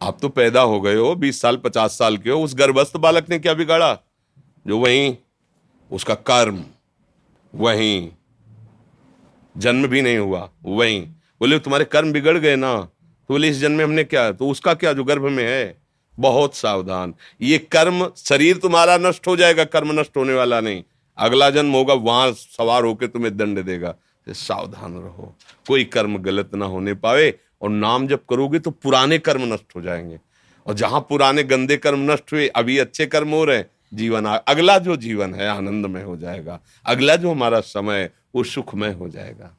आप 0.00 0.18
तो 0.22 0.28
पैदा 0.30 0.60
हो 0.62 0.80
गए 0.80 0.94
हो 0.96 1.14
बीस 1.16 1.40
साल 1.40 1.56
पचास 1.56 1.98
साल 1.98 2.16
के 2.18 2.30
हो 2.30 2.40
उस 2.42 2.54
गर्भस्थ 2.54 2.96
बालक 2.98 3.30
ने 3.30 3.38
क्या 3.38 3.54
बिगाड़ा? 3.54 3.92
जो 4.66 4.78
वहीं 4.78 5.16
उसका 5.94 6.14
कर्म 6.14 6.64
वहीं, 7.54 8.10
जन्म 9.56 9.86
भी 9.86 10.02
नहीं 10.02 10.18
हुआ, 10.18 10.50
वहीं। 10.64 11.02
बोले, 11.40 11.58
तुम्हारे 11.58 11.84
कर्म 11.84 12.12
बिगड़ 12.12 12.38
गए 12.38 12.56
ना? 12.56 12.76
तो 13.28 13.34
बोले, 13.34 13.48
इस 13.48 13.56
जन्म 13.56 13.76
में 13.78 13.84
हमने 13.84 14.04
क्या 14.04 14.32
तो 14.32 14.48
उसका 14.48 14.74
क्या 14.74 14.92
जो 14.92 15.04
गर्भ 15.04 15.22
में 15.22 15.44
है? 15.44 15.78
बहुत 16.18 16.54
सावधान। 16.54 17.14
ये 17.40 17.58
कर्म, 17.58 18.10
शरीर 18.16 18.56
तुम्हारा 18.56 18.96
नष्ट 18.96 19.26
हो 19.26 19.36
जाएगा, 19.36 19.64
कर्म 19.64 20.00
नष्ट 20.00 20.16
होने 20.16 20.34
वाला 20.34 20.60
नहीं। 20.60 20.82
अगला 21.18 21.50
जन्म 21.50 21.72
होगा, 21.72 21.94
वहाँ 21.94 22.32
सवार 22.32 22.84
होकर 22.84 23.06
तुम्हें 23.06 23.36
दंड 23.36 23.62
देगा। 23.62 23.94
सावधान 24.28 24.94
रहो। 24.94 25.36
कोई 25.68 25.84
कर्म 25.84 26.18
गलत 26.18 26.54
ना 26.54 26.66
होने 26.66 26.94
पावे, 26.94 27.38
और 27.62 27.70
नाम 27.70 28.06
जब 28.06 28.20
करोगे 28.30 28.58
तो 28.58 28.70
पुराने 28.70 29.18
कर्म 29.18 29.54
नष्ट 29.54 29.76
हो 29.76 29.80
जाएँगे। 29.82 30.18
और 30.66 30.74
जहाँ 30.74 31.00
पुराने 31.00 31.42
गंदे 31.42 31.76
कर्म 31.76 32.12
नष्ट 32.12 32.32
हुए, 32.32 32.46
अभी 32.48 32.78
अच्छे 32.78 33.06
कर्म 33.06 33.28
हो 33.28 33.44
रहे 33.44 33.64
जीवन 33.94 34.26
अगला 34.26 34.78
जो 34.78 34.96
जीवन 34.98 35.34
है 35.34 35.48
आनंदमय 35.48 36.02
हो 36.02 36.16
जाएगा। 36.16 36.58
अगला 36.86 37.16
जो 37.16 37.30
हमारा 37.30 37.60
समय 37.62 38.10
वो 38.34 38.44
सुखमय 38.44 38.92
हो 38.92 39.08
जाएगा। 39.08 39.54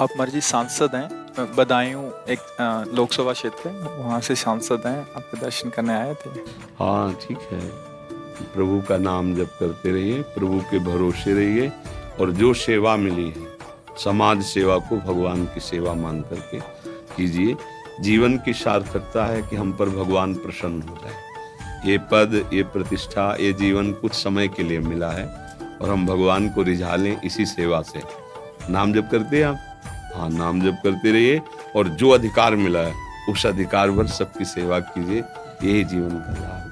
आप 0.00 0.10
मर्ज़ी 0.18 0.40
सांसद 0.42 0.94
हैं 0.94 1.54
बदायूं 1.56 2.04
एक 2.30 2.92
लोकसभा 2.94 3.32
क्षेत्र 3.32 3.68
है 3.68 3.98
वहाँ 3.98 4.20
से 4.20 4.34
सांसद 4.36 4.86
हैं 4.86 4.98
आपके 4.98 5.40
दर्शन 5.40 5.70
करने 5.70 5.92
आए 5.94 6.14
थे? 6.16 6.30
हाँ 6.78 7.12
ठीक 7.22 7.38
है। 7.52 7.60
प्रभु 8.44 8.80
का 8.88 8.96
नाम 8.98 9.34
जप 9.34 9.56
करते 9.60 9.90
रहिए 9.90 10.22
प्रभु 10.34 10.60
के 10.70 10.78
भरोसे 10.84 11.34
रहिए 11.34 11.70
और 12.20 12.30
जो 12.32 12.52
सेवा 12.56 12.96
मिली 12.96 13.28
है 13.30 13.50
समाज 13.98 14.42
सेवा 14.44 14.76
को 14.78 14.96
भगवान 14.98 15.44
की 15.46 15.60
सेवा 15.60 15.94
मान 15.94 16.20
करके 16.22 16.60
कीजिए। 17.16 17.56
जीवन 18.00 18.36
की 18.38 18.52
सार्थकता 18.54 19.26
है 19.26 19.42
कि 19.42 19.56
हम 19.56 19.72
पर 19.72 19.88
भगवान 19.90 20.34
प्रसन्न 20.34 20.82
हो 20.82 20.96
जाए। 20.96 21.30
ये 21.84 21.98
पद, 21.98 22.50
ये 22.52 22.62
प्रतिष्ठा, 22.62 23.36
ये 23.40 23.52
जीवन 23.52 23.92
कुछ 23.92 24.12
समय 24.12 24.48
के 24.48 24.62
लिए 24.62 24.78
मिला 24.78 25.10
है 25.10 25.56
और 25.80 25.90
हम 25.90 26.06
भगवान 26.06 26.48
को 26.48 26.62
रिझा 26.62 26.96
लें 26.96 27.20
इसी 27.20 27.46
सेवा 27.46 27.82
से। 27.82 28.02
नाम 28.70 28.92
जप 28.92 29.08
करते 29.12 29.36
हैं 29.36 29.44
आप? 29.44 29.58
हाँ 30.14 30.30
नाम 30.30 30.60
जप 30.60 30.80
करते 30.84 31.12
रहिए 31.12 31.42
और 31.76 31.88
जो 31.88 32.10
अधिकार 32.10 32.56
मिला 32.56 32.80
है, 32.80 32.94
उस 33.28 33.46
अधिकार 33.46 33.90
पर 33.90 34.06
सबकी 34.06 34.44
सेवा 34.44 34.80
कीजिए। 34.80 35.24
यही 35.64 35.84
जीवन 35.84 36.10
का 36.10 36.32
लाभ। 36.32 36.71